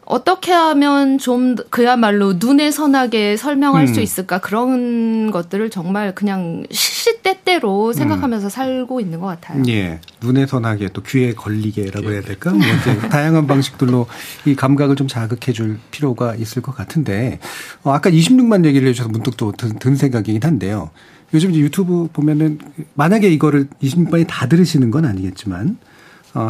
어떻게 0.08 0.52
하면 0.52 1.18
좀 1.18 1.54
그야말로 1.68 2.32
눈에 2.32 2.70
선하게 2.70 3.36
설명할 3.36 3.88
음. 3.88 3.94
수 3.94 4.00
있을까 4.00 4.38
그런 4.38 5.30
것들을 5.30 5.68
정말 5.68 6.14
그냥 6.14 6.64
시시때때로 6.70 7.92
생각하면서 7.92 8.48
살고 8.48 9.00
있는 9.00 9.20
것 9.20 9.26
같아요. 9.26 9.62
예. 9.68 10.00
눈에 10.22 10.46
선하게 10.46 10.88
또 10.94 11.02
귀에 11.02 11.34
걸리게라고 11.34 12.10
해야 12.10 12.22
될까? 12.22 12.52
뭐 12.52 12.60
이제 12.60 12.98
다양한 13.08 13.46
방식들로 13.46 14.06
이 14.46 14.56
감각을 14.56 14.96
좀 14.96 15.08
자극해 15.08 15.52
줄 15.52 15.78
필요가 15.90 16.34
있을 16.34 16.62
것 16.62 16.74
같은데, 16.74 17.38
어, 17.82 17.92
아까 17.92 18.10
26만 18.10 18.64
얘기를 18.64 18.88
해주셔서 18.88 19.10
문득 19.10 19.36
또 19.36 19.52
든, 19.52 19.78
든 19.78 19.94
생각이긴 19.94 20.42
한데요. 20.42 20.90
요즘 21.34 21.50
이제 21.50 21.60
유튜브 21.60 22.08
보면은 22.10 22.58
만약에 22.94 23.28
이거를 23.28 23.68
26만이 23.82 24.26
다 24.26 24.48
들으시는 24.48 24.90
건 24.90 25.04
아니겠지만, 25.04 25.68
어, 25.68 25.87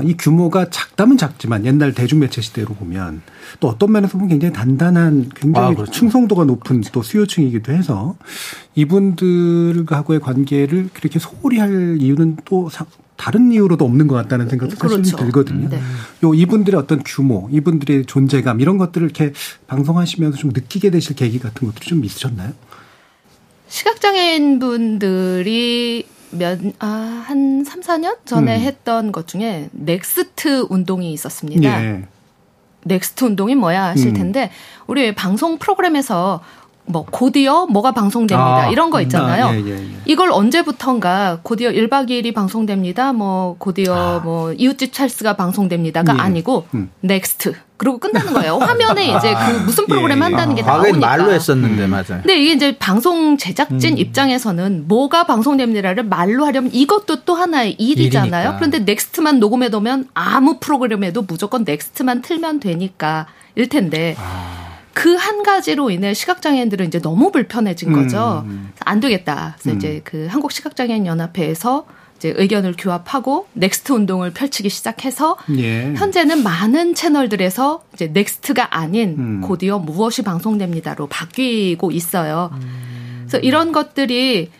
이 0.05 0.15
규모가 0.19 0.71
작다면 0.71 1.17
작지만 1.17 1.65
옛날 1.65 1.95
대중매체 1.95 2.41
시대로 2.41 2.75
보면 2.75 3.23
또 3.61 3.69
어떤 3.69 3.93
면에서 3.93 4.13
보면 4.19 4.29
굉장히 4.29 4.53
단단한 4.53 5.31
굉장히 5.35 5.67
아, 5.69 5.75
그렇죠. 5.75 5.93
충성도가 5.93 6.45
높은 6.45 6.83
또 6.93 7.03
수요층이기도 7.03 7.73
해서 7.73 8.17
이분들하고의 8.75 10.21
관계를 10.21 10.91
그렇게 10.93 11.19
소홀히 11.19 11.59
할 11.59 11.99
이유는 12.01 12.39
또 12.45 12.69
사- 12.69 12.87
다른 13.17 13.51
이유로도 13.53 13.85
없는 13.85 14.07
것 14.07 14.15
같다는 14.15 14.49
생각도 14.49 14.77
사실 14.77 15.03
그렇죠. 15.03 15.17
들거든요. 15.17 15.69
네. 15.69 15.81
요 16.23 16.35
이분들의 16.35 16.79
어떤 16.79 17.03
규모, 17.05 17.49
이분들의 17.51 18.07
존재감 18.07 18.61
이런 18.61 18.79
것들을 18.79 19.05
이렇게 19.07 19.33
방송하시면서 19.67 20.39
좀 20.39 20.51
느끼게 20.55 20.91
되실 20.91 21.17
계기 21.17 21.39
같은 21.41 21.67
것들이 21.67 21.87
좀 21.87 22.05
있으셨나요? 22.05 22.53
시각장애인 23.69 24.59
분들이 24.61 26.07
몇, 26.31 26.59
아, 26.79 27.25
한 27.27 27.65
3, 27.65 27.81
4년 27.81 28.17
전에 28.25 28.57
음. 28.57 28.61
했던 28.61 29.13
것 29.13 29.27
중에 29.27 29.69
next 29.73 30.67
운동이 30.71 31.13
있었습니다. 31.13 31.85
예. 31.85 32.05
next 32.85 33.25
운동이 33.25 33.55
뭐야 33.55 33.85
하실 33.85 34.09
음. 34.09 34.15
텐데, 34.15 34.51
우리 34.87 35.03
왜 35.03 35.15
방송 35.15 35.59
프로그램에서 35.59 36.41
뭐 36.89 37.05
곧이어 37.11 37.67
뭐가 37.67 37.93
방송됩니다. 37.93 38.65
아, 38.65 38.69
이런 38.71 38.91
거 38.91 39.01
있잖아요. 39.03 39.47
아, 39.47 39.55
예, 39.55 39.61
예, 39.65 39.71
예. 39.71 39.87
이걸 40.07 40.31
언제부턴가 40.33 41.41
곧이어 41.43 41.71
1박 41.71 42.09
2일이 42.09 42.35
방송됩니다. 42.35 43.13
뭐 43.13 43.57
곧이어 43.59 44.21
뭐 44.25 44.53
이웃집 44.53 44.93
찰스가 44.93 45.35
방송됩니다가 45.37 46.15
예. 46.15 46.19
아니고 46.19 46.67
음. 46.75 46.91
next. 47.01 47.55
그리고 47.77 47.99
끝나는 47.99 48.33
거예요. 48.33 48.57
화면에 48.57 49.07
이제 49.17 49.33
그 49.33 49.65
무슨 49.65 49.87
프로그램 49.87 50.19
예. 50.19 50.23
한다는 50.23 50.57
게 50.57 50.63
과거엔 50.63 50.99
나오니까. 50.99 51.07
말로 51.07 51.33
했었는데 51.33 51.87
맞아요. 51.87 52.05
근데 52.09 52.37
이게 52.37 52.53
이제 52.53 52.77
방송 52.77 53.37
제작진 53.37 53.99
입장에서는 53.99 54.89
뭐가 54.89 55.25
방송됩니다를 55.25 56.03
말로 56.05 56.45
하려면 56.45 56.73
이것도 56.75 57.25
또 57.25 57.35
하나의 57.35 57.73
일이잖아요. 57.79 58.31
일이니까. 58.31 58.57
그런데 58.57 58.81
Next만 58.81 59.39
녹음해 59.39 59.69
놓으면 59.69 60.09
아무 60.15 60.59
프로그램에도 60.59 61.23
무조건 61.23 61.63
Next만 61.65 62.23
틀면 62.23 62.59
되니까 62.59 63.27
일 63.55 63.69
텐데 63.69 64.17
그 64.99 65.15
한 65.15 65.43
가지로 65.45 65.91
인해 65.91 66.13
시각장애인들은 66.13 66.89
이제 66.89 67.01
너무 67.01 67.31
불편해진 67.31 67.93
거죠. 67.93 68.45
안 68.81 68.99
되겠다. 69.01 69.57
그래서 69.61 69.77
이제 69.77 70.01
그 70.03 70.27
한국 70.29 70.51
시각장애인 70.51 71.07
연합회에서 71.07 71.87
이제 72.17 72.35
의견을 72.37 72.75
규합하고 72.77 73.47
Next 73.53 73.93
운동을 73.93 74.33
펼치기 74.33 74.69
시작해서 74.71 75.37
예. 75.57 75.95
현재는 75.97 76.43
많은 76.43 76.95
채널들에서 76.97 77.85
이제 77.95 78.09
Next가 78.09 78.77
아닌 78.77 79.15
음. 79.19 79.41
곧이어 79.41 79.79
무엇이 79.79 80.23
방송됩니다로 80.23 81.07
바뀌고 81.07 81.93
있어요. 81.93 82.51
그래서 83.21 83.39
이런 83.39 83.71
것들이 83.71 84.51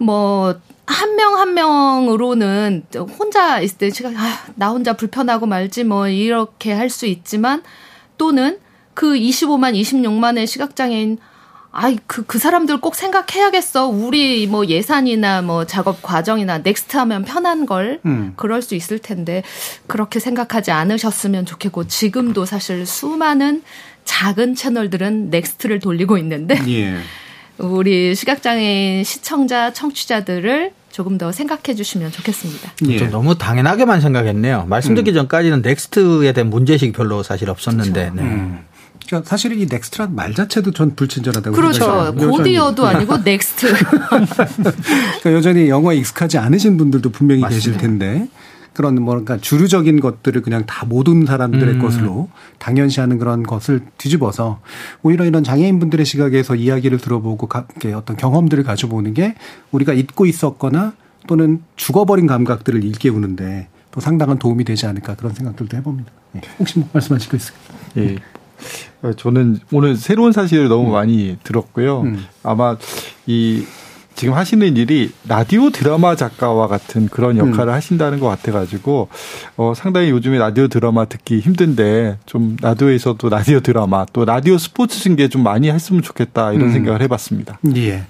뭐 0.00 0.58
한명한 0.86 1.54
명으로는 1.54 2.86
혼자 3.18 3.60
있을 3.60 3.78
때 3.78 3.90
시각 3.90 4.16
아, 4.16 4.40
나 4.56 4.70
혼자 4.70 4.94
불편하고 4.94 5.46
말지 5.46 5.84
뭐 5.84 6.08
이렇게 6.08 6.72
할 6.72 6.90
수 6.90 7.06
있지만 7.06 7.62
또는 8.18 8.58
그 8.94 9.14
25만 9.14 9.80
26만의 9.80 10.46
시각장애인 10.46 11.18
아이 11.72 11.98
그그 12.06 12.38
사람들 12.38 12.80
꼭 12.80 12.96
생각해야겠어. 12.96 13.86
우리 13.86 14.46
뭐 14.48 14.66
예산이나 14.66 15.42
뭐 15.42 15.66
작업 15.66 16.02
과정이나 16.02 16.58
Next 16.58 16.96
하면 16.96 17.24
편한 17.24 17.64
걸 17.64 18.00
음. 18.06 18.32
그럴 18.36 18.60
수 18.60 18.74
있을 18.74 18.98
텐데 18.98 19.44
그렇게 19.86 20.18
생각하지 20.18 20.72
않으셨으면 20.72 21.46
좋겠고 21.46 21.86
지금도 21.86 22.44
사실 22.44 22.86
수많은 22.86 23.62
작은 24.04 24.56
채널들은 24.56 25.30
Next를 25.30 25.78
돌리고 25.78 26.18
있는데 26.18 26.60
예. 26.68 26.96
우리 27.58 28.14
시각장애인 28.16 29.04
시청자 29.04 29.72
청취자들을 29.72 30.72
조금 30.90 31.18
더 31.18 31.30
생각해 31.30 31.76
주시면 31.76 32.10
좋겠습니다. 32.10 32.72
예. 32.88 32.98
좀 32.98 33.10
너무 33.10 33.38
당연하게만 33.38 34.00
생각했네요. 34.00 34.64
말씀 34.66 34.96
듣기 34.96 35.12
음. 35.12 35.14
전까지는 35.14 35.62
Next에 35.62 36.32
대한 36.32 36.50
문제의식이 36.50 36.90
별로 36.92 37.22
사실 37.22 37.48
없었는데. 37.48 38.10
그렇죠. 38.10 38.14
네. 38.14 38.22
음. 38.22 38.64
그러니까 39.10 39.28
사실은 39.28 39.58
이 39.58 39.66
Next란 39.66 40.14
말 40.14 40.34
자체도 40.34 40.70
전 40.70 40.94
불친절하다고 40.94 41.56
그렇죠. 41.56 41.80
생각해요. 41.80 42.30
곧이어도 42.30 42.86
아니고 42.86 43.18
Next. 43.18 43.66
그러니까 44.06 45.32
여전히 45.32 45.68
영어에 45.68 45.96
익숙하지 45.96 46.38
않으신 46.38 46.76
분들도 46.76 47.10
분명히 47.10 47.40
맞습니다. 47.40 47.70
계실 47.72 47.76
텐데 47.76 48.28
그런 48.72 48.94
뭐그러니까 49.02 49.38
주류적인 49.38 49.98
것들을 49.98 50.42
그냥 50.42 50.64
다 50.64 50.86
모든 50.86 51.26
사람들의 51.26 51.74
음. 51.74 51.80
것으로 51.80 52.28
당연시하는 52.58 53.18
그런 53.18 53.42
것을 53.42 53.80
뒤집어서 53.98 54.60
오히려 55.02 55.24
이런 55.24 55.42
장애인분들의 55.42 56.06
시각에서 56.06 56.54
이야기를 56.54 56.98
들어보고 56.98 57.48
어떤 57.96 58.16
경험들을 58.16 58.62
가져보는 58.62 59.14
게 59.14 59.34
우리가 59.72 59.92
잊고 59.92 60.24
있었거나 60.24 60.92
또는 61.26 61.64
죽어버린 61.74 62.28
감각들을 62.28 62.84
일깨우는데 62.84 63.66
또 63.90 64.00
상당한 64.00 64.38
도움이 64.38 64.62
되지 64.62 64.86
않을까 64.86 65.16
그런 65.16 65.34
생각들도 65.34 65.76
해봅니다. 65.76 66.12
예. 66.36 66.40
혹시 66.60 66.78
뭐 66.78 66.88
말씀하실 66.92 67.28
거 67.28 67.36
있을까요? 67.36 67.78
예. 67.96 68.16
저는 69.16 69.60
오늘 69.72 69.96
새로운 69.96 70.32
사실을 70.32 70.68
너무 70.68 70.88
음. 70.88 70.92
많이 70.92 71.36
들었고요. 71.42 72.02
음. 72.02 72.24
아마 72.42 72.76
이 73.26 73.64
지금 74.20 74.34
하시는 74.34 74.76
일이 74.76 75.10
라디오 75.26 75.70
드라마 75.70 76.14
작가와 76.14 76.66
같은 76.66 77.08
그런 77.08 77.38
역할을 77.38 77.68
음. 77.68 77.74
하신다는 77.74 78.20
것 78.20 78.28
같아가지고 78.28 79.08
어, 79.56 79.72
상당히 79.74 80.10
요즘에 80.10 80.36
라디오 80.36 80.68
드라마 80.68 81.06
듣기 81.06 81.40
힘든데 81.40 82.18
좀 82.26 82.56
라디오에서도 82.60 83.26
라디오 83.30 83.60
드라마 83.60 84.04
또 84.12 84.26
라디오 84.26 84.58
스포츠 84.58 85.00
중계 85.00 85.28
좀 85.28 85.42
많이 85.42 85.70
했으면 85.70 86.02
좋겠다 86.02 86.52
이런 86.52 86.68
음. 86.68 86.72
생각을 86.72 87.00
해봤습니다. 87.00 87.60
예. 87.76 88.04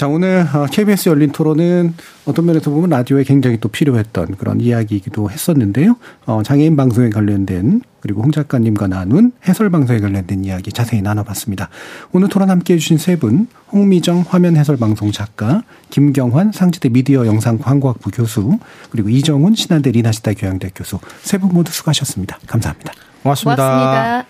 자, 0.00 0.08
오늘 0.08 0.46
KBS 0.70 1.10
어, 1.10 1.12
열린 1.12 1.30
토론은 1.30 1.92
어떤 2.24 2.46
면에서 2.46 2.70
보면 2.70 2.88
라디오에 2.88 3.22
굉장히 3.22 3.58
또 3.60 3.68
필요했던 3.68 4.36
그런 4.36 4.58
이야기이기도 4.58 5.30
했었는데요. 5.30 5.94
어, 6.24 6.42
장애인 6.42 6.74
방송에 6.74 7.10
관련된 7.10 7.82
그리고 8.00 8.22
홍 8.22 8.30
작가님과 8.32 8.86
나눈 8.86 9.32
해설 9.46 9.68
방송에 9.68 10.00
관련된 10.00 10.42
이야기 10.42 10.72
자세히 10.72 11.02
나눠봤습니다. 11.02 11.68
오늘 12.12 12.30
토론 12.30 12.48
함께 12.48 12.72
해주신 12.72 12.96
세 12.96 13.16
분, 13.16 13.46
홍미정 13.72 14.24
화면 14.26 14.56
해설 14.56 14.78
방송 14.78 15.12
작가, 15.12 15.64
김경환 15.90 16.52
상지대 16.52 16.88
미디어 16.88 17.26
영상 17.26 17.58
광고학부 17.58 18.10
교수, 18.10 18.58
그리고 18.88 19.10
이정훈 19.10 19.54
신한대 19.54 19.90
리나시다 19.90 20.32
교양대 20.32 20.70
교수 20.74 20.98
세 21.20 21.36
분 21.36 21.50
모두 21.52 21.70
수고하셨습니다. 21.72 22.38
감사합니다. 22.46 22.94
고맙습니다. 23.22 24.24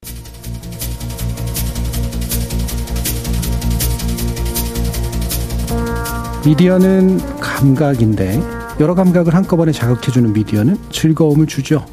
고맙습니다. 0.00 0.35
미디어는 6.46 7.40
감각인데 7.40 8.40
여러 8.78 8.94
감각을 8.94 9.34
한꺼번에 9.34 9.72
자극해주는 9.72 10.32
미디어는 10.32 10.76
즐거움을 10.92 11.48
주죠. 11.48 11.84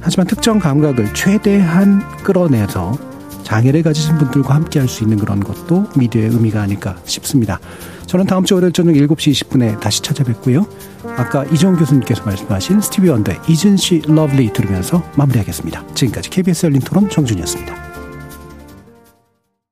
하지만 0.00 0.26
특정 0.26 0.58
감각을 0.58 1.14
최대한 1.14 2.02
끌어내서 2.22 2.98
장애를 3.42 3.82
가지신 3.82 4.18
분들과 4.18 4.54
함께 4.54 4.80
할 4.80 4.88
수 4.88 5.02
있는 5.02 5.16
그런 5.16 5.40
것도 5.40 5.86
미디어의 5.96 6.28
의미가 6.28 6.60
아닐까 6.60 6.96
싶습니다. 7.06 7.58
저는 8.04 8.26
다음 8.26 8.44
주 8.44 8.54
월요일 8.54 8.74
저녁 8.74 8.92
7시 8.92 9.32
20분에 9.32 9.80
다시 9.80 10.02
찾아뵙고요. 10.02 10.66
아까 11.16 11.44
이정 11.46 11.74
교수님께서 11.76 12.22
말씀하신 12.24 12.82
스티비 12.82 13.08
원더의 13.08 13.38
Isn't 13.48 13.78
She 13.78 14.02
Lovely 14.06 14.52
들으면서 14.52 15.02
마무리하겠습니다. 15.16 15.86
지금까지 15.94 16.28
KBS 16.28 16.66
열린 16.66 16.80
토론 16.82 17.08
정준이었습니다. 17.08 17.95